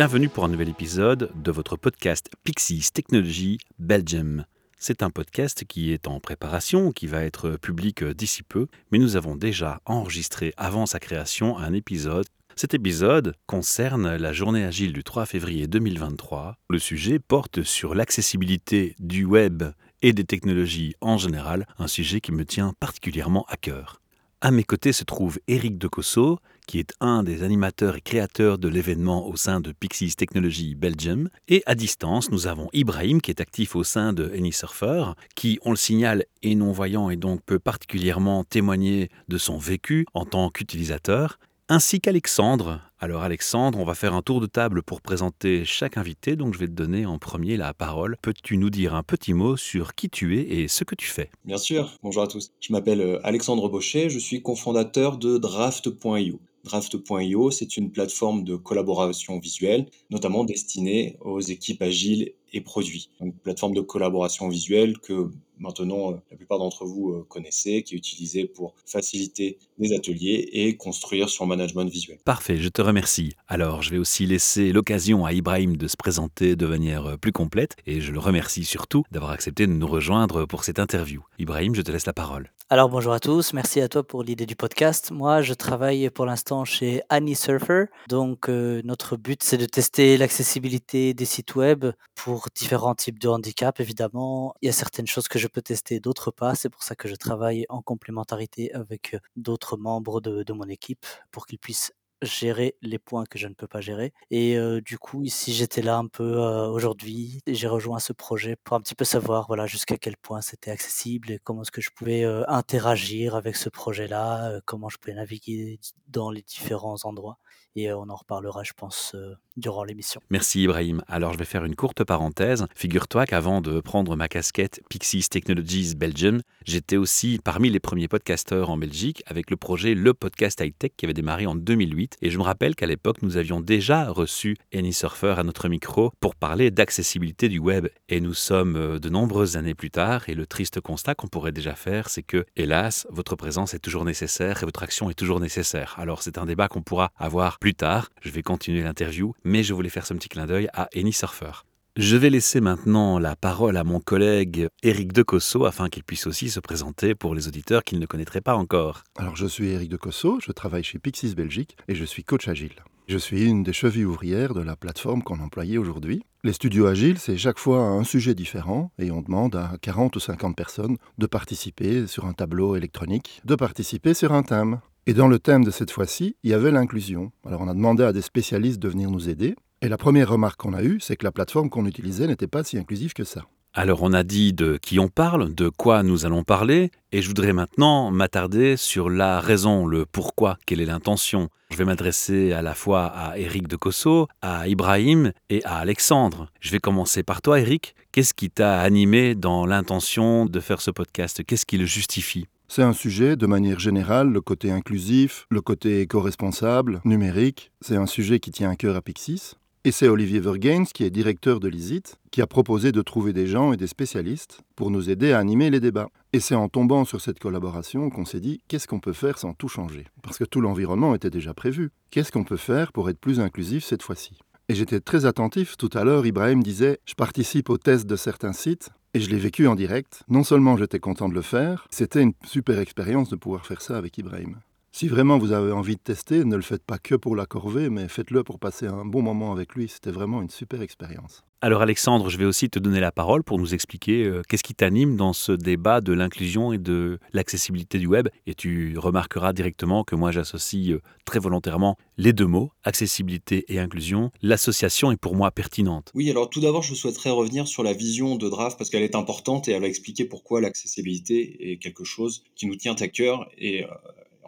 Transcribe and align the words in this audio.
Bienvenue 0.00 0.30
pour 0.30 0.46
un 0.46 0.48
nouvel 0.48 0.70
épisode 0.70 1.30
de 1.34 1.50
votre 1.50 1.76
podcast 1.76 2.30
Pixies 2.42 2.90
Technology 2.90 3.58
Belgium. 3.78 4.46
C'est 4.78 5.02
un 5.02 5.10
podcast 5.10 5.66
qui 5.66 5.92
est 5.92 6.08
en 6.08 6.20
préparation, 6.20 6.90
qui 6.90 7.06
va 7.06 7.22
être 7.22 7.58
public 7.58 8.02
d'ici 8.04 8.42
peu, 8.42 8.66
mais 8.90 8.98
nous 8.98 9.16
avons 9.16 9.36
déjà 9.36 9.82
enregistré 9.84 10.54
avant 10.56 10.86
sa 10.86 11.00
création 11.00 11.58
un 11.58 11.74
épisode. 11.74 12.24
Cet 12.56 12.72
épisode 12.72 13.34
concerne 13.44 14.16
la 14.16 14.32
journée 14.32 14.64
agile 14.64 14.94
du 14.94 15.04
3 15.04 15.26
février 15.26 15.66
2023. 15.66 16.56
Le 16.70 16.78
sujet 16.78 17.18
porte 17.18 17.62
sur 17.62 17.94
l'accessibilité 17.94 18.96
du 19.00 19.26
web 19.26 19.64
et 20.00 20.14
des 20.14 20.24
technologies 20.24 20.94
en 21.02 21.18
général, 21.18 21.66
un 21.78 21.88
sujet 21.88 22.22
qui 22.22 22.32
me 22.32 22.46
tient 22.46 22.72
particulièrement 22.80 23.44
à 23.50 23.58
cœur. 23.58 24.00
À 24.40 24.50
mes 24.50 24.64
côtés 24.64 24.94
se 24.94 25.04
trouve 25.04 25.38
Eric 25.48 25.76
Decosso, 25.76 26.38
qui 26.70 26.78
est 26.78 26.94
un 27.00 27.24
des 27.24 27.42
animateurs 27.42 27.96
et 27.96 28.00
créateurs 28.00 28.56
de 28.56 28.68
l'événement 28.68 29.26
au 29.26 29.34
sein 29.34 29.58
de 29.58 29.72
Pixies 29.72 30.14
Technology 30.14 30.76
Belgium. 30.76 31.28
Et 31.48 31.64
à 31.66 31.74
distance, 31.74 32.30
nous 32.30 32.46
avons 32.46 32.68
Ibrahim, 32.72 33.20
qui 33.20 33.32
est 33.32 33.40
actif 33.40 33.74
au 33.74 33.82
sein 33.82 34.12
de 34.12 34.30
AnySurfer, 34.30 35.14
qui, 35.34 35.58
on 35.64 35.70
le 35.70 35.76
signale, 35.76 36.26
est 36.44 36.54
non-voyant 36.54 37.10
et 37.10 37.16
donc 37.16 37.42
peut 37.44 37.58
particulièrement 37.58 38.44
témoigner 38.44 39.10
de 39.26 39.36
son 39.36 39.58
vécu 39.58 40.06
en 40.14 40.24
tant 40.24 40.48
qu'utilisateur 40.48 41.40
ainsi 41.68 42.00
qu'Alexandre. 42.00 42.80
Alors 42.98 43.22
Alexandre, 43.22 43.78
on 43.78 43.84
va 43.84 43.94
faire 43.94 44.14
un 44.14 44.22
tour 44.22 44.40
de 44.40 44.46
table 44.46 44.82
pour 44.82 45.00
présenter 45.00 45.64
chaque 45.64 45.96
invité, 45.96 46.34
donc 46.36 46.54
je 46.54 46.58
vais 46.58 46.66
te 46.66 46.72
donner 46.72 47.06
en 47.06 47.18
premier 47.18 47.56
la 47.56 47.74
parole. 47.74 48.16
Peux-tu 48.22 48.58
nous 48.58 48.70
dire 48.70 48.94
un 48.94 49.04
petit 49.04 49.34
mot 49.34 49.56
sur 49.56 49.94
qui 49.94 50.08
tu 50.08 50.38
es 50.38 50.42
et 50.42 50.68
ce 50.68 50.84
que 50.84 50.96
tu 50.96 51.06
fais? 51.06 51.30
Bien 51.44 51.58
sûr, 51.58 51.96
bonjour 52.02 52.24
à 52.24 52.26
tous. 52.26 52.50
Je 52.60 52.72
m'appelle 52.72 53.00
euh, 53.00 53.20
Alexandre 53.24 53.68
Baucher, 53.68 54.10
je 54.10 54.18
suis 54.18 54.42
cofondateur 54.42 55.16
de 55.16 55.38
Draft.io. 55.38 56.40
Draft.io, 56.64 57.50
c'est 57.50 57.76
une 57.76 57.90
plateforme 57.90 58.44
de 58.44 58.56
collaboration 58.56 59.38
visuelle, 59.38 59.86
notamment 60.10 60.44
destinée 60.44 61.16
aux 61.20 61.40
équipes 61.40 61.82
agiles 61.82 62.34
et 62.52 62.60
produits. 62.60 63.10
Une 63.20 63.32
plateforme 63.32 63.74
de 63.74 63.80
collaboration 63.80 64.48
visuelle 64.48 64.98
que 64.98 65.30
maintenant 65.60 66.12
euh, 66.12 66.16
la 66.30 66.36
plupart 66.36 66.58
d'entre 66.58 66.84
vous 66.84 67.10
euh, 67.10 67.26
connaissez, 67.28 67.82
qui 67.82 67.94
est 67.94 67.98
utilisée 67.98 68.46
pour 68.46 68.74
faciliter 68.86 69.58
des 69.78 69.94
ateliers 69.94 70.48
et 70.52 70.76
construire 70.76 71.28
son 71.28 71.46
management 71.46 71.84
visuel. 71.84 72.18
Parfait, 72.24 72.56
je 72.56 72.68
te 72.68 72.82
remercie. 72.82 73.34
Alors, 73.46 73.82
je 73.82 73.90
vais 73.90 73.98
aussi 73.98 74.26
laisser 74.26 74.72
l'occasion 74.72 75.24
à 75.24 75.32
Ibrahim 75.32 75.76
de 75.76 75.86
se 75.86 75.96
présenter 75.96 76.56
de 76.56 76.66
manière 76.66 77.06
euh, 77.06 77.16
plus 77.16 77.32
complète 77.32 77.76
et 77.86 78.00
je 78.00 78.12
le 78.12 78.18
remercie 78.18 78.64
surtout 78.64 79.04
d'avoir 79.10 79.30
accepté 79.32 79.66
de 79.66 79.72
nous 79.72 79.86
rejoindre 79.86 80.46
pour 80.46 80.64
cette 80.64 80.78
interview. 80.78 81.22
Ibrahim, 81.38 81.74
je 81.74 81.82
te 81.82 81.92
laisse 81.92 82.06
la 82.06 82.12
parole. 82.12 82.50
Alors 82.72 82.88
bonjour 82.88 83.12
à 83.12 83.18
tous, 83.18 83.52
merci 83.52 83.80
à 83.80 83.88
toi 83.88 84.04
pour 84.04 84.22
l'idée 84.22 84.46
du 84.46 84.54
podcast. 84.54 85.10
Moi, 85.10 85.42
je 85.42 85.54
travaille 85.54 86.08
pour 86.08 86.24
l'instant 86.24 86.64
chez 86.64 87.02
Annie 87.08 87.34
Surfer. 87.34 87.86
Donc 88.08 88.48
notre 88.48 89.16
but, 89.16 89.42
c'est 89.42 89.56
de 89.56 89.66
tester 89.66 90.16
l'accessibilité 90.16 91.12
des 91.12 91.24
sites 91.24 91.56
web 91.56 91.86
pour 92.14 92.46
différents 92.54 92.94
types 92.94 93.18
de 93.18 93.28
handicap. 93.28 93.80
Évidemment, 93.80 94.54
il 94.62 94.66
y 94.66 94.68
a 94.68 94.72
certaines 94.72 95.08
choses 95.08 95.26
que 95.26 95.36
je 95.36 95.48
peux 95.50 95.62
tester, 95.62 96.00
d'autres 96.00 96.30
pas. 96.30 96.54
C'est 96.54 96.68
pour 96.70 96.82
ça 96.82 96.94
que 96.94 97.08
je 97.08 97.14
travaille 97.14 97.66
en 97.68 97.82
complémentarité 97.82 98.72
avec 98.72 99.16
d'autres 99.36 99.76
membres 99.76 100.20
de, 100.20 100.52
mon 100.52 100.68
équipe 100.68 101.06
pour 101.30 101.46
qu'ils 101.46 101.58
puissent 101.58 101.92
gérer 102.22 102.76
les 102.82 102.98
points 102.98 103.24
que 103.24 103.38
je 103.38 103.48
ne 103.48 103.54
peux 103.54 103.66
pas 103.66 103.80
gérer. 103.80 104.12
Et 104.30 104.58
du 104.84 104.98
coup, 104.98 105.22
ici, 105.22 105.54
j'étais 105.54 105.80
là 105.80 105.96
un 105.96 106.06
peu 106.06 106.36
aujourd'hui 106.36 107.40
et 107.46 107.54
j'ai 107.54 107.68
rejoint 107.68 107.98
ce 107.98 108.12
projet 108.12 108.56
pour 108.56 108.76
un 108.76 108.80
petit 108.80 108.94
peu 108.94 109.04
savoir 109.04 109.46
voilà, 109.46 109.66
jusqu'à 109.66 109.96
quel 109.96 110.16
point 110.16 110.42
c'était 110.42 110.70
accessible 110.70 111.30
et 111.30 111.38
comment 111.38 111.62
est-ce 111.62 111.70
que 111.70 111.80
je 111.80 111.90
pouvais 111.90 112.24
interagir 112.48 113.36
avec 113.36 113.56
ce 113.56 113.70
projet-là, 113.70 114.60
comment 114.66 114.88
je 114.88 114.98
pouvais 114.98 115.14
naviguer 115.14 115.80
dans 116.08 116.30
les 116.30 116.42
différents 116.42 116.98
endroits. 117.04 117.38
Et 117.76 117.92
on 117.92 118.08
en 118.08 118.16
reparlera, 118.16 118.62
je 118.64 118.72
pense, 118.76 119.14
durant 119.56 119.84
l'émission. 119.84 120.20
Merci 120.30 120.62
Ibrahim. 120.62 121.02
Alors 121.06 121.32
je 121.32 121.38
vais 121.38 121.44
faire 121.44 121.64
une 121.64 121.76
courte 121.76 122.02
parenthèse. 122.04 122.66
Figure-toi 122.74 123.26
qu'avant 123.26 123.60
de 123.60 123.80
prendre 123.80 124.16
ma 124.16 124.28
casquette 124.28 124.80
Pixies 124.88 125.28
Technologies 125.28 125.94
Belgium, 125.94 126.40
j'étais 126.64 126.96
aussi 126.96 127.38
parmi 127.42 127.70
les 127.70 127.80
premiers 127.80 128.08
podcasteurs 128.08 128.70
en 128.70 128.78
Belgique 128.78 129.22
avec 129.26 129.50
le 129.50 129.56
projet 129.56 129.94
Le 129.94 130.14
Podcast 130.14 130.60
High 130.60 130.74
Tech 130.76 130.92
qui 130.96 131.06
avait 131.06 131.14
démarré 131.14 131.46
en 131.46 131.54
2008 131.54 132.16
et 132.22 132.30
je 132.30 132.38
me 132.38 132.42
rappelle 132.42 132.74
qu'à 132.74 132.86
l'époque, 132.86 133.22
nous 133.22 133.36
avions 133.36 133.60
déjà 133.60 134.10
reçu 134.10 134.56
AnySurfer 134.74 135.34
à 135.38 135.42
notre 135.42 135.68
micro 135.68 136.12
pour 136.20 136.34
parler 136.34 136.70
d'accessibilité 136.70 137.48
du 137.48 137.58
web. 137.58 137.88
Et 138.08 138.20
nous 138.20 138.34
sommes 138.34 138.76
euh, 138.76 138.98
de 138.98 139.08
nombreuses 139.08 139.56
années 139.56 139.74
plus 139.74 139.90
tard, 139.90 140.28
et 140.28 140.34
le 140.34 140.46
triste 140.46 140.80
constat 140.80 141.14
qu'on 141.14 141.28
pourrait 141.28 141.52
déjà 141.52 141.74
faire, 141.74 142.08
c'est 142.08 142.22
que, 142.22 142.44
hélas, 142.56 143.06
votre 143.10 143.36
présence 143.36 143.74
est 143.74 143.78
toujours 143.78 144.04
nécessaire 144.04 144.62
et 144.62 144.66
votre 144.66 144.82
action 144.82 145.10
est 145.10 145.14
toujours 145.14 145.40
nécessaire. 145.40 145.94
Alors 145.98 146.22
c'est 146.22 146.38
un 146.38 146.46
débat 146.46 146.68
qu'on 146.68 146.82
pourra 146.82 147.12
avoir 147.16 147.58
plus 147.60 147.74
tard. 147.74 148.08
Je 148.22 148.30
vais 148.30 148.42
continuer 148.42 148.82
l'interview, 148.82 149.34
mais 149.44 149.62
je 149.62 149.74
voulais 149.74 149.90
faire 149.90 150.06
ce 150.06 150.14
petit 150.14 150.28
clin 150.28 150.46
d'œil 150.46 150.68
à 150.72 150.88
AnySurfer. 150.96 151.64
Je 151.96 152.16
vais 152.16 152.30
laisser 152.30 152.60
maintenant 152.60 153.18
la 153.18 153.36
parole 153.36 153.76
à 153.76 153.84
mon 153.84 154.00
collègue 154.00 154.68
Éric 154.82 155.12
Decosso 155.12 155.66
afin 155.66 155.88
qu'il 155.88 156.02
puisse 156.02 156.26
aussi 156.26 156.48
se 156.48 156.60
présenter 156.60 157.14
pour 157.14 157.34
les 157.34 157.46
auditeurs 157.46 157.84
qu'il 157.84 157.98
ne 157.98 158.06
connaîtraient 158.06 158.40
pas 158.40 158.56
encore. 158.56 159.04
Alors 159.16 159.36
je 159.36 159.46
suis 159.46 159.68
Éric 159.68 159.90
Decosso, 159.90 160.38
je 160.40 160.52
travaille 160.52 160.84
chez 160.84 160.98
Pixis 160.98 161.34
Belgique 161.34 161.76
et 161.88 161.94
je 161.94 162.04
suis 162.04 162.24
coach 162.24 162.48
agile. 162.48 162.76
Je 163.08 163.18
suis 163.18 163.44
une 163.44 163.64
des 163.64 163.72
chevilles 163.72 164.04
ouvrières 164.04 164.54
de 164.54 164.60
la 164.60 164.76
plateforme 164.76 165.24
qu'on 165.24 165.40
employait 165.40 165.78
aujourd'hui. 165.78 166.22
Les 166.44 166.52
studios 166.52 166.86
agiles, 166.86 167.18
c'est 167.18 167.36
chaque 167.36 167.58
fois 167.58 167.80
un 167.80 168.04
sujet 168.04 168.36
différent 168.36 168.92
et 169.00 169.10
on 169.10 169.20
demande 169.20 169.56
à 169.56 169.72
40 169.82 170.14
ou 170.14 170.20
50 170.20 170.56
personnes 170.56 170.96
de 171.18 171.26
participer 171.26 172.06
sur 172.06 172.24
un 172.24 172.34
tableau 172.34 172.76
électronique, 172.76 173.42
de 173.44 173.56
participer 173.56 174.14
sur 174.14 174.32
un 174.32 174.44
thème. 174.44 174.80
Et 175.10 175.12
dans 175.12 175.26
le 175.26 175.40
thème 175.40 175.64
de 175.64 175.72
cette 175.72 175.90
fois-ci, 175.90 176.36
il 176.44 176.50
y 176.50 176.54
avait 176.54 176.70
l'inclusion. 176.70 177.32
Alors 177.44 177.62
on 177.62 177.66
a 177.66 177.74
demandé 177.74 178.04
à 178.04 178.12
des 178.12 178.22
spécialistes 178.22 178.78
de 178.78 178.88
venir 178.88 179.10
nous 179.10 179.28
aider 179.28 179.56
et 179.82 179.88
la 179.88 179.96
première 179.96 180.28
remarque 180.28 180.60
qu'on 180.60 180.72
a 180.72 180.84
eue, 180.84 181.00
c'est 181.00 181.16
que 181.16 181.24
la 181.24 181.32
plateforme 181.32 181.68
qu'on 181.68 181.84
utilisait 181.84 182.28
n'était 182.28 182.46
pas 182.46 182.62
si 182.62 182.78
inclusive 182.78 183.12
que 183.12 183.24
ça. 183.24 183.42
Alors 183.74 184.04
on 184.04 184.12
a 184.12 184.22
dit 184.22 184.52
de 184.52 184.78
qui 184.80 185.00
on 185.00 185.08
parle, 185.08 185.52
de 185.52 185.68
quoi 185.68 186.04
nous 186.04 186.26
allons 186.26 186.44
parler, 186.44 186.92
et 187.10 187.22
je 187.22 187.26
voudrais 187.26 187.52
maintenant 187.52 188.12
m'attarder 188.12 188.76
sur 188.76 189.10
la 189.10 189.40
raison, 189.40 189.84
le 189.84 190.06
pourquoi, 190.06 190.58
quelle 190.64 190.80
est 190.80 190.86
l'intention. 190.86 191.48
Je 191.72 191.76
vais 191.76 191.84
m'adresser 191.84 192.52
à 192.52 192.62
la 192.62 192.76
fois 192.76 193.06
à 193.06 193.36
Eric 193.36 193.66
de 193.66 193.74
Cosso, 193.74 194.28
à 194.42 194.68
Ibrahim 194.68 195.32
et 195.48 195.64
à 195.64 195.78
Alexandre. 195.78 196.52
Je 196.60 196.70
vais 196.70 196.78
commencer 196.78 197.24
par 197.24 197.42
toi 197.42 197.58
Eric. 197.58 197.96
Qu'est-ce 198.12 198.32
qui 198.32 198.48
t'a 198.48 198.78
animé 198.78 199.34
dans 199.34 199.66
l'intention 199.66 200.46
de 200.46 200.60
faire 200.60 200.80
ce 200.80 200.92
podcast? 200.92 201.42
Qu'est-ce 201.44 201.66
qui 201.66 201.78
le 201.78 201.86
justifie? 201.86 202.46
C'est 202.70 202.84
un 202.84 202.92
sujet, 202.92 203.34
de 203.34 203.46
manière 203.46 203.80
générale, 203.80 204.30
le 204.30 204.40
côté 204.40 204.70
inclusif, 204.70 205.48
le 205.50 205.60
côté 205.60 206.02
éco-responsable, 206.02 207.00
numérique, 207.04 207.72
c'est 207.80 207.96
un 207.96 208.06
sujet 208.06 208.38
qui 208.38 208.52
tient 208.52 208.70
à 208.70 208.76
cœur 208.76 208.94
à 208.94 209.02
Pixis. 209.02 209.54
Et 209.82 209.90
c'est 209.90 210.06
Olivier 210.06 210.38
Vergains, 210.38 210.84
qui 210.84 211.02
est 211.02 211.10
directeur 211.10 211.58
de 211.58 211.66
l'ISIT, 211.66 212.04
qui 212.30 212.40
a 212.40 212.46
proposé 212.46 212.92
de 212.92 213.02
trouver 213.02 213.32
des 213.32 213.48
gens 213.48 213.72
et 213.72 213.76
des 213.76 213.88
spécialistes 213.88 214.60
pour 214.76 214.92
nous 214.92 215.10
aider 215.10 215.32
à 215.32 215.40
animer 215.40 215.68
les 215.68 215.80
débats. 215.80 216.10
Et 216.32 216.38
c'est 216.38 216.54
en 216.54 216.68
tombant 216.68 217.04
sur 217.04 217.20
cette 217.20 217.40
collaboration 217.40 218.08
qu'on 218.08 218.24
s'est 218.24 218.38
dit 218.38 218.60
qu'est-ce 218.68 218.86
qu'on 218.86 219.00
peut 219.00 219.14
faire 219.14 219.38
sans 219.38 219.52
tout 219.52 219.68
changer? 219.68 220.04
Parce 220.22 220.38
que 220.38 220.44
tout 220.44 220.60
l'environnement 220.60 221.16
était 221.16 221.28
déjà 221.28 221.52
prévu. 221.54 221.90
Qu'est-ce 222.12 222.30
qu'on 222.30 222.44
peut 222.44 222.56
faire 222.56 222.92
pour 222.92 223.10
être 223.10 223.18
plus 223.18 223.40
inclusif 223.40 223.84
cette 223.84 224.04
fois-ci? 224.04 224.38
Et 224.68 224.76
j'étais 224.76 225.00
très 225.00 225.26
attentif. 225.26 225.76
Tout 225.76 225.90
à 225.94 226.04
l'heure, 226.04 226.24
Ibrahim 226.24 226.62
disait 226.62 227.00
je 227.04 227.14
participe 227.14 227.68
au 227.68 227.78
test 227.78 228.06
de 228.06 228.14
certains 228.14 228.52
sites. 228.52 228.90
Et 229.12 229.20
je 229.20 229.28
l'ai 229.28 229.38
vécu 229.38 229.66
en 229.66 229.74
direct. 229.74 230.22
Non 230.28 230.44
seulement 230.44 230.76
j'étais 230.76 231.00
content 231.00 231.28
de 231.28 231.34
le 231.34 231.42
faire, 231.42 231.88
c'était 231.90 232.22
une 232.22 232.32
super 232.44 232.78
expérience 232.78 233.28
de 233.28 233.36
pouvoir 233.36 233.66
faire 233.66 233.82
ça 233.82 233.96
avec 233.96 234.16
Ibrahim. 234.18 234.60
Si 234.92 235.06
vraiment 235.06 235.38
vous 235.38 235.52
avez 235.52 235.70
envie 235.72 235.94
de 235.94 236.00
tester, 236.00 236.44
ne 236.44 236.56
le 236.56 236.62
faites 236.62 236.84
pas 236.84 236.98
que 236.98 237.14
pour 237.14 237.36
la 237.36 237.46
corvée, 237.46 237.90
mais 237.90 238.08
faites-le 238.08 238.42
pour 238.42 238.58
passer 238.58 238.86
un 238.86 239.04
bon 239.04 239.22
moment 239.22 239.52
avec 239.52 239.74
lui. 239.74 239.88
C'était 239.88 240.10
vraiment 240.10 240.42
une 240.42 240.50
super 240.50 240.82
expérience. 240.82 241.44
Alors 241.62 241.82
Alexandre, 241.82 242.28
je 242.28 242.38
vais 242.38 242.44
aussi 242.44 242.70
te 242.70 242.78
donner 242.78 243.00
la 243.00 243.12
parole 243.12 243.44
pour 243.44 243.58
nous 243.58 243.74
expliquer 243.74 244.24
euh, 244.24 244.42
qu'est-ce 244.48 244.64
qui 244.64 244.74
t'anime 244.74 245.16
dans 245.16 245.32
ce 245.32 245.52
débat 245.52 246.00
de 246.00 246.12
l'inclusion 246.12 246.72
et 246.72 246.78
de 246.78 247.18
l'accessibilité 247.32 247.98
du 247.98 248.06
web. 248.06 248.28
Et 248.46 248.54
tu 248.54 248.96
remarqueras 248.96 249.52
directement 249.52 250.02
que 250.02 250.16
moi 250.16 250.32
j'associe 250.32 250.90
euh, 250.90 251.02
très 251.24 251.38
volontairement 251.38 251.96
les 252.16 252.32
deux 252.32 252.46
mots, 252.46 252.72
accessibilité 252.82 253.66
et 253.68 253.78
inclusion. 253.78 254.32
L'association 254.42 255.12
est 255.12 255.18
pour 255.18 255.36
moi 255.36 255.50
pertinente. 255.50 256.10
Oui, 256.14 256.30
alors 256.30 256.48
tout 256.48 256.60
d'abord 256.60 256.82
je 256.82 256.94
souhaiterais 256.94 257.30
revenir 257.30 257.68
sur 257.68 257.82
la 257.82 257.92
vision 257.92 258.36
de 258.36 258.48
Draft 258.48 258.78
parce 258.78 258.88
qu'elle 258.88 259.02
est 259.02 259.14
importante 259.14 259.68
et 259.68 259.72
elle 259.72 259.82
va 259.82 259.88
expliquer 259.88 260.24
pourquoi 260.24 260.62
l'accessibilité 260.62 261.72
est 261.72 261.76
quelque 261.76 262.04
chose 262.04 262.42
qui 262.56 262.66
nous 262.66 262.76
tient 262.76 262.96
à 262.98 263.08
cœur 263.08 263.46
et 263.58 263.84
euh, 263.84 263.88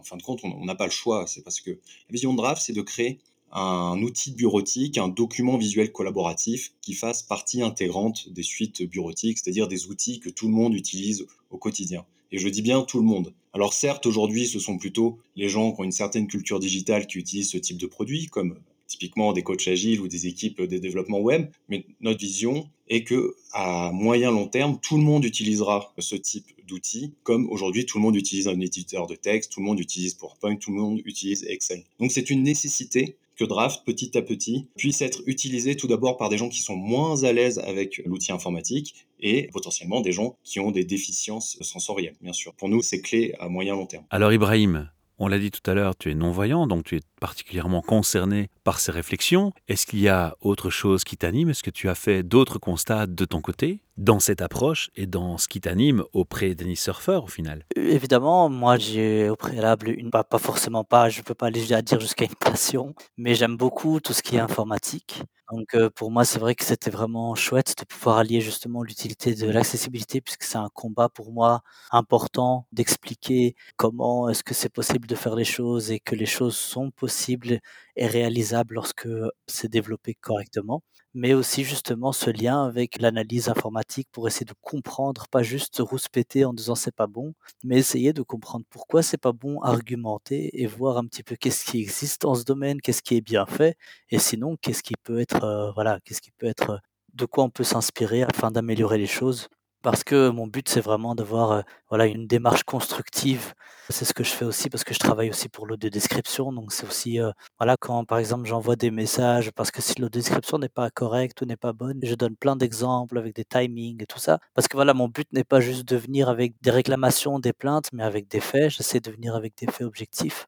en 0.02 0.04
fin 0.04 0.16
de 0.16 0.22
compte, 0.22 0.40
on 0.42 0.64
n'a 0.64 0.74
pas 0.74 0.86
le 0.86 0.92
choix. 0.92 1.26
C'est 1.26 1.42
parce 1.42 1.60
que 1.60 1.70
la 1.70 2.12
vision 2.12 2.32
de 2.32 2.38
Draft, 2.38 2.60
c'est 2.60 2.72
de 2.72 2.82
créer 2.82 3.20
un 3.52 4.00
outil 4.02 4.32
bureautique, 4.32 4.98
un 4.98 5.08
document 5.08 5.56
visuel 5.58 5.92
collaboratif 5.92 6.72
qui 6.80 6.94
fasse 6.94 7.22
partie 7.22 7.62
intégrante 7.62 8.28
des 8.30 8.42
suites 8.42 8.82
bureautiques, 8.82 9.38
c'est-à-dire 9.38 9.68
des 9.68 9.86
outils 9.86 10.20
que 10.20 10.30
tout 10.30 10.48
le 10.48 10.54
monde 10.54 10.74
utilise 10.74 11.26
au 11.50 11.58
quotidien. 11.58 12.04
Et 12.32 12.38
je 12.38 12.48
dis 12.48 12.62
bien 12.62 12.82
tout 12.82 12.98
le 12.98 13.04
monde. 13.04 13.32
Alors 13.52 13.74
certes, 13.74 14.06
aujourd'hui, 14.06 14.46
ce 14.46 14.58
sont 14.58 14.78
plutôt 14.78 15.18
les 15.36 15.48
gens 15.48 15.72
qui 15.72 15.80
ont 15.82 15.84
une 15.84 15.92
certaine 15.92 16.26
culture 16.26 16.58
digitale 16.58 17.06
qui 17.06 17.18
utilisent 17.18 17.50
ce 17.50 17.58
type 17.58 17.76
de 17.76 17.86
produit, 17.86 18.26
comme 18.26 18.58
typiquement 18.92 19.32
des 19.32 19.42
coachs 19.42 19.66
agiles 19.68 20.00
ou 20.00 20.08
des 20.08 20.26
équipes 20.26 20.60
de 20.62 20.78
développement 20.78 21.20
web. 21.20 21.46
Mais 21.68 21.86
notre 22.00 22.20
vision 22.20 22.68
est 22.88 23.04
que 23.04 23.34
à 23.52 23.90
moyen 23.92 24.30
long 24.30 24.46
terme, 24.46 24.78
tout 24.80 24.96
le 24.96 25.02
monde 25.02 25.24
utilisera 25.24 25.92
ce 25.98 26.14
type 26.14 26.46
d'outils, 26.68 27.14
comme 27.22 27.48
aujourd'hui 27.50 27.86
tout 27.86 27.98
le 27.98 28.02
monde 28.02 28.16
utilise 28.16 28.48
un 28.48 28.60
éditeur 28.60 29.06
de 29.06 29.14
texte, 29.14 29.52
tout 29.52 29.60
le 29.60 29.66
monde 29.66 29.80
utilise 29.80 30.14
PowerPoint, 30.14 30.56
tout 30.56 30.72
le 30.72 30.78
monde 30.78 31.00
utilise 31.04 31.44
Excel. 31.48 31.84
Donc 31.98 32.12
c'est 32.12 32.28
une 32.30 32.42
nécessité 32.42 33.16
que 33.36 33.44
Draft, 33.44 33.82
petit 33.86 34.16
à 34.16 34.22
petit, 34.22 34.66
puisse 34.76 35.00
être 35.00 35.22
utilisé 35.26 35.74
tout 35.74 35.88
d'abord 35.88 36.18
par 36.18 36.28
des 36.28 36.36
gens 36.36 36.50
qui 36.50 36.60
sont 36.60 36.76
moins 36.76 37.24
à 37.24 37.32
l'aise 37.32 37.58
avec 37.60 38.02
l'outil 38.04 38.30
informatique 38.30 39.06
et 39.20 39.48
potentiellement 39.52 40.02
des 40.02 40.12
gens 40.12 40.36
qui 40.44 40.60
ont 40.60 40.70
des 40.70 40.84
déficiences 40.84 41.56
sensorielles, 41.62 42.16
bien 42.20 42.34
sûr. 42.34 42.52
Pour 42.54 42.68
nous, 42.68 42.82
c'est 42.82 43.00
clé 43.00 43.34
à 43.38 43.48
moyen 43.48 43.74
long 43.74 43.86
terme. 43.86 44.04
Alors 44.10 44.32
Ibrahim, 44.32 44.90
on 45.18 45.28
l'a 45.28 45.38
dit 45.38 45.50
tout 45.50 45.70
à 45.70 45.74
l'heure, 45.74 45.96
tu 45.96 46.10
es 46.10 46.14
non-voyant, 46.14 46.66
donc 46.66 46.84
tu 46.84 46.96
es 46.96 47.00
particulièrement 47.20 47.82
concerné 47.82 48.48
par 48.64 48.80
ces 48.80 48.92
réflexions. 48.92 49.52
Est-ce 49.68 49.86
qu'il 49.86 50.00
y 50.00 50.08
a 50.08 50.36
autre 50.40 50.70
chose 50.70 51.04
qui 51.04 51.16
t'anime? 51.16 51.50
Est-ce 51.50 51.62
que 51.62 51.70
tu 51.70 51.88
as 51.88 51.94
fait 51.94 52.22
d'autres 52.22 52.58
constats 52.58 53.06
de 53.06 53.24
ton 53.24 53.40
côté 53.40 53.82
dans 53.96 54.20
cette 54.20 54.40
approche 54.40 54.90
et 54.96 55.06
dans 55.06 55.38
ce 55.38 55.48
qui 55.48 55.60
t'anime 55.60 56.02
auprès 56.12 56.54
d'Annie 56.54 56.76
Surfer 56.76 57.20
au 57.22 57.26
final? 57.26 57.64
Évidemment, 57.76 58.48
moi 58.48 58.78
j'ai 58.78 59.28
au 59.28 59.36
préalable 59.36 59.90
une, 59.90 60.10
pas, 60.10 60.24
pas 60.24 60.38
forcément 60.38 60.84
pas, 60.84 61.08
je 61.08 61.22
peux 61.22 61.34
pas 61.34 61.46
aller 61.46 61.62
dire 61.82 62.00
jusqu'à 62.00 62.24
une 62.24 62.34
passion, 62.34 62.94
mais 63.16 63.34
j'aime 63.34 63.56
beaucoup 63.56 64.00
tout 64.00 64.12
ce 64.12 64.22
qui 64.22 64.36
est 64.36 64.40
informatique. 64.40 65.22
Donc 65.52 65.74
euh, 65.74 65.90
pour 65.90 66.10
moi, 66.10 66.24
c'est 66.24 66.38
vrai 66.40 66.54
que 66.54 66.64
c'était 66.64 66.90
vraiment 66.90 67.34
chouette 67.34 67.74
de 67.78 67.84
pouvoir 67.84 68.18
allier 68.18 68.40
justement 68.40 68.82
l'utilité 68.82 69.34
de 69.34 69.50
l'accessibilité, 69.50 70.20
puisque 70.22 70.44
c'est 70.44 70.56
un 70.58 70.70
combat 70.72 71.10
pour 71.10 71.32
moi 71.32 71.62
important 71.90 72.66
d'expliquer 72.72 73.54
comment 73.76 74.28
est-ce 74.30 74.42
que 74.44 74.54
c'est 74.54 74.70
possible 74.70 75.06
de 75.06 75.14
faire 75.14 75.36
les 75.36 75.44
choses 75.44 75.90
et 75.92 76.00
que 76.00 76.14
les 76.16 76.26
choses 76.26 76.56
sont 76.56 76.90
possibles 76.90 77.60
et 77.96 78.06
réalisables 78.06 78.74
lorsque 78.74 79.08
c'est 79.46 79.68
développé 79.70 80.14
correctement 80.14 80.82
mais 81.14 81.34
aussi 81.34 81.64
justement 81.64 82.12
ce 82.12 82.30
lien 82.30 82.64
avec 82.64 83.00
l'analyse 83.00 83.48
informatique 83.48 84.08
pour 84.12 84.26
essayer 84.28 84.46
de 84.46 84.54
comprendre, 84.62 85.26
pas 85.30 85.42
juste 85.42 85.78
rouspéter 85.80 86.44
en 86.44 86.52
disant 86.54 86.74
c'est 86.74 86.94
pas 86.94 87.06
bon, 87.06 87.34
mais 87.64 87.78
essayer 87.78 88.12
de 88.12 88.22
comprendre 88.22 88.64
pourquoi 88.70 89.02
c'est 89.02 89.18
pas 89.18 89.32
bon, 89.32 89.60
argumenter 89.60 90.62
et 90.62 90.66
voir 90.66 90.96
un 90.98 91.04
petit 91.06 91.22
peu 91.22 91.36
qu'est-ce 91.36 91.64
qui 91.64 91.80
existe 91.80 92.22
dans 92.22 92.34
ce 92.34 92.44
domaine, 92.44 92.80
qu'est-ce 92.80 93.02
qui 93.02 93.16
est 93.16 93.20
bien 93.20 93.46
fait, 93.46 93.76
et 94.10 94.18
sinon 94.18 94.56
qu'est-ce 94.56 94.82
qui 94.82 94.94
peut 95.02 95.20
être, 95.20 95.44
euh, 95.44 95.72
voilà, 95.72 96.00
qu'est-ce 96.04 96.20
qui 96.22 96.30
peut 96.32 96.46
être, 96.46 96.80
de 97.14 97.24
quoi 97.26 97.44
on 97.44 97.50
peut 97.50 97.64
s'inspirer 97.64 98.22
afin 98.22 98.50
d'améliorer 98.50 98.98
les 98.98 99.06
choses 99.06 99.48
parce 99.82 100.04
que 100.04 100.28
mon 100.30 100.46
but, 100.46 100.68
c'est 100.68 100.80
vraiment 100.80 101.14
d'avoir 101.14 101.52
euh, 101.52 101.62
voilà, 101.88 102.06
une 102.06 102.26
démarche 102.26 102.62
constructive. 102.64 103.54
C'est 103.90 104.04
ce 104.04 104.14
que 104.14 104.24
je 104.24 104.30
fais 104.30 104.44
aussi 104.44 104.70
parce 104.70 104.84
que 104.84 104.94
je 104.94 104.98
travaille 104.98 105.28
aussi 105.30 105.48
pour 105.48 105.66
l'audio-description. 105.66 106.52
Donc, 106.52 106.72
c'est 106.72 106.86
aussi, 106.86 107.20
euh, 107.20 107.30
voilà, 107.58 107.76
quand 107.78 108.04
par 108.04 108.18
exemple 108.18 108.46
j'envoie 108.46 108.76
des 108.76 108.90
messages, 108.90 109.50
parce 109.52 109.70
que 109.70 109.82
si 109.82 110.00
l'audio-description 110.00 110.58
n'est 110.58 110.68
pas 110.68 110.90
correcte 110.90 111.42
ou 111.42 111.44
n'est 111.46 111.56
pas 111.56 111.72
bonne, 111.72 111.98
je 112.02 112.14
donne 112.14 112.36
plein 112.36 112.56
d'exemples 112.56 113.18
avec 113.18 113.34
des 113.34 113.44
timings 113.44 114.02
et 114.02 114.06
tout 114.06 114.18
ça. 114.18 114.38
Parce 114.54 114.68
que 114.68 114.76
voilà, 114.76 114.94
mon 114.94 115.08
but 115.08 115.28
n'est 115.32 115.44
pas 115.44 115.60
juste 115.60 115.84
de 115.86 115.96
venir 115.96 116.28
avec 116.28 116.54
des 116.62 116.70
réclamations, 116.70 117.38
des 117.38 117.52
plaintes, 117.52 117.88
mais 117.92 118.04
avec 118.04 118.28
des 118.28 118.40
faits. 118.40 118.70
J'essaie 118.70 119.00
de 119.00 119.10
venir 119.10 119.34
avec 119.36 119.56
des 119.58 119.66
faits 119.66 119.86
objectifs. 119.86 120.46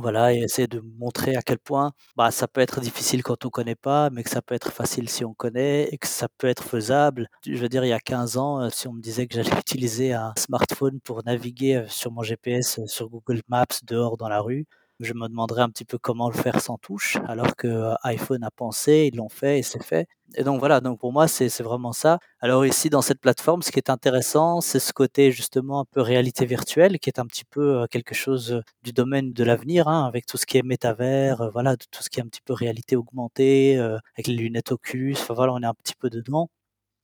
Voilà 0.00 0.32
et 0.32 0.38
essayer 0.38 0.68
de 0.68 0.80
montrer 0.98 1.34
à 1.34 1.42
quel 1.42 1.58
point, 1.58 1.92
bah, 2.16 2.30
ça 2.30 2.46
peut 2.46 2.60
être 2.60 2.80
difficile 2.80 3.22
quand 3.24 3.44
on 3.44 3.50
connaît 3.50 3.74
pas, 3.74 4.10
mais 4.10 4.22
que 4.22 4.30
ça 4.30 4.40
peut 4.42 4.54
être 4.54 4.70
facile 4.70 5.08
si 5.08 5.24
on 5.24 5.34
connaît 5.34 5.88
et 5.92 5.98
que 5.98 6.06
ça 6.06 6.28
peut 6.38 6.46
être 6.46 6.62
faisable. 6.62 7.28
Je 7.44 7.56
veux 7.56 7.68
dire, 7.68 7.84
il 7.84 7.88
y 7.88 7.92
a 7.92 7.98
15 7.98 8.36
ans, 8.36 8.60
euh, 8.62 8.70
si 8.70 8.86
on 8.86 8.92
me 8.92 9.00
disait 9.02 9.26
que 9.26 9.34
j'allais 9.34 9.50
utiliser 9.60 10.12
un 10.12 10.32
smartphone 10.38 11.00
pour 11.00 11.24
naviguer, 11.24 11.76
euh, 11.76 11.88
sur 11.88 12.12
mon 12.12 12.22
GPS, 12.22 12.78
euh, 12.78 12.86
sur 12.86 13.08
Google 13.08 13.42
Maps 13.48 13.66
dehors 13.84 14.16
dans 14.16 14.28
la 14.28 14.40
rue, 14.40 14.66
je 15.00 15.12
me 15.14 15.28
demanderais 15.28 15.62
un 15.62 15.70
petit 15.70 15.84
peu 15.84 15.98
comment 15.98 16.28
le 16.30 16.36
faire 16.36 16.60
sans 16.60 16.78
touche, 16.78 17.16
alors 17.26 17.56
que 17.56 17.92
iPhone 18.02 18.42
a 18.44 18.50
pensé, 18.50 19.08
ils 19.12 19.16
l'ont 19.16 19.28
fait 19.28 19.58
et 19.60 19.62
c'est 19.62 19.82
fait. 19.82 20.06
Et 20.34 20.44
donc 20.44 20.60
voilà, 20.60 20.80
donc 20.80 20.98
pour 21.00 21.12
moi, 21.12 21.26
c'est 21.28 21.48
vraiment 21.62 21.92
ça. 21.92 22.18
Alors 22.40 22.66
ici, 22.66 22.90
dans 22.90 23.00
cette 23.02 23.20
plateforme, 23.20 23.62
ce 23.62 23.70
qui 23.72 23.78
est 23.78 23.90
intéressant, 23.90 24.60
c'est 24.60 24.78
ce 24.80 24.92
côté 24.92 25.32
justement 25.32 25.80
un 25.80 25.84
peu 25.90 26.00
réalité 26.02 26.44
virtuelle, 26.46 26.98
qui 26.98 27.08
est 27.10 27.18
un 27.18 27.26
petit 27.26 27.44
peu 27.44 27.86
quelque 27.90 28.14
chose 28.14 28.62
du 28.82 28.92
domaine 28.92 29.32
de 29.32 29.44
l'avenir, 29.44 29.88
hein, 29.88 30.04
avec 30.06 30.26
tout 30.26 30.36
ce 30.36 30.46
qui 30.46 30.58
est 30.58 30.62
métavers, 30.62 31.50
voilà, 31.52 31.76
tout 31.76 32.02
ce 32.02 32.10
qui 32.10 32.20
est 32.20 32.22
un 32.22 32.26
petit 32.28 32.42
peu 32.44 32.52
réalité 32.52 32.96
augmentée, 32.96 33.78
avec 33.78 34.26
les 34.26 34.34
lunettes 34.34 34.72
Oculus, 34.72 35.14
enfin 35.18 35.34
voilà, 35.34 35.52
on 35.54 35.62
est 35.62 35.66
un 35.66 35.74
petit 35.74 35.94
peu 35.98 36.10
dedans. 36.10 36.50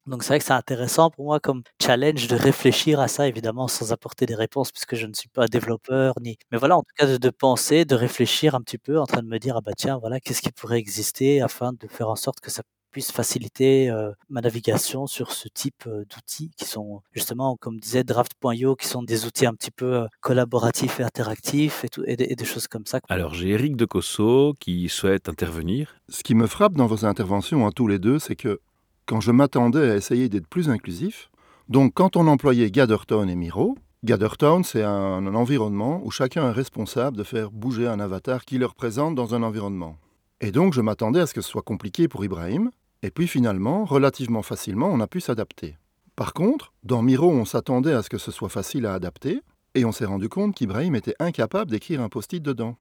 Donc 0.07 0.23
c'est 0.23 0.29
vrai 0.29 0.39
que 0.39 0.45
c'est 0.45 0.53
intéressant 0.53 1.11
pour 1.11 1.25
moi 1.25 1.41
comme 1.41 1.63
challenge 1.83 2.29
de 2.29 2.37
réfléchir 2.37 3.01
à 3.01 3.09
ça, 3.09 3.27
évidemment 3.27 3.69
sans 3.69 3.93
apporter 3.93 4.27
des 4.27 4.35
réponses 4.35 4.71
puisque 4.71 4.97
je 4.97 5.07
ne 5.07 5.15
suis 5.15 5.29
pas 5.29 5.47
développeur 5.47 6.15
ni. 6.21 6.37
Mais 6.53 6.59
voilà, 6.59 6.77
en 6.77 6.83
tout 6.83 6.95
cas 6.97 7.19
de, 7.19 7.31
penser, 7.31 7.85
de 7.85 7.95
réfléchir 7.95 8.55
un 8.55 8.61
petit 8.61 8.79
peu, 8.79 8.99
en 9.01 9.07
train 9.07 9.23
de 9.23 9.29
me 9.29 9.39
dire 9.39 9.57
ah 9.57 9.61
bah 9.61 9.73
tiens 9.77 9.99
voilà 9.99 10.21
qu'est-ce 10.21 10.43
qui 10.43 10.53
pourrait 10.53 10.79
exister 10.79 11.41
afin 11.41 11.73
de 11.73 11.89
faire 11.89 12.09
en 12.09 12.17
sorte 12.17 12.41
que 12.41 12.51
ça 12.51 12.63
puisse 12.95 13.11
faciliter 13.11 13.91
euh, 13.91 14.13
ma 14.29 14.41
navigation 14.41 15.09
sur 15.09 15.33
ce 15.33 15.49
type 15.49 15.83
euh, 15.89 16.05
d'outils 16.05 16.53
qui 16.57 16.65
sont 16.65 17.03
justement, 17.13 17.57
comme 17.57 17.81
disait 17.81 18.05
Draft.io, 18.05 18.77
qui 18.77 18.87
sont 18.87 19.03
des 19.03 19.27
outils 19.27 19.47
un 19.47 19.55
petit 19.55 19.73
peu 19.73 19.95
euh, 19.95 20.07
collaboratifs 20.21 21.01
et 21.01 21.03
interactifs 21.03 21.85
et, 21.85 21.89
tout, 21.89 22.05
et, 22.07 22.17
des, 22.17 22.45
choses 22.45 22.69
comme 22.69 22.87
ça. 22.87 23.01
Alors 23.09 23.35
j'ai 23.35 23.49
Eric 23.49 23.75
de 23.75 23.85
Cosso 23.85 24.55
qui 24.61 24.89
souhaite 24.89 25.29
intervenir. 25.29 25.97
Ce 26.09 26.23
qui 26.23 26.37
me 26.37 26.47
frappe 26.47 26.75
dans 26.75 26.87
vos 26.87 27.05
interventions 27.05 27.67
à 27.67 27.73
tous 27.73 27.89
les 27.89 27.99
deux, 27.99 28.21
c'est 28.21 28.37
que 28.37 28.61
quand 29.07 29.21
je 29.21 29.33
m'attendais 29.33 29.91
à 29.91 29.97
essayer 29.97 30.29
d'être 30.29 30.49
plus 30.49 30.71
inclusif. 30.71 31.31
Donc 31.69 31.93
quand 31.95 32.17
on 32.17 32.27
employait 32.27 32.71
Gathertown 32.71 33.29
et 33.29 33.37
Miro, 33.37 33.77
Gathertown, 34.05 34.65
c'est 34.65 34.83
un, 34.83 35.35
environnement 35.35 36.03
où 36.05 36.11
chacun 36.11 36.49
est 36.49 36.53
responsable 36.53 37.17
de 37.17 37.23
faire 37.23 37.51
bouger 37.51 37.87
un 37.87 38.01
avatar 38.01 38.45
qui 38.45 38.59
le 38.59 38.67
représente 38.67 39.15
dans 39.15 39.35
un 39.35 39.43
environnement. 39.43 39.97
Et 40.41 40.53
donc 40.53 40.75
je 40.75 40.83
m'attendais 40.83 41.21
à 41.21 41.27
ce 41.27 41.33
que 41.33 41.41
ce 41.41 41.49
soit 41.49 41.63
compliqué 41.63 42.07
pour 42.07 42.25
Ibrahim, 42.25 42.71
et 43.03 43.11
puis 43.11 43.27
finalement, 43.27 43.85
relativement 43.85 44.43
facilement, 44.43 44.89
on 44.91 45.01
a 45.01 45.07
pu 45.07 45.21
s'adapter. 45.21 45.79
Par 46.17 46.35
contre, 46.35 46.75
dans 46.83 47.03
Miro, 47.03 47.31
on 47.31 47.45
s'attendait 47.45 47.95
à 47.95 48.03
ce 48.03 48.11
que 48.11 48.19
ce 48.19 48.31
soit 48.31 48.51
facile 48.51 48.85
à 48.85 48.95
adapter, 48.95 49.41
et 49.75 49.85
on 49.85 49.93
s'est 49.93 50.05
rendu 50.05 50.29
compte 50.29 50.55
qu'Ibrahim 50.55 50.95
était 50.95 51.17
incapable 51.19 51.71
d'écrire 51.71 52.03
un 52.03 52.09
post-it 52.09 52.43
dedans. 52.43 52.77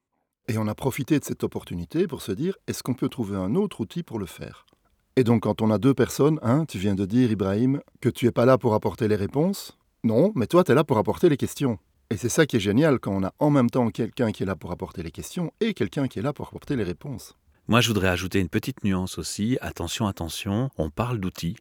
Et 0.50 0.58
on 0.58 0.68
a 0.68 0.75
profité 0.75 1.20
de 1.20 1.24
cette 1.24 1.44
opportunité 1.44 2.06
pour 2.06 2.22
se 2.22 2.34
dire, 2.34 2.58
est-ce 2.68 2.84
qu'on 2.84 2.94
peut 2.94 3.10
trouver 3.10 3.38
un 3.38 3.56
autre 3.56 3.80
outil 3.80 4.04
pour 4.04 4.20
le 4.20 4.25
faire? 4.25 4.66
Et 5.15 5.24
donc, 5.24 5.44
quand 5.44 5.62
on 5.62 5.69
a 5.69 5.77
deux 5.77 5.94
personnes, 5.94 6.39
hein, 6.42 6.65
tu 6.68 6.80
viens 6.80 6.95
de 6.95 7.06
dire, 7.06 7.31
Ibrahim, 7.31 7.81
que 8.01 8.10
tu 8.10 8.25
n'es 8.25 8.31
pas 8.31 8.45
là 8.45 8.57
pour 8.57 8.74
apporter 8.74 9.07
les 9.07 9.15
réponses. 9.15 9.77
Non, 10.04 10.31
mais 10.36 10.48
toi, 10.48 10.63
tu 10.63 10.71
es 10.71 10.75
là 10.75 10.83
pour 10.83 10.98
apporter 10.98 11.30
les 11.30 11.38
questions. 11.38 11.77
Et 12.10 12.18
c'est 12.18 12.30
ça 12.30 12.48
qui 12.48 12.56
est 12.56 12.60
génial 12.60 13.00
quand 13.00 13.12
on 13.12 13.24
a 13.24 13.33
en 13.38 13.51
même 13.51 13.69
temps 13.69 13.89
quelqu'un 13.92 14.31
qui 14.31 14.42
est 14.42 14.45
là 14.48 14.56
pour 14.56 14.71
apporter 14.71 15.04
les 15.04 15.12
questions 15.12 15.51
et 15.62 15.75
quelqu'un 15.75 16.07
qui 16.07 16.18
est 16.18 16.24
là 16.24 16.33
pour 16.33 16.48
apporter 16.48 16.75
les 16.75 16.83
réponses. 16.83 17.36
Moi, 17.68 17.80
je 17.80 17.89
voudrais 17.89 18.07
ajouter 18.07 18.39
une 18.39 18.50
petite 18.50 18.84
nuance 18.84 19.20
aussi. 19.20 19.58
Attention, 19.62 20.08
attention, 20.08 20.72
on 20.77 20.89
parle 20.89 21.20
d'outils, 21.20 21.58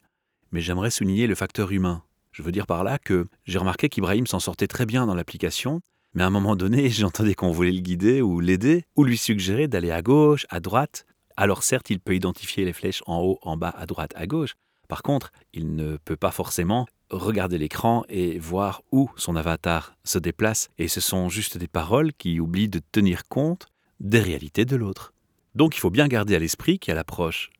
mais 0.50 0.62
j'aimerais 0.62 0.90
souligner 0.90 1.26
le 1.26 1.35
facteur 1.35 1.73
humain. 1.73 2.02
Je 2.32 2.42
veux 2.42 2.52
dire 2.52 2.66
par 2.66 2.85
là 2.85 2.99
que 2.99 3.28
j'ai 3.44 3.59
remarqué 3.59 3.90
qu'Ibrahim 3.90 4.26
s'en 4.26 4.40
sortait 4.40 4.66
très 4.66 4.87
bien 4.87 5.06
dans 5.06 5.14
l'application, 5.14 5.82
mais 6.14 6.23
à 6.23 6.26
un 6.26 6.30
moment 6.30 6.56
donné, 6.56 6.88
j'entendais 6.90 7.35
qu'on 7.35 7.52
voulait 7.52 7.71
le 7.71 7.80
guider 7.80 8.23
ou 8.23 8.40
l'aider, 8.40 8.85
ou 8.97 9.04
lui 9.04 9.18
suggérer 9.18 9.68
d'aller 9.68 9.90
à 9.90 10.00
gauche, 10.00 10.47
à 10.49 10.61
droite, 10.61 11.04
alors 11.36 11.62
certes, 11.62 11.90
il 11.90 12.00
peut 12.00 12.14
identifier 12.14 12.64
les 12.64 12.72
flèches 12.72 13.02
en 13.06 13.20
haut, 13.20 13.38
en 13.42 13.56
bas, 13.56 13.74
à 13.76 13.86
droite, 13.86 14.12
à 14.14 14.26
gauche. 14.26 14.54
Par 14.88 15.02
contre, 15.02 15.32
il 15.52 15.74
ne 15.74 15.96
peut 15.96 16.16
pas 16.16 16.30
forcément 16.30 16.86
regarder 17.10 17.58
l'écran 17.58 18.04
et 18.08 18.38
voir 18.38 18.82
où 18.92 19.10
son 19.16 19.36
avatar 19.36 19.94
se 20.04 20.18
déplace. 20.18 20.68
Et 20.78 20.88
ce 20.88 21.00
sont 21.00 21.28
juste 21.28 21.58
des 21.58 21.68
paroles 21.68 22.12
qui 22.12 22.40
oublient 22.40 22.68
de 22.68 22.80
tenir 22.92 23.24
compte 23.28 23.66
des 24.00 24.20
réalités 24.20 24.64
de 24.64 24.76
l'autre. 24.76 25.12
Donc 25.54 25.76
il 25.76 25.80
faut 25.80 25.90
bien 25.90 26.08
garder 26.08 26.34
à 26.34 26.38
l'esprit 26.38 26.78
qu'il 26.78 26.90
y 26.90 26.92
a 26.92 26.96
l'approche 26.96 27.50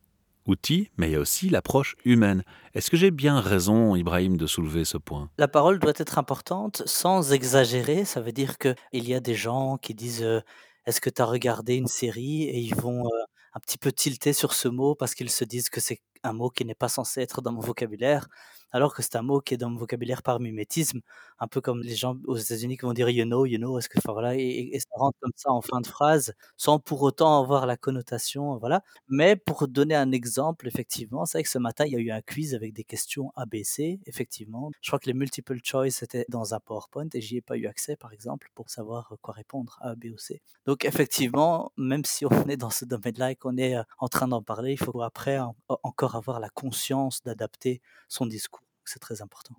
outil, 0.47 0.91
mais 0.97 1.09
il 1.09 1.13
y 1.13 1.17
a 1.17 1.21
aussi 1.21 1.49
l'approche 1.49 1.95
humaine. 2.05 2.43
Est-ce 2.75 2.91
que 2.91 2.97
j'ai 2.97 3.11
bien 3.11 3.41
raison, 3.41 3.95
Ibrahim, 3.95 4.37
de 4.37 4.47
soulever 4.47 4.85
ce 4.85 4.99
point? 4.99 5.31
La 5.39 5.49
parole 5.49 5.79
doit 5.79 5.93
être 5.97 6.19
importante 6.19 6.83
sans 6.87 7.33
exagérer. 7.33 8.05
Ça 8.05 8.21
veut 8.21 8.33
dire 8.33 8.59
qu'il 8.59 8.75
y 8.93 9.15
a 9.15 9.21
des 9.21 9.35
gens 9.35 9.77
qui 9.77 9.95
disent 9.95 10.23
euh, 10.23 10.41
Est-ce 10.87 11.01
que 11.01 11.11
tu 11.11 11.23
as 11.23 11.27
regardé 11.27 11.77
une 11.77 11.87
série? 11.87 12.45
Et 12.45 12.59
ils 12.59 12.75
vont 12.75 13.07
euh, 13.07 13.25
un 13.55 13.61
petit 13.61 13.79
peu 13.79 13.93
tilté 13.93 14.33
sur 14.33 14.55
ce 14.55 14.69
mot 14.69 14.95
parce 14.95 15.15
qu'ils 15.15 15.31
se 15.31 15.45
disent 15.45 15.71
que 15.71 15.81
c'est 15.81 16.01
un 16.23 16.33
mot 16.33 16.51
qui 16.51 16.65
n'est 16.65 16.75
pas 16.75 16.89
censé 16.89 17.21
être 17.21 17.43
dans 17.43 17.53
mon 17.53 17.61
vocabulaire 17.61 18.29
alors 18.73 18.95
que 18.95 19.03
c'est 19.03 19.17
un 19.17 19.23
mot 19.23 19.41
qui 19.41 19.55
est 19.55 19.57
dans 19.59 19.71
mon 19.71 19.77
vocabulaire 19.77 20.23
par 20.23 20.41
mimétisme, 20.41 21.01
un 21.39 21.47
peu 21.47 21.61
comme 21.61 21.83
les 21.83 21.95
gens 21.95 22.17
aux 22.27 22.37
États-Unis 22.37 22.77
qui 22.79 22.87
vont 22.87 22.95
dire 22.95 23.09
you 23.11 23.25
know, 23.25 23.45
you 23.47 23.59
know, 23.59 23.79
est-ce 23.79 23.89
que, 23.89 23.99
enfin, 23.99 24.13
voilà, 24.13 24.35
et, 24.35 24.79
ça 24.81 24.89
rentre 24.97 25.19
comme 25.21 25.33
ça 25.37 25.51
en 25.51 25.61
fin 25.61 25.81
de 25.81 25.87
phrase, 25.87 26.35
sans 26.57 26.79
pour 26.79 27.03
autant 27.03 27.41
avoir 27.41 27.67
la 27.67 27.77
connotation, 27.77 28.57
voilà. 28.59 28.83
Mais 29.09 29.37
pour 29.37 29.69
donner 29.69 29.95
un 29.95 30.11
exemple, 30.13 30.67
effectivement, 30.67 31.27
c'est 31.27 31.39
vrai 31.39 31.43
que 31.45 31.51
ce 31.51 31.59
matin, 31.59 31.85
il 31.87 31.93
y 31.93 31.97
a 31.97 32.01
eu 32.01 32.11
un 32.11 32.23
quiz 32.23 32.55
avec 32.55 32.73
des 32.73 32.85
questions 32.85 33.33
ABC, 33.37 34.01
effectivement. 34.07 34.71
Je 34.81 34.91
crois 34.91 34.99
que 34.99 35.07
les 35.07 35.15
multiple 35.15 35.59
choice 35.63 36.03
étaient 36.03 36.25
dans 36.29 36.55
un 36.55 36.61
PowerPoint 36.61 37.09
et 37.15 37.21
j'y 37.21 37.37
ai 37.37 37.43
pas 37.43 37.57
eu 37.57 37.67
accès, 37.67 37.97
par 37.97 38.13
exemple, 38.13 38.49
pour 38.55 38.71
savoir 38.71 39.15
quoi 39.21 39.35
répondre 39.35 39.79
à 39.83 39.91
A, 39.91 39.95
B 39.95 40.07
ou 40.15 40.19
C. 40.19 40.41
Donc, 40.67 40.85
effectivement, 40.85 41.73
même 41.77 42.05
si 42.05 42.25
on 42.25 42.49
est 42.49 42.57
dans 42.57 42.71
ce 42.71 42.85
domaine-là 42.87 43.33
et 43.33 43.37
qu'on 43.37 43.57
est 43.59 43.77
euh, 43.77 43.83
en 43.99 44.09
train 44.09 44.29
d'en 44.29 44.43
parler, 44.43 44.73
il 44.73 44.79
faut 44.79 45.03
après 45.03 45.39
encore 45.83 46.12
avoir 46.17 46.41
la 46.41 46.49
conscience 46.49 47.23
d'adapter 47.23 47.81
son 48.09 48.27
discours 48.27 48.63
c'est 48.85 48.99
très 48.99 49.23
important. 49.23 49.55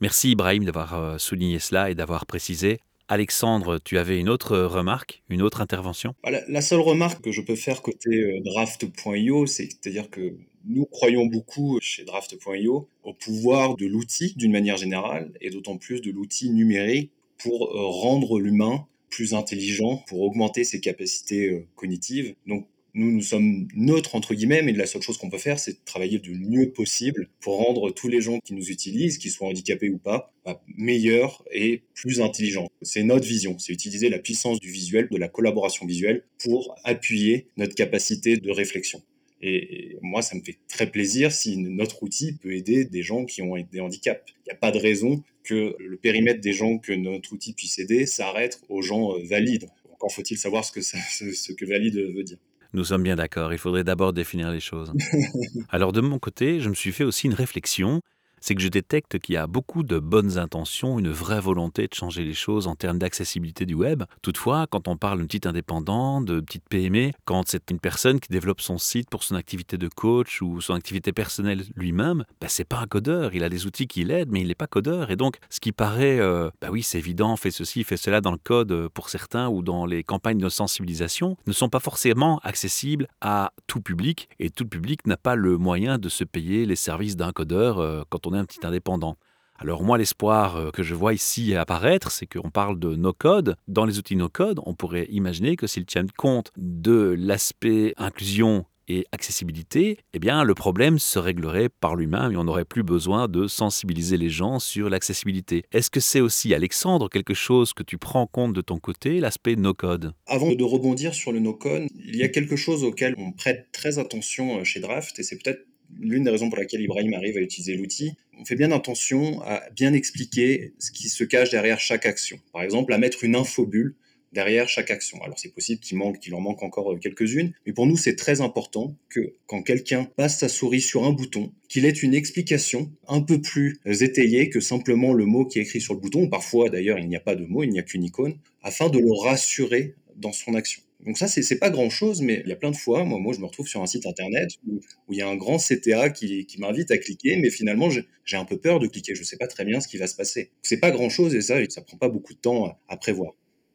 Merci 0.00 0.30
Ibrahim 0.30 0.64
d'avoir 0.64 0.94
euh, 0.94 1.18
souligné 1.18 1.58
cela 1.58 1.90
et 1.90 1.94
d'avoir 1.94 2.26
précisé. 2.26 2.80
Alexandre, 3.08 3.78
tu 3.78 3.98
avais 3.98 4.18
une 4.18 4.28
autre 4.28 4.58
remarque, 4.58 5.22
une 5.28 5.40
autre 5.40 5.60
intervention? 5.60 6.14
Bah, 6.24 6.30
la, 6.48 6.60
seule 6.60 6.80
remarque 6.80 7.22
que 7.22 7.30
je 7.30 7.40
peux 7.40 7.54
faire 7.54 7.82
côté 7.82 8.10
euh, 8.10 8.40
draft.io, 8.44 9.46
c'est-à-dire 9.46 10.10
que 10.10 10.36
nous 10.64 10.86
croyons 10.86 11.26
beaucoup 11.26 11.78
chez 11.80 12.04
draft.io 12.04 12.88
au 13.04 13.14
pouvoir 13.14 13.76
de 13.76 13.86
l'outil 13.86 14.34
d'une 14.36 14.50
manière 14.50 14.76
générale 14.76 15.30
et 15.40 15.50
d'autant 15.50 15.76
plus 15.76 16.00
de 16.00 16.10
l'outil 16.10 16.50
numérique 16.50 17.12
pour 17.38 17.68
euh, 17.68 17.86
rendre 17.86 18.40
l'humain 18.40 18.86
plus 19.08 19.34
intelligent, 19.34 20.02
pour 20.08 20.22
augmenter 20.22 20.64
ses 20.64 20.80
capacités 20.80 21.50
euh, 21.50 21.66
cognitives. 21.76 22.34
Donc 22.46 22.66
nous, 22.96 23.12
nous 23.12 23.22
sommes 23.22 23.68
neutres, 23.74 24.14
entre 24.14 24.34
guillemets, 24.34 24.62
mais 24.62 24.72
la 24.72 24.86
seule 24.86 25.02
chose 25.02 25.18
qu'on 25.18 25.28
peut 25.28 25.38
faire, 25.38 25.58
c'est 25.58 25.72
de 25.72 25.78
travailler 25.84 26.18
du 26.18 26.34
mieux 26.34 26.70
possible 26.70 27.28
pour 27.40 27.58
rendre 27.58 27.90
tous 27.90 28.08
les 28.08 28.22
gens 28.22 28.38
qui 28.40 28.54
nous 28.54 28.70
utilisent, 28.70 29.18
qu'ils 29.18 29.30
soient 29.30 29.48
handicapés 29.48 29.90
ou 29.90 29.98
pas, 29.98 30.32
bah, 30.44 30.62
meilleurs 30.76 31.44
et 31.52 31.82
plus 31.94 32.22
intelligents. 32.22 32.68
C'est 32.80 33.02
notre 33.02 33.26
vision, 33.26 33.58
c'est 33.58 33.72
utiliser 33.72 34.08
la 34.08 34.18
puissance 34.18 34.60
du 34.60 34.70
visuel, 34.70 35.08
de 35.10 35.16
la 35.18 35.28
collaboration 35.28 35.84
visuelle 35.84 36.24
pour 36.42 36.74
appuyer 36.84 37.48
notre 37.58 37.74
capacité 37.74 38.38
de 38.38 38.50
réflexion. 38.50 39.02
Et, 39.42 39.98
moi, 40.00 40.22
ça 40.22 40.34
me 40.34 40.40
fait 40.42 40.56
très 40.66 40.90
plaisir 40.90 41.32
si 41.32 41.58
notre 41.58 42.02
outil 42.02 42.32
peut 42.32 42.54
aider 42.54 42.86
des 42.86 43.02
gens 43.02 43.26
qui 43.26 43.42
ont 43.42 43.56
des 43.70 43.80
handicaps. 43.80 44.22
Il 44.46 44.48
n'y 44.48 44.52
a 44.52 44.56
pas 44.56 44.70
de 44.70 44.78
raison 44.78 45.22
que 45.44 45.76
le 45.78 45.96
périmètre 45.98 46.40
des 46.40 46.54
gens 46.54 46.78
que 46.78 46.92
notre 46.92 47.34
outil 47.34 47.52
puisse 47.52 47.78
aider 47.78 48.06
s'arrête 48.06 48.62
aux 48.70 48.80
gens 48.80 49.14
euh, 49.14 49.22
valides. 49.24 49.68
Encore 49.92 50.12
faut-il 50.12 50.38
savoir 50.38 50.64
ce 50.64 50.72
que, 50.72 50.80
ce 50.80 51.52
que 51.52 51.64
valide 51.66 51.96
veut 51.96 52.24
dire. 52.24 52.38
Nous 52.72 52.84
sommes 52.84 53.02
bien 53.02 53.16
d'accord, 53.16 53.52
il 53.52 53.58
faudrait 53.58 53.84
d'abord 53.84 54.12
définir 54.12 54.50
les 54.50 54.60
choses. 54.60 54.92
Alors 55.70 55.92
de 55.92 56.00
mon 56.00 56.18
côté, 56.18 56.60
je 56.60 56.68
me 56.68 56.74
suis 56.74 56.92
fait 56.92 57.04
aussi 57.04 57.26
une 57.26 57.34
réflexion 57.34 58.00
c'est 58.46 58.54
que 58.54 58.62
je 58.62 58.68
détecte 58.68 59.18
qu'il 59.18 59.34
y 59.34 59.38
a 59.38 59.48
beaucoup 59.48 59.82
de 59.82 59.98
bonnes 59.98 60.38
intentions, 60.38 61.00
une 61.00 61.10
vraie 61.10 61.40
volonté 61.40 61.88
de 61.88 61.94
changer 61.94 62.22
les 62.22 62.32
choses 62.32 62.68
en 62.68 62.76
termes 62.76 62.96
d'accessibilité 62.96 63.66
du 63.66 63.74
web. 63.74 64.04
Toutefois, 64.22 64.68
quand 64.70 64.86
on 64.86 64.96
parle 64.96 65.18
d'un 65.18 65.26
petit 65.26 65.48
indépendant, 65.48 66.20
de 66.20 66.38
petite 66.38 66.62
PME, 66.68 67.10
quand 67.24 67.42
c'est 67.48 67.72
une 67.72 67.80
personne 67.80 68.20
qui 68.20 68.28
développe 68.28 68.60
son 68.60 68.78
site 68.78 69.10
pour 69.10 69.24
son 69.24 69.34
activité 69.34 69.78
de 69.78 69.88
coach 69.88 70.42
ou 70.42 70.60
son 70.60 70.74
activité 70.74 71.12
personnelle 71.12 71.64
lui-même, 71.74 72.24
bah, 72.40 72.46
c'est 72.48 72.62
pas 72.64 72.78
un 72.78 72.86
codeur. 72.86 73.34
Il 73.34 73.42
a 73.42 73.48
des 73.48 73.66
outils 73.66 73.88
qui 73.88 74.04
l'aident, 74.04 74.30
mais 74.30 74.42
il 74.42 74.46
n'est 74.46 74.54
pas 74.54 74.68
codeur. 74.68 75.10
Et 75.10 75.16
donc, 75.16 75.38
ce 75.50 75.58
qui 75.58 75.72
paraît, 75.72 76.20
euh, 76.20 76.48
bah 76.60 76.68
oui, 76.70 76.84
c'est 76.84 76.98
évident, 76.98 77.34
fait 77.34 77.50
ceci, 77.50 77.82
fait 77.82 77.96
cela 77.96 78.20
dans 78.20 78.30
le 78.30 78.38
code 78.38 78.70
euh, 78.70 78.88
pour 78.88 79.08
certains 79.08 79.48
ou 79.48 79.62
dans 79.62 79.86
les 79.86 80.04
campagnes 80.04 80.38
de 80.38 80.48
sensibilisation, 80.48 81.36
ne 81.48 81.52
sont 81.52 81.68
pas 81.68 81.80
forcément 81.80 82.38
accessibles 82.44 83.08
à 83.20 83.52
tout 83.66 83.80
public. 83.80 84.28
Et 84.38 84.50
tout 84.50 84.62
le 84.62 84.70
public 84.70 85.04
n'a 85.04 85.16
pas 85.16 85.34
le 85.34 85.58
moyen 85.58 85.98
de 85.98 86.08
se 86.08 86.22
payer 86.22 86.64
les 86.64 86.76
services 86.76 87.16
d'un 87.16 87.32
codeur 87.32 87.80
euh, 87.80 88.04
quand 88.08 88.28
on 88.28 88.34
est 88.34 88.35
un 88.36 88.44
petit 88.44 88.64
indépendant. 88.64 89.16
Alors 89.58 89.82
moi, 89.82 89.96
l'espoir 89.96 90.56
euh, 90.56 90.70
que 90.70 90.82
je 90.82 90.94
vois 90.94 91.14
ici 91.14 91.54
apparaître, 91.54 92.10
c'est 92.10 92.26
qu'on 92.26 92.50
parle 92.50 92.78
de 92.78 92.94
no-code. 92.94 93.56
Dans 93.68 93.86
les 93.86 93.98
outils 93.98 94.16
no-code, 94.16 94.60
on 94.66 94.74
pourrait 94.74 95.06
imaginer 95.10 95.56
que 95.56 95.66
s'ils 95.66 95.86
tiennent 95.86 96.10
compte 96.10 96.52
de 96.56 97.14
l'aspect 97.18 97.94
inclusion 97.96 98.66
et 98.88 99.04
accessibilité, 99.12 99.98
eh 100.12 100.18
bien 100.18 100.44
le 100.44 100.54
problème 100.54 100.98
se 100.98 101.18
réglerait 101.18 101.68
par 101.68 101.96
lui-même 101.96 102.32
et 102.32 102.36
on 102.36 102.44
n'aurait 102.44 102.64
plus 102.64 102.82
besoin 102.82 103.28
de 103.28 103.48
sensibiliser 103.48 104.16
les 104.16 104.28
gens 104.28 104.58
sur 104.58 104.88
l'accessibilité. 104.88 105.64
Est-ce 105.72 105.90
que 105.90 106.00
c'est 106.00 106.20
aussi, 106.20 106.54
Alexandre, 106.54 107.08
quelque 107.08 107.34
chose 107.34 107.72
que 107.72 107.82
tu 107.82 107.98
prends 107.98 108.22
en 108.22 108.26
compte 108.26 108.52
de 108.52 108.60
ton 108.60 108.78
côté, 108.78 109.20
l'aspect 109.20 109.56
no-code 109.56 110.12
Avant 110.26 110.52
de 110.52 110.64
rebondir 110.64 111.14
sur 111.14 111.32
le 111.32 111.40
no-code, 111.40 111.88
il 111.94 112.16
y 112.16 112.22
a 112.22 112.28
quelque 112.28 112.56
chose 112.56 112.84
auquel 112.84 113.14
on 113.18 113.32
prête 113.32 113.68
très 113.72 113.98
attention 113.98 114.60
euh, 114.60 114.64
chez 114.64 114.80
Draft 114.80 115.18
et 115.18 115.22
c'est 115.22 115.36
peut-être 115.42 115.66
l'une 115.98 116.24
des 116.24 116.30
raisons 116.30 116.48
pour 116.48 116.58
laquelle 116.58 116.80
Ibrahim 116.80 117.14
arrive 117.14 117.36
à 117.36 117.40
utiliser 117.40 117.74
l'outil, 117.76 118.14
on 118.38 118.44
fait 118.44 118.56
bien 118.56 118.70
attention 118.72 119.40
à 119.42 119.62
bien 119.74 119.92
expliquer 119.92 120.72
ce 120.78 120.90
qui 120.90 121.08
se 121.08 121.24
cache 121.24 121.50
derrière 121.50 121.80
chaque 121.80 122.06
action. 122.06 122.38
Par 122.52 122.62
exemple, 122.62 122.92
à 122.92 122.98
mettre 122.98 123.24
une 123.24 123.36
infobulle 123.36 123.94
derrière 124.32 124.68
chaque 124.68 124.90
action. 124.90 125.18
Alors 125.22 125.38
c'est 125.38 125.52
possible 125.52 125.80
qu'il 125.80 125.96
manque, 125.96 126.18
qu'il 126.20 126.34
en 126.34 126.40
manque 126.40 126.62
encore 126.62 126.92
euh, 126.92 126.98
quelques-unes, 126.98 127.52
mais 127.64 127.72
pour 127.72 127.86
nous 127.86 127.96
c'est 127.96 128.16
très 128.16 128.40
important 128.40 128.94
que 129.08 129.34
quand 129.46 129.62
quelqu'un 129.62 130.04
passe 130.16 130.38
sa 130.38 130.48
souris 130.48 130.82
sur 130.82 131.04
un 131.04 131.12
bouton, 131.12 131.52
qu'il 131.68 131.86
ait 131.86 131.90
une 131.90 132.14
explication 132.14 132.90
un 133.08 133.22
peu 133.22 133.40
plus 133.40 133.80
étayée 133.84 134.50
que 134.50 134.60
simplement 134.60 135.14
le 135.14 135.24
mot 135.24 135.46
qui 135.46 135.58
est 135.58 135.62
écrit 135.62 135.80
sur 135.80 135.94
le 135.94 136.00
bouton. 136.00 136.28
Parfois 136.28 136.68
d'ailleurs 136.68 136.98
il 136.98 137.08
n'y 137.08 137.16
a 137.16 137.20
pas 137.20 137.34
de 137.34 137.46
mot, 137.46 137.62
il 137.62 137.70
n'y 137.70 137.78
a 137.78 137.82
qu'une 137.82 138.04
icône, 138.04 138.36
afin 138.62 138.90
de 138.90 138.98
le 138.98 139.12
rassurer 139.12 139.94
dans 140.16 140.32
son 140.32 140.54
action. 140.54 140.82
Donc 141.06 141.18
ça, 141.18 141.28
c'est 141.28 141.58
pas 141.58 141.70
grand-chose, 141.70 142.20
mais 142.20 142.42
il 142.44 142.48
y 142.48 142.52
a 142.52 142.56
plein 142.56 142.72
de 142.72 142.76
fois, 142.76 143.04
moi, 143.04 143.32
je 143.32 143.38
me 143.38 143.46
retrouve 143.46 143.68
sur 143.68 143.80
un 143.80 143.86
site 143.86 144.06
internet 144.06 144.50
où, 144.66 144.80
il 145.10 145.16
y 145.16 145.22
a 145.22 145.28
un 145.28 145.36
grand 145.36 145.58
CTA 145.58 146.10
qui, 146.10 146.46
m'invite 146.58 146.90
à 146.90 146.98
cliquer, 146.98 147.36
mais 147.36 147.48
finalement, 147.48 147.88
j'ai 147.90 148.36
un 148.36 148.44
peu 148.44 148.58
peur 148.58 148.80
de 148.80 148.88
cliquer. 148.88 149.14
Je 149.14 149.22
sais 149.22 149.36
pas 149.36 149.46
très 149.46 149.64
bien 149.64 149.80
ce 149.80 149.86
qui 149.86 149.98
va 149.98 150.08
se 150.08 150.16
passer. 150.16 150.50
C'est 150.62 150.80
pas 150.80 150.90
grand-chose 150.90 151.34
et 151.36 151.40
ça, 151.42 151.58
ça 151.68 151.80
prend 151.80 151.96
pas 151.96 152.08
beaucoup 152.08 152.34
de 152.34 152.38
temps 152.40 152.76
à, 152.88 152.96
prévoir. 152.96 153.34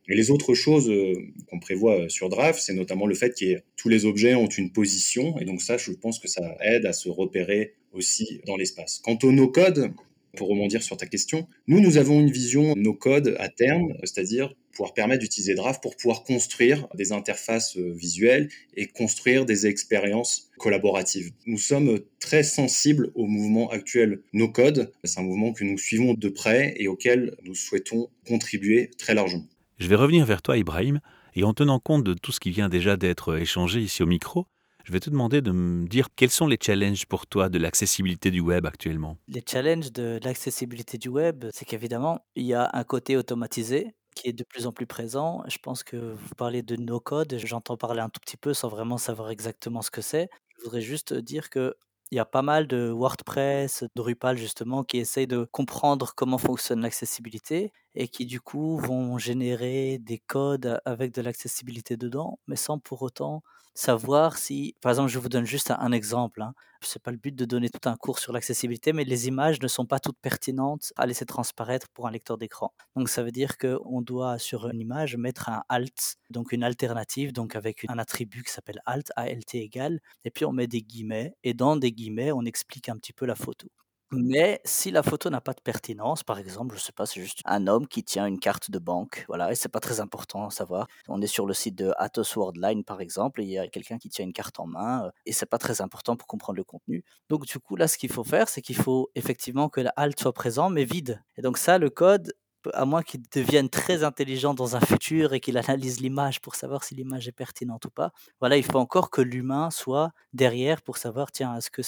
Et 0.10 0.16
les 0.16 0.30
autres 0.30 0.54
choses 0.56 0.90
euh, 0.90 1.14
qu'on 1.48 1.60
prévoit 1.60 2.10
sur 2.10 2.28
Draft, 2.28 2.60
c'est 2.62 2.74
notamment 2.74 3.08
le 3.08 3.16
fait 3.16 3.34
que 3.40 3.62
tous 3.78 3.88
les 3.88 4.04
objets 4.06 4.36
ont 4.36 4.48
une 4.48 4.74
position, 4.74 5.40
et 5.40 5.46
donc 5.46 5.62
ça, 5.62 5.78
je 5.78 5.92
pense 5.92 6.20
que 6.20 6.28
ça 6.28 6.58
aide 6.60 6.86
à 6.86 6.92
se 6.92 7.08
repérer 7.08 7.76
aussi 7.94 8.42
dans 8.46 8.58
l'espace. 8.58 9.00
Quant 9.06 9.18
au 9.24 9.32
no-code, 9.32 9.94
pour 10.36 10.50
rebondir 10.50 10.84
sur 10.84 10.98
ta 10.98 11.06
question, 11.06 11.48
nous, 11.68 11.80
nous 11.80 11.98
avons 11.98 12.20
une 12.20 12.32
vision 12.32 12.74
no-code 12.76 13.36
à 13.40 13.48
terme, 13.48 13.94
c'est-à-dire 14.04 14.54
pouvoir 14.72 14.94
permettre 14.94 15.22
d'utiliser 15.22 15.56
Draft 15.56 15.82
pour 15.82 15.96
pouvoir 15.96 16.24
construire 16.24 16.88
des 16.96 17.12
interfaces 17.12 17.78
euh, 17.78 17.92
visuelles 17.94 18.50
et 18.76 18.88
construire 18.88 19.46
des 19.46 19.68
expériences 19.68 20.50
collaboratives. 20.58 21.32
Nous 21.46 21.58
sommes 21.58 22.00
très 22.20 22.44
sensibles 22.44 23.12
au 23.16 23.26
mouvement 23.26 23.70
actuel 23.70 24.22
no-code. 24.34 24.92
C'est 25.04 25.20
un 25.20 25.24
mouvement 25.24 25.54
que 25.54 25.64
nous 25.64 25.78
suivons 25.78 26.14
de 26.14 26.30
près 26.30 26.74
et 26.78 26.88
auquel 26.88 27.36
nous 27.44 27.56
souhaitons 27.56 28.10
contribuer 28.28 28.92
très 28.98 29.14
largement. 29.14 29.46
Je 29.80 29.88
vais 29.88 29.96
revenir 29.96 30.26
vers 30.26 30.42
toi, 30.42 30.58
Ibrahim, 30.58 31.00
et 31.34 31.44
en 31.44 31.54
tenant 31.54 31.80
compte 31.80 32.04
de 32.04 32.14
tout 32.14 32.32
ce 32.32 32.40
qui 32.40 32.52
vient 32.52 32.70
déjà 32.70 32.98
d'être 32.98 33.38
échangé 33.38 33.80
ici 33.80 34.04
au 34.04 34.06
micro, 34.06 34.46
je 34.84 34.92
vais 34.92 35.00
te 35.00 35.10
demander 35.10 35.42
de 35.42 35.52
me 35.52 35.88
dire 35.88 36.08
quels 36.16 36.32
sont 36.32 36.48
les 36.48 36.58
challenges 36.62 37.06
pour 37.06 37.28
toi 37.28 37.50
de 37.50 37.58
l'accessibilité 37.58 38.32
du 38.32 38.40
web 38.40 38.66
actuellement? 38.66 39.18
Les 39.28 39.44
challenges 39.48 39.92
de 39.92 40.20
l'accessibilité 40.24 40.98
du 40.98 41.10
web, 41.10 41.46
c'est 41.54 41.66
qu'évidemment, 41.66 42.20
il 42.36 42.46
y 42.46 42.54
a 42.54 42.70
un 42.74 42.84
côté 42.84 43.16
automatisé 43.16 43.94
qui 44.16 44.30
est 44.30 44.34
de 44.34 44.44
plus 44.44 44.68
en 44.68 44.72
plus 44.72 44.88
présent. 44.88 45.44
Je 45.48 45.58
pense 45.58 45.84
que 45.84 45.96
vous 46.14 46.36
parlez 46.36 46.62
de 46.64 46.76
no-code, 46.76 47.38
j'entends 47.38 47.78
parler 47.78 48.02
un 48.02 48.10
tout 48.10 48.20
petit 48.22 48.38
peu 48.38 48.54
sans 48.54 48.70
vraiment 48.70 48.98
savoir 48.98 49.30
exactement 49.32 49.82
ce 49.82 49.92
que 49.92 50.02
c'est. 50.02 50.30
Je 50.58 50.64
voudrais 50.64 50.82
juste 50.82 51.14
dire 51.14 51.50
que 51.50 51.76
il 52.12 52.18
y 52.18 52.20
a 52.20 52.26
pas 52.26 52.42
mal 52.42 52.68
de 52.68 52.90
WordPress, 52.90 53.86
Drupal 53.96 54.38
justement, 54.38 54.84
qui 54.84 54.98
essayent 54.98 55.28
de 55.28 55.46
comprendre 55.52 56.14
comment 56.16 56.38
fonctionne 56.38 56.82
l'accessibilité 56.82 57.72
et 57.96 58.08
qui 58.08 58.26
du 58.26 58.42
coup 58.42 58.78
vont 58.78 59.18
générer 59.18 60.00
des 60.00 60.20
codes 60.20 60.80
avec 60.86 61.14
de 61.14 61.22
l'accessibilité 61.22 61.98
dedans, 61.98 62.40
mais 62.48 62.56
sans 62.56 62.80
pour 62.80 63.02
autant 63.02 63.44
savoir 63.74 64.38
si, 64.38 64.76
par 64.82 64.92
exemple, 64.92 65.10
je 65.10 65.20
vous 65.20 65.30
donne 65.30 65.46
juste 65.46 65.72
un, 65.72 65.92
exemple. 65.92 66.42
Hein. 66.42 66.54
Ce 66.82 66.98
n'est 66.98 67.02
pas 67.02 67.12
le 67.12 67.18
but 67.18 67.36
de 67.36 67.46
donner 67.46 67.70
tout 67.70 67.88
un 67.88 67.96
cours 67.96 68.20
sur 68.20 68.34
l'accessibilité, 68.34 68.92
mais 68.94 69.04
les 69.04 69.28
images 69.28 69.62
ne 69.62 69.68
sont 69.68 69.86
pas 69.86 70.00
toutes 70.00 70.18
pertinentes 70.22 70.92
à 70.96 71.06
laisser 71.06 71.26
transparaître 71.26 71.88
pour 71.90 72.08
un 72.08 72.12
lecteur 72.12 72.38
d'écran. 72.38 72.74
Donc 72.96 73.10
ça 73.10 73.24
veut 73.24 73.32
dire 73.32 73.58
qu'on 73.58 74.02
doit 74.02 74.40
sur 74.40 74.68
une 74.68 74.80
image 74.80 75.16
mettre 75.16 75.50
un 75.50 75.64
alt, 75.70 76.18
donc 76.30 76.52
une 76.52 76.64
alternative, 76.64 77.34
donc 77.34 77.56
avec 77.56 77.86
un 77.88 77.98
attribut 78.00 78.44
qui 78.44 78.52
s'appelle 78.52 78.82
alt, 78.86 79.12
alt 79.16 79.56
égal, 79.56 80.00
et 80.26 80.32
puis 80.32 80.46
on 80.46 80.52
met 80.52 80.68
des 80.68 80.82
guillemets, 80.82 81.36
et 81.44 81.54
dans 81.54 81.76
des 81.76 81.92
guillemets, 81.92 82.32
on 82.32 82.44
explique 82.44 82.90
un 82.90 82.98
petit 82.98 83.14
peu 83.14 83.26
la 83.26 83.36
photo. 83.36 83.70
Mais 84.14 84.60
si 84.66 84.92
la 84.92 85.04
photo 85.04 85.30
n'a 85.30 85.40
pas 85.40 85.54
de 85.54 85.62
pertinence, 85.62 86.22
par 86.24 86.38
exemple, 86.38 86.76
je 86.76 86.82
sais 86.82 86.92
pas, 86.92 87.06
c'est 87.06 87.22
juste 87.22 87.40
un 87.46 87.66
homme 87.68 87.88
qui 87.88 88.04
tient 88.04 88.26
une 88.26 88.40
carte 88.40 88.70
de 88.70 88.78
banque, 88.78 89.24
voilà, 89.30 89.50
et 89.52 89.56
c'est 89.56 89.70
pas 89.70 89.80
très 89.80 90.02
important 90.02 90.48
à 90.48 90.52
savoir. 90.52 90.88
On 91.08 91.22
est 91.22 91.28
sur 91.28 91.46
le 91.46 91.54
site 91.54 91.76
de 91.76 91.94
Atos 91.98 92.36
Worldline, 92.36 92.84
par 92.84 93.00
exemple, 93.00 93.40
et 93.42 93.46
il 93.46 93.50
y 93.52 93.58
a 93.58 93.70
quelqu'un 93.70 93.98
qui 93.98 94.10
tient 94.10 94.26
une 94.26 94.34
carte 94.34 94.60
en 94.60 94.68
main, 94.68 95.06
euh, 95.06 95.12
et 95.26 95.32
c'est 95.32 95.46
pas 95.46 95.58
très 95.60 95.80
important 95.82 96.18
pour 96.18 96.28
comprendre 96.28 96.58
le 96.58 96.66
contenu. 96.66 97.06
Donc 97.30 97.46
du 97.46 97.58
coup, 97.60 97.78
là, 97.78 97.88
ce 97.88 97.98
qu'il 97.98 98.12
faut 98.12 98.26
faire, 98.26 98.50
c'est 98.50 98.62
qu'il 98.62 98.76
faut 98.76 99.10
effectivement 99.16 99.70
que 99.70 99.80
la 99.80 99.94
halte 99.96 100.20
soit 100.20 100.34
présent, 100.34 100.70
mais 100.70 100.84
vide. 100.84 101.22
Et 101.38 101.42
donc 101.42 101.58
ça, 101.58 101.78
le 101.78 101.90
code, 101.90 102.34
à 102.74 102.86
moins 102.86 103.02
qu'il 103.04 103.22
devienne 103.34 103.70
très 103.70 104.04
intelligent 104.04 104.54
dans 104.54 104.76
un 104.76 104.82
futur 104.82 105.34
et 105.34 105.40
qu'il 105.40 105.58
analyse 105.58 106.00
l'image 106.02 106.42
pour 106.42 106.56
savoir 106.56 106.84
si 106.84 106.96
l'image 106.96 107.28
est 107.28 107.32
pertinente 107.32 107.86
ou 107.86 107.90
pas, 107.90 108.12
voilà, 108.42 108.58
il 108.58 108.64
faut 108.64 108.78
encore 108.78 109.10
que 109.10 109.22
l'humain 109.22 109.72
soit 109.72 110.12
derrière 110.34 110.82
pour 110.82 110.98
savoir, 110.98 111.32
tiens, 111.32 111.56
est-ce 111.58 111.72
que 111.72 111.82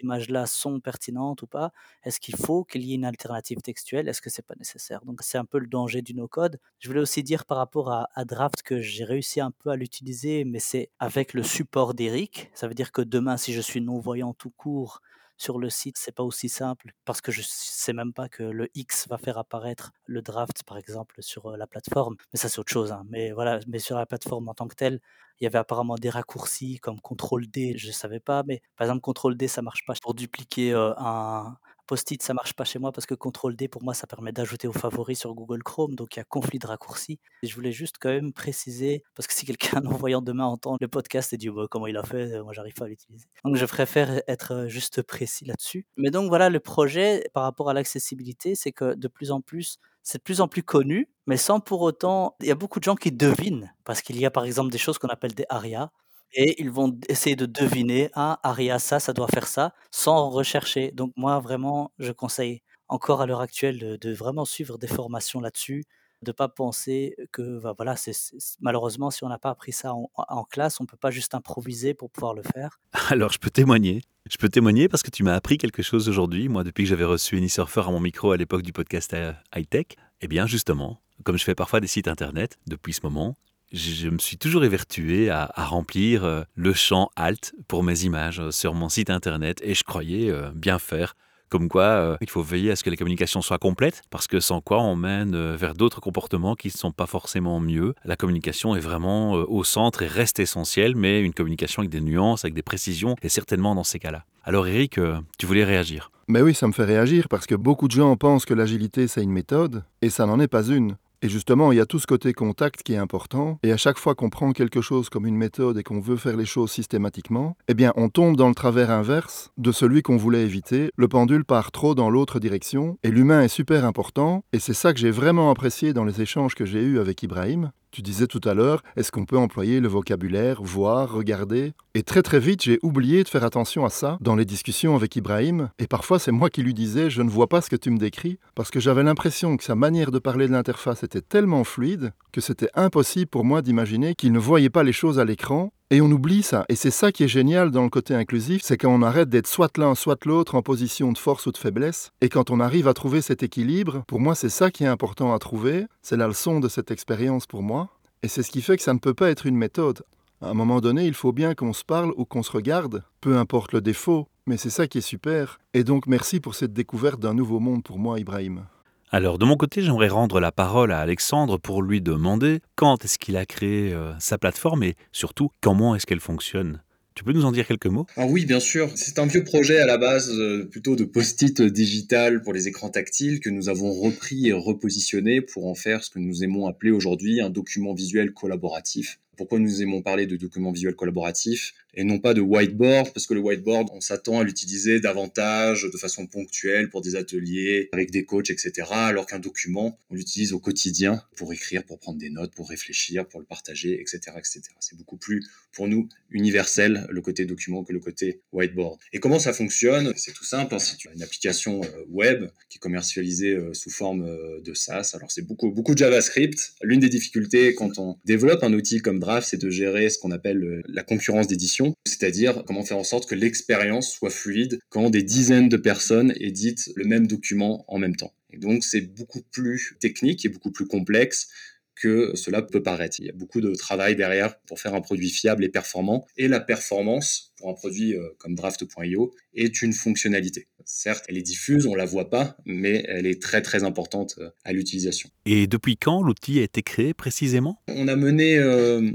images-là 0.00 0.46
sont 0.46 0.80
pertinentes 0.80 1.42
ou 1.42 1.46
pas? 1.46 1.72
Est-ce 2.02 2.20
qu'il 2.20 2.36
faut 2.36 2.64
qu'il 2.64 2.84
y 2.84 2.92
ait 2.92 2.96
une 2.96 3.04
alternative 3.04 3.58
textuelle? 3.62 4.08
Est-ce 4.08 4.20
que 4.20 4.30
c'est 4.30 4.46
pas 4.46 4.54
nécessaire? 4.58 5.04
Donc 5.04 5.22
c'est 5.22 5.38
un 5.38 5.44
peu 5.44 5.58
le 5.58 5.66
danger 5.66 6.02
du 6.02 6.14
no-code. 6.14 6.58
Je 6.78 6.88
voulais 6.88 7.00
aussi 7.00 7.22
dire 7.22 7.44
par 7.44 7.58
rapport 7.58 7.90
à, 7.90 8.08
à 8.14 8.24
Draft 8.24 8.62
que 8.62 8.80
j'ai 8.80 9.04
réussi 9.04 9.40
un 9.40 9.50
peu 9.50 9.70
à 9.70 9.76
l'utiliser, 9.76 10.44
mais 10.44 10.58
c'est 10.58 10.90
avec 10.98 11.34
le 11.34 11.42
support 11.42 11.94
d'Eric. 11.94 12.50
Ça 12.54 12.68
veut 12.68 12.74
dire 12.74 12.92
que 12.92 13.02
demain, 13.02 13.36
si 13.36 13.52
je 13.52 13.60
suis 13.60 13.80
non-voyant 13.80 14.34
tout 14.34 14.50
court, 14.50 15.00
sur 15.36 15.58
le 15.58 15.70
site, 15.70 15.96
c'est 15.98 16.14
pas 16.14 16.22
aussi 16.22 16.48
simple 16.48 16.92
parce 17.04 17.20
que 17.20 17.32
je 17.32 17.42
sais 17.42 17.92
même 17.92 18.12
pas 18.12 18.28
que 18.28 18.42
le 18.42 18.68
X 18.74 19.08
va 19.08 19.18
faire 19.18 19.38
apparaître 19.38 19.92
le 20.06 20.22
draft, 20.22 20.62
par 20.64 20.78
exemple, 20.78 21.16
sur 21.20 21.56
la 21.56 21.66
plateforme. 21.66 22.16
Mais 22.32 22.38
ça, 22.38 22.48
c'est 22.48 22.58
autre 22.58 22.72
chose. 22.72 22.92
Hein. 22.92 23.04
Mais 23.08 23.32
voilà, 23.32 23.60
mais 23.66 23.78
sur 23.78 23.96
la 23.96 24.06
plateforme 24.06 24.48
en 24.48 24.54
tant 24.54 24.68
que 24.68 24.74
telle, 24.74 25.00
il 25.40 25.44
y 25.44 25.46
avait 25.46 25.58
apparemment 25.58 25.96
des 25.96 26.10
raccourcis 26.10 26.78
comme 26.78 27.00
CTRL 27.00 27.46
D, 27.48 27.74
je 27.76 27.90
savais 27.90 28.20
pas. 28.20 28.42
Mais 28.44 28.62
par 28.76 28.86
exemple, 28.86 29.02
CTRL 29.02 29.36
D, 29.36 29.48
ça 29.48 29.62
marche 29.62 29.84
pas 29.86 29.94
pour 30.02 30.14
dupliquer 30.14 30.72
un, 30.74 31.56
Post-it, 31.86 32.22
ça 32.22 32.34
marche 32.34 32.54
pas 32.54 32.64
chez 32.64 32.78
moi 32.78 32.92
parce 32.92 33.06
que 33.06 33.14
CTRL-D, 33.14 33.68
pour 33.68 33.82
moi, 33.82 33.94
ça 33.94 34.06
permet 34.06 34.32
d'ajouter 34.32 34.66
aux 34.68 34.72
favoris 34.72 35.18
sur 35.18 35.34
Google 35.34 35.62
Chrome, 35.62 35.94
donc 35.94 36.16
il 36.16 36.18
y 36.18 36.20
a 36.20 36.24
conflit 36.24 36.58
de 36.58 36.66
raccourcis. 36.66 37.20
Et 37.42 37.46
je 37.46 37.54
voulais 37.54 37.72
juste 37.72 37.96
quand 38.00 38.08
même 38.08 38.32
préciser, 38.32 39.04
parce 39.14 39.26
que 39.26 39.34
si 39.34 39.46
quelqu'un 39.46 39.82
en 39.86 39.96
voyant 39.96 40.22
demain 40.22 40.46
entend 40.46 40.76
le 40.80 40.88
podcast 40.88 41.32
et 41.32 41.36
dit 41.36 41.48
bah, 41.48 41.66
comment 41.70 41.86
il 41.86 41.96
a 41.96 42.02
fait, 42.02 42.32
euh, 42.32 42.42
moi 42.42 42.52
j'arrive 42.52 42.74
pas 42.74 42.86
à 42.86 42.88
l'utiliser. 42.88 43.26
Donc 43.44 43.56
je 43.56 43.66
préfère 43.66 44.20
être 44.26 44.52
euh, 44.52 44.68
juste 44.68 45.02
précis 45.02 45.44
là-dessus. 45.44 45.86
Mais 45.96 46.10
donc 46.10 46.28
voilà, 46.28 46.50
le 46.50 46.60
projet 46.60 47.24
par 47.32 47.44
rapport 47.44 47.70
à 47.70 47.74
l'accessibilité, 47.74 48.54
c'est 48.54 48.72
que 48.72 48.94
de 48.94 49.08
plus 49.08 49.30
en 49.30 49.40
plus, 49.40 49.78
c'est 50.02 50.18
de 50.18 50.22
plus 50.22 50.40
en 50.40 50.48
plus 50.48 50.62
connu, 50.62 51.08
mais 51.26 51.36
sans 51.36 51.60
pour 51.60 51.82
autant, 51.82 52.36
il 52.40 52.46
y 52.46 52.52
a 52.52 52.54
beaucoup 52.54 52.78
de 52.78 52.84
gens 52.84 52.94
qui 52.94 53.10
devinent, 53.12 53.72
parce 53.84 54.02
qu'il 54.02 54.18
y 54.18 54.26
a 54.26 54.30
par 54.30 54.44
exemple 54.44 54.70
des 54.70 54.78
choses 54.78 54.98
qu'on 54.98 55.08
appelle 55.08 55.34
des 55.34 55.46
arias, 55.48 55.90
et 56.32 56.60
ils 56.60 56.70
vont 56.70 56.98
essayer 57.08 57.36
de 57.36 57.46
deviner, 57.46 58.10
ah, 58.14 58.38
aria, 58.42 58.78
ça, 58.78 59.00
ça 59.00 59.12
doit 59.12 59.28
faire 59.28 59.46
ça, 59.46 59.72
sans 59.90 60.30
rechercher. 60.30 60.90
Donc 60.92 61.12
moi, 61.16 61.38
vraiment, 61.40 61.92
je 61.98 62.12
conseille 62.12 62.62
encore 62.88 63.20
à 63.20 63.26
l'heure 63.26 63.40
actuelle 63.40 63.98
de, 64.00 64.12
vraiment 64.12 64.44
suivre 64.44 64.78
des 64.78 64.86
formations 64.86 65.40
là-dessus, 65.40 65.84
de 66.22 66.32
pas 66.32 66.48
penser 66.48 67.16
que 67.32 67.58
bah, 67.60 67.74
voilà, 67.76 67.96
c'est, 67.96 68.12
malheureusement, 68.60 69.10
si 69.10 69.24
on 69.24 69.28
n'a 69.28 69.38
pas 69.38 69.50
appris 69.50 69.72
ça 69.72 69.92
en, 69.94 70.44
classe, 70.44 70.80
on 70.80 70.86
peut 70.86 70.96
pas 70.96 71.10
juste 71.10 71.34
improviser 71.34 71.94
pour 71.94 72.10
pouvoir 72.10 72.34
le 72.34 72.42
faire. 72.42 72.78
Alors, 73.10 73.32
je 73.32 73.38
peux 73.38 73.50
témoigner. 73.50 74.02
Je 74.30 74.38
peux 74.38 74.48
témoigner 74.48 74.88
parce 74.88 75.02
que 75.02 75.10
tu 75.10 75.22
m'as 75.22 75.34
appris 75.34 75.58
quelque 75.58 75.82
chose 75.82 76.08
aujourd'hui. 76.08 76.48
Moi, 76.48 76.64
depuis 76.64 76.84
que 76.84 76.90
j'avais 76.90 77.04
reçu 77.04 77.36
Anysurfer 77.36 77.82
à 77.86 77.90
mon 77.90 78.00
micro 78.00 78.32
à 78.32 78.36
l'époque 78.36 78.62
du 78.62 78.72
podcast 78.72 79.14
euh, 79.14 79.32
High 79.54 79.68
Tech, 79.68 79.86
eh 80.20 80.28
bien, 80.28 80.46
justement, 80.46 81.00
comme 81.24 81.38
je 81.38 81.44
fais 81.44 81.54
parfois 81.54 81.80
des 81.80 81.86
sites 81.86 82.08
internet 82.08 82.58
depuis 82.66 82.92
ce 82.92 83.00
moment, 83.02 83.36
je 83.76 84.08
me 84.08 84.18
suis 84.18 84.38
toujours 84.38 84.64
évertué 84.64 85.30
à, 85.30 85.50
remplir 85.56 86.24
euh, 86.24 86.42
le 86.54 86.72
champ 86.72 87.10
alt 87.16 87.54
pour 87.68 87.82
mes 87.82 88.04
images 88.04 88.40
euh, 88.40 88.50
sur 88.50 88.74
mon 88.74 88.88
site 88.88 89.10
internet 89.10 89.60
et 89.62 89.74
je 89.74 89.84
croyais 89.84 90.30
euh, 90.30 90.50
bien 90.54 90.78
faire. 90.78 91.14
Comme 91.48 91.68
quoi, 91.68 92.18
il 92.20 92.28
faut 92.28 92.42
veiller 92.42 92.72
à 92.72 92.76
ce 92.76 92.82
que 92.82 92.90
la 92.90 92.96
communication 92.96 93.40
soit 93.40 93.58
complète, 93.58 94.02
parce 94.10 94.26
que 94.26 94.40
sans 94.40 94.60
quoi 94.60 94.82
on 94.82 94.96
mène 94.96 95.54
vers 95.54 95.74
d'autres 95.74 96.00
comportements 96.00 96.56
qui 96.56 96.66
ne 96.66 96.72
sont 96.72 96.90
pas 96.90 97.06
forcément 97.06 97.60
mieux. 97.60 97.94
La 98.04 98.16
communication 98.16 98.74
est 98.74 98.80
vraiment 98.80 99.34
au 99.34 99.62
centre 99.62 100.02
et 100.02 100.08
reste 100.08 100.40
essentielle, 100.40 100.96
mais 100.96 101.20
une 101.20 101.32
communication 101.32 101.82
avec 101.82 101.90
des 101.90 102.00
nuances, 102.00 102.44
avec 102.44 102.54
des 102.54 102.64
précisions, 102.64 103.14
est 103.22 103.28
certainement 103.28 103.76
dans 103.76 103.84
ces 103.84 104.00
cas-là. 104.00 104.24
Alors 104.42 104.66
Eric, 104.66 104.98
tu 105.38 105.46
voulais 105.46 105.62
réagir 105.62 106.10
Mais 106.26 106.42
oui, 106.42 106.52
ça 106.52 106.66
me 106.66 106.72
fait 106.72 106.84
réagir, 106.84 107.28
parce 107.28 107.46
que 107.46 107.54
beaucoup 107.54 107.86
de 107.86 107.92
gens 107.92 108.16
pensent 108.16 108.44
que 108.44 108.52
l'agilité, 108.52 109.06
c'est 109.06 109.22
une 109.22 109.30
méthode, 109.30 109.84
et 110.02 110.10
ça 110.10 110.26
n'en 110.26 110.40
est 110.40 110.48
pas 110.48 110.66
une. 110.66 110.96
Et 111.22 111.28
justement, 111.28 111.72
il 111.72 111.78
y 111.78 111.80
a 111.80 111.86
tout 111.86 111.98
ce 111.98 112.06
côté 112.06 112.32
contact 112.32 112.82
qui 112.82 112.92
est 112.92 112.98
important. 112.98 113.58
Et 113.62 113.72
à 113.72 113.76
chaque 113.76 113.98
fois 113.98 114.14
qu'on 114.14 114.30
prend 114.30 114.52
quelque 114.52 114.80
chose 114.80 115.08
comme 115.08 115.26
une 115.26 115.36
méthode 115.36 115.78
et 115.78 115.82
qu'on 115.82 116.00
veut 116.00 116.16
faire 116.16 116.36
les 116.36 116.44
choses 116.44 116.70
systématiquement, 116.70 117.56
eh 117.68 117.74
bien, 117.74 117.92
on 117.96 118.08
tombe 118.08 118.36
dans 118.36 118.48
le 118.48 118.54
travers 118.54 118.90
inverse 118.90 119.50
de 119.56 119.72
celui 119.72 120.02
qu'on 120.02 120.16
voulait 120.16 120.42
éviter. 120.42 120.90
Le 120.96 121.08
pendule 121.08 121.44
part 121.44 121.72
trop 121.72 121.94
dans 121.94 122.10
l'autre 122.10 122.38
direction. 122.38 122.98
Et 123.02 123.10
l'humain 123.10 123.42
est 123.42 123.48
super 123.48 123.84
important. 123.84 124.44
Et 124.52 124.58
c'est 124.58 124.74
ça 124.74 124.92
que 124.92 125.00
j'ai 125.00 125.10
vraiment 125.10 125.50
apprécié 125.50 125.92
dans 125.92 126.04
les 126.04 126.20
échanges 126.20 126.54
que 126.54 126.66
j'ai 126.66 126.82
eus 126.82 126.98
avec 126.98 127.22
Ibrahim. 127.22 127.70
Tu 127.90 128.02
disais 128.02 128.26
tout 128.26 128.40
à 128.44 128.54
l'heure, 128.54 128.82
est-ce 128.96 129.10
qu'on 129.10 129.24
peut 129.24 129.38
employer 129.38 129.80
le 129.80 129.88
vocabulaire, 129.88 130.62
voir, 130.62 131.12
regarder? 131.12 131.72
Et 131.94 132.02
très 132.02 132.22
très 132.22 132.40
vite, 132.40 132.62
j'ai 132.62 132.78
oublié 132.82 133.24
de 133.24 133.28
faire 133.28 133.44
attention 133.44 133.84
à 133.84 133.90
ça 133.90 134.18
dans 134.20 134.36
les 134.36 134.44
discussions 134.44 134.94
avec 134.96 135.16
Ibrahim. 135.16 135.70
Et 135.78 135.86
parfois, 135.86 136.18
c'est 136.18 136.32
moi 136.32 136.50
qui 136.50 136.62
lui 136.62 136.74
disais, 136.74 137.08
je 137.08 137.22
ne 137.22 137.30
vois 137.30 137.46
pas 137.46 137.62
ce 137.62 137.70
que 137.70 137.76
tu 137.76 137.90
me 137.90 137.98
décris, 137.98 138.38
parce 138.54 138.70
que 138.70 138.80
j'avais 138.80 139.02
l'impression 139.02 139.56
que 139.56 139.64
sa 139.64 139.74
manière 139.74 140.10
de 140.10 140.18
parler 140.18 140.46
de 140.46 140.52
l'interface 140.52 141.04
était 141.04 141.22
tellement 141.22 141.64
fluide 141.64 142.12
que 142.32 142.40
c'était 142.40 142.70
impossible 142.74 143.30
pour 143.30 143.44
moi 143.44 143.62
d'imaginer 143.62 144.14
qu'il 144.14 144.32
ne 144.32 144.38
voyait 144.38 144.68
pas 144.68 144.82
les 144.82 144.92
choses 144.92 145.18
à 145.18 145.24
l'écran 145.24 145.72
et 145.90 146.00
on 146.00 146.10
oublie 146.10 146.42
ça. 146.42 146.64
Et 146.68 146.76
c'est 146.76 146.90
ça 146.90 147.12
qui 147.12 147.24
est 147.24 147.28
génial 147.28 147.70
dans 147.70 147.84
le 147.84 147.90
côté 147.90 148.14
inclusif, 148.14 148.62
c'est 148.64 148.76
quand 148.76 148.92
on 148.92 149.02
arrête 149.02 149.28
d'être 149.28 149.46
soit 149.46 149.76
l'un, 149.78 149.94
soit 149.94 150.24
l'autre 150.24 150.54
en 150.54 150.62
position 150.62 151.12
de 151.12 151.18
force 151.18 151.46
ou 151.46 151.52
de 151.52 151.56
faiblesse. 151.56 152.10
Et 152.20 152.28
quand 152.28 152.50
on 152.50 152.60
arrive 152.60 152.88
à 152.88 152.94
trouver 152.94 153.22
cet 153.22 153.42
équilibre, 153.42 154.02
pour 154.06 154.20
moi, 154.20 154.34
c'est 154.34 154.48
ça 154.48 154.70
qui 154.70 154.84
est 154.84 154.88
important 154.88 155.32
à 155.32 155.38
trouver. 155.38 155.86
C'est 156.02 156.16
la 156.16 156.26
leçon 156.26 156.60
de 156.60 156.68
cette 156.68 156.90
expérience 156.90 157.46
pour 157.46 157.62
moi. 157.62 157.88
Et 158.22 158.28
c'est 158.28 158.42
ce 158.42 158.50
qui 158.50 158.62
fait 158.62 158.76
que 158.76 158.82
ça 158.82 158.94
ne 158.94 158.98
peut 158.98 159.14
pas 159.14 159.30
être 159.30 159.46
une 159.46 159.56
méthode. 159.56 160.02
À 160.42 160.50
un 160.50 160.54
moment 160.54 160.80
donné, 160.80 161.06
il 161.06 161.14
faut 161.14 161.32
bien 161.32 161.54
qu'on 161.54 161.72
se 161.72 161.84
parle 161.84 162.12
ou 162.16 162.24
qu'on 162.24 162.42
se 162.42 162.52
regarde, 162.52 163.04
peu 163.20 163.36
importe 163.36 163.72
le 163.72 163.80
défaut. 163.80 164.28
Mais 164.46 164.56
c'est 164.56 164.70
ça 164.70 164.86
qui 164.86 164.98
est 164.98 165.02
super. 165.02 165.58
Et 165.74 165.84
donc 165.84 166.06
merci 166.06 166.40
pour 166.40 166.54
cette 166.54 166.72
découverte 166.72 167.20
d'un 167.20 167.34
nouveau 167.34 167.58
monde 167.58 167.82
pour 167.82 167.98
moi, 167.98 168.20
Ibrahim. 168.20 168.66
Alors 169.12 169.38
de 169.38 169.44
mon 169.44 169.56
côté, 169.56 169.82
j'aimerais 169.82 170.08
rendre 170.08 170.40
la 170.40 170.50
parole 170.50 170.90
à 170.90 170.98
Alexandre 170.98 171.58
pour 171.58 171.80
lui 171.80 172.00
demander 172.00 172.58
quand 172.74 173.04
est-ce 173.04 173.18
qu'il 173.18 173.36
a 173.36 173.46
créé 173.46 173.92
euh, 173.92 174.12
sa 174.18 174.36
plateforme 174.36 174.82
et 174.82 174.96
surtout 175.12 175.50
comment 175.60 175.94
est-ce 175.94 176.06
qu'elle 176.06 176.20
fonctionne. 176.20 176.82
Tu 177.14 177.22
peux 177.22 177.32
nous 177.32 177.44
en 177.44 177.52
dire 177.52 177.68
quelques 177.68 177.86
mots? 177.86 178.06
Ah 178.16 178.26
Oui, 178.26 178.44
bien 178.46 178.58
sûr. 178.58 178.90
C'est 178.96 179.20
un 179.20 179.26
vieux 179.26 179.44
projet 179.44 179.78
à 179.78 179.86
la 179.86 179.96
base, 179.96 180.30
euh, 180.32 180.68
plutôt 180.70 180.96
de 180.96 181.04
post-it 181.04 181.62
digital 181.62 182.42
pour 182.42 182.52
les 182.52 182.66
écrans 182.66 182.90
tactiles 182.90 183.38
que 183.38 183.48
nous 183.48 183.68
avons 183.68 183.92
repris 183.92 184.48
et 184.48 184.52
repositionné 184.52 185.40
pour 185.40 185.66
en 185.68 185.74
faire 185.76 186.02
ce 186.02 186.10
que 186.10 186.18
nous 186.18 186.42
aimons 186.42 186.66
appeler 186.66 186.90
aujourd'hui 186.90 187.40
un 187.40 187.48
document 187.48 187.94
visuel 187.94 188.32
collaboratif 188.32 189.20
pourquoi 189.36 189.58
nous 189.58 189.82
aimons 189.82 190.02
parler 190.02 190.26
de 190.26 190.36
documents 190.36 190.72
visuels 190.72 190.94
collaboratifs 190.94 191.74
et 191.96 192.04
non 192.04 192.18
pas 192.18 192.34
de 192.34 192.42
whiteboard, 192.42 193.12
parce 193.12 193.26
que 193.26 193.32
le 193.32 193.40
whiteboard, 193.40 193.88
on 193.92 194.00
s'attend 194.00 194.40
à 194.40 194.44
l'utiliser 194.44 195.00
davantage 195.00 195.88
de 195.90 195.96
façon 195.96 196.26
ponctuelle 196.26 196.90
pour 196.90 197.00
des 197.00 197.16
ateliers 197.16 197.88
avec 197.92 198.10
des 198.10 198.24
coachs, 198.24 198.50
etc. 198.50 198.86
Alors 198.90 199.26
qu'un 199.26 199.38
document, 199.38 199.98
on 200.10 200.14
l'utilise 200.14 200.52
au 200.52 200.58
quotidien 200.58 201.22
pour 201.36 201.52
écrire, 201.54 201.84
pour 201.84 201.98
prendre 201.98 202.18
des 202.18 202.28
notes, 202.28 202.52
pour 202.54 202.68
réfléchir, 202.68 203.26
pour 203.26 203.40
le 203.40 203.46
partager, 203.46 203.98
etc. 203.98 204.20
etc. 204.36 204.60
C'est 204.80 204.96
beaucoup 204.96 205.16
plus, 205.16 205.42
pour 205.72 205.88
nous, 205.88 206.08
universel 206.30 207.06
le 207.08 207.20
côté 207.22 207.46
document 207.46 207.82
que 207.82 207.94
le 207.94 208.00
côté 208.00 208.42
whiteboard. 208.52 208.98
Et 209.14 209.18
comment 209.18 209.38
ça 209.38 209.54
fonctionne? 209.54 210.12
C'est 210.16 210.34
tout 210.34 210.44
simple. 210.44 210.74
Hein. 210.74 210.78
C'est 210.78 211.02
une 211.06 211.22
application 211.22 211.80
euh, 211.82 212.04
web 212.10 212.44
qui 212.68 212.76
est 212.76 212.80
commercialisée 212.80 213.54
euh, 213.54 213.72
sous 213.72 213.90
forme 213.90 214.26
euh, 214.26 214.60
de 214.60 214.74
SaaS. 214.74 215.12
Alors 215.14 215.30
c'est 215.30 215.42
beaucoup, 215.42 215.70
beaucoup 215.70 215.94
de 215.94 215.98
JavaScript. 215.98 216.74
L'une 216.82 217.00
des 217.00 217.08
difficultés 217.08 217.74
quand 217.74 217.98
on 217.98 218.18
développe 218.26 218.62
un 218.62 218.74
outil 218.74 219.00
comme 219.00 219.18
c'est 219.40 219.60
de 219.60 219.70
gérer 219.70 220.10
ce 220.10 220.18
qu'on 220.18 220.30
appelle 220.30 220.62
euh, 220.64 220.82
la 220.88 221.02
concurrence 221.02 221.46
d'édition, 221.46 221.94
c'est-à-dire 222.06 222.62
comment 222.66 222.84
faire 222.84 222.98
en 222.98 223.04
sorte 223.04 223.28
que 223.28 223.34
l'expérience 223.34 224.12
soit 224.12 224.30
fluide 224.30 224.78
quand 224.88 225.10
des 225.10 225.22
dizaines 225.22 225.68
de 225.68 225.76
personnes 225.76 226.32
éditent 226.36 226.90
le 226.96 227.04
même 227.04 227.26
document 227.26 227.84
en 227.88 227.98
même 227.98 228.16
temps. 228.16 228.32
Donc 228.58 228.84
c'est 228.84 229.00
beaucoup 229.00 229.42
plus 229.50 229.96
technique 230.00 230.44
et 230.44 230.48
beaucoup 230.48 230.70
plus 230.70 230.86
complexe 230.86 231.48
que 231.96 232.32
cela 232.34 232.62
peut 232.62 232.82
paraître. 232.82 233.18
Il 233.18 233.26
y 233.26 233.30
a 233.30 233.32
beaucoup 233.32 233.60
de 233.60 233.74
travail 233.74 234.14
derrière 234.14 234.60
pour 234.60 234.78
faire 234.78 234.94
un 234.94 235.00
produit 235.00 235.30
fiable 235.30 235.64
et 235.64 235.68
performant. 235.68 236.26
Et 236.36 236.46
la 236.46 236.60
performance 236.60 237.54
pour 237.56 237.70
un 237.70 237.74
produit 237.74 238.14
euh, 238.14 238.28
comme 238.38 238.54
Draft.io 238.54 239.34
est 239.54 239.82
une 239.82 239.92
fonctionnalité. 239.92 240.68
Certes, 240.84 241.24
elle 241.28 241.38
est 241.38 241.42
diffuse, 241.42 241.86
on 241.86 241.94
la 241.94 242.04
voit 242.04 242.30
pas, 242.30 242.56
mais 242.64 243.04
elle 243.08 243.26
est 243.26 243.42
très 243.42 243.62
très 243.62 243.82
importante 243.82 244.36
euh, 244.38 244.50
à 244.64 244.72
l'utilisation. 244.72 245.30
Et 245.46 245.66
depuis 245.66 245.96
quand 245.96 246.22
l'outil 246.22 246.60
a 246.60 246.62
été 246.62 246.82
créé 246.82 247.14
précisément? 247.14 247.80
On 247.88 248.08
a 248.08 248.14
mené 248.14 248.58
euh, 248.58 249.10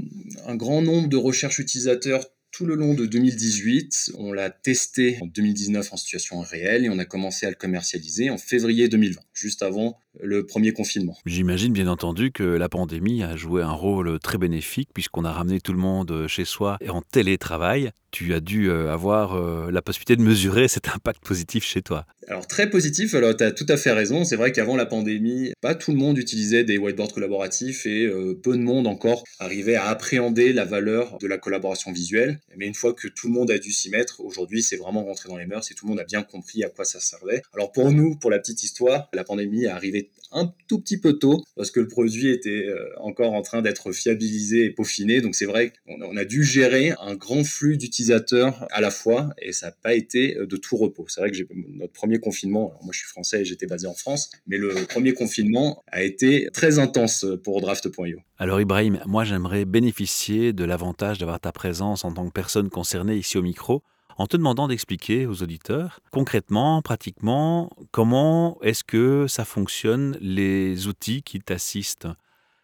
un 0.46 0.56
grand 0.56 0.82
nombre 0.82 1.08
de 1.08 1.16
recherches 1.16 1.60
utilisateurs 1.60 2.26
tout 2.50 2.66
le 2.66 2.74
long 2.74 2.94
de 2.94 3.06
2018. 3.06 4.12
On 4.18 4.32
l'a 4.32 4.50
testé 4.50 5.18
en 5.22 5.26
2019 5.26 5.92
en 5.92 5.96
situation 5.96 6.40
réelle 6.40 6.84
et 6.84 6.90
on 6.90 6.98
a 6.98 7.06
commencé 7.06 7.46
à 7.46 7.48
le 7.48 7.56
commercialiser 7.56 8.28
en 8.28 8.38
février 8.38 8.88
2020, 8.88 9.20
juste 9.32 9.62
avant 9.62 9.98
le 10.20 10.44
premier 10.44 10.72
confinement. 10.72 11.16
J'imagine 11.26 11.72
bien 11.72 11.88
entendu 11.88 12.32
que 12.32 12.42
la 12.42 12.68
pandémie 12.68 13.22
a 13.22 13.36
joué 13.36 13.62
un 13.62 13.72
rôle 13.72 14.18
très 14.20 14.38
bénéfique 14.38 14.90
puisqu'on 14.92 15.24
a 15.24 15.32
ramené 15.32 15.60
tout 15.60 15.72
le 15.72 15.78
monde 15.78 16.26
chez 16.28 16.44
soi 16.44 16.76
et 16.80 16.90
en 16.90 17.02
télétravail. 17.02 17.90
Tu 18.10 18.34
as 18.34 18.40
dû 18.40 18.68
euh, 18.68 18.92
avoir 18.92 19.34
euh, 19.34 19.70
la 19.70 19.80
possibilité 19.80 20.16
de 20.16 20.20
mesurer 20.20 20.68
cet 20.68 20.88
impact 20.88 21.24
positif 21.24 21.64
chez 21.64 21.80
toi. 21.80 22.04
Alors 22.28 22.46
très 22.46 22.68
positif, 22.68 23.14
alors 23.14 23.34
tu 23.34 23.42
as 23.42 23.52
tout 23.52 23.64
à 23.70 23.78
fait 23.78 23.90
raison, 23.90 24.24
c'est 24.24 24.36
vrai 24.36 24.52
qu'avant 24.52 24.76
la 24.76 24.84
pandémie, 24.84 25.52
pas 25.62 25.74
tout 25.74 25.92
le 25.92 25.96
monde 25.96 26.18
utilisait 26.18 26.62
des 26.62 26.76
whiteboards 26.76 27.14
collaboratifs 27.14 27.86
et 27.86 28.04
euh, 28.04 28.38
peu 28.40 28.54
de 28.54 28.62
monde 28.62 28.86
encore 28.86 29.24
arrivait 29.38 29.76
à 29.76 29.86
appréhender 29.86 30.52
la 30.52 30.66
valeur 30.66 31.16
de 31.18 31.26
la 31.26 31.38
collaboration 31.38 31.90
visuelle. 31.90 32.38
Mais 32.58 32.66
une 32.66 32.74
fois 32.74 32.92
que 32.92 33.08
tout 33.08 33.28
le 33.28 33.32
monde 33.32 33.50
a 33.50 33.58
dû 33.58 33.72
s'y 33.72 33.88
mettre, 33.88 34.20
aujourd'hui 34.20 34.62
c'est 34.62 34.76
vraiment 34.76 35.04
rentré 35.04 35.30
dans 35.30 35.38
les 35.38 35.46
mœurs 35.46 35.70
et 35.70 35.74
tout 35.74 35.86
le 35.86 35.90
monde 35.90 36.00
a 36.00 36.04
bien 36.04 36.22
compris 36.22 36.62
à 36.64 36.68
quoi 36.68 36.84
ça 36.84 37.00
servait. 37.00 37.40
Alors 37.54 37.72
pour 37.72 37.90
nous, 37.90 38.16
pour 38.16 38.30
la 38.30 38.38
petite 38.38 38.62
histoire, 38.62 39.08
la 39.14 39.24
pandémie 39.24 39.64
est 39.64 39.68
arrivée 39.68 40.01
un 40.32 40.52
tout 40.68 40.80
petit 40.80 40.98
peu 40.98 41.14
tôt 41.14 41.44
parce 41.56 41.70
que 41.70 41.80
le 41.80 41.88
produit 41.88 42.30
était 42.30 42.66
euh, 42.66 42.88
encore 42.98 43.34
en 43.34 43.42
train 43.42 43.62
d'être 43.62 43.92
fiabilisé 43.92 44.64
et 44.64 44.70
peaufiné. 44.70 45.20
Donc 45.20 45.34
c'est 45.34 45.46
vrai 45.46 45.72
qu'on 45.86 46.16
a 46.16 46.24
dû 46.24 46.42
gérer 46.42 46.92
un 47.00 47.14
grand 47.14 47.44
flux 47.44 47.76
d'utilisateurs 47.76 48.66
à 48.70 48.80
la 48.80 48.90
fois 48.90 49.30
et 49.40 49.52
ça 49.52 49.66
n'a 49.66 49.72
pas 49.72 49.94
été 49.94 50.36
euh, 50.38 50.46
de 50.46 50.56
tout 50.56 50.76
repos. 50.76 51.04
C'est 51.08 51.20
vrai 51.20 51.30
que 51.30 51.36
notre 51.68 51.92
premier 51.92 52.18
confinement, 52.18 52.72
moi 52.82 52.92
je 52.92 52.98
suis 52.98 53.08
français 53.08 53.42
et 53.42 53.44
j'étais 53.44 53.66
basé 53.66 53.86
en 53.86 53.94
France, 53.94 54.30
mais 54.46 54.56
le 54.56 54.86
premier 54.88 55.12
confinement 55.12 55.82
a 55.88 56.02
été 56.02 56.48
très 56.52 56.78
intense 56.78 57.26
pour 57.44 57.60
Draft.io. 57.60 58.18
Alors 58.38 58.60
Ibrahim, 58.60 59.00
moi 59.06 59.24
j'aimerais 59.24 59.64
bénéficier 59.64 60.52
de 60.52 60.64
l'avantage 60.64 61.18
d'avoir 61.18 61.40
ta 61.40 61.52
présence 61.52 62.04
en 62.04 62.12
tant 62.12 62.26
que 62.26 62.32
personne 62.32 62.70
concernée 62.70 63.16
ici 63.16 63.38
au 63.38 63.42
micro 63.42 63.82
en 64.22 64.28
te 64.28 64.36
demandant 64.36 64.68
d'expliquer 64.68 65.26
aux 65.26 65.42
auditeurs 65.42 65.98
concrètement, 66.12 66.80
pratiquement, 66.80 67.70
comment 67.90 68.56
est-ce 68.62 68.84
que 68.84 69.26
ça 69.26 69.44
fonctionne, 69.44 70.16
les 70.20 70.86
outils 70.86 71.24
qui 71.24 71.40
t'assistent? 71.40 72.06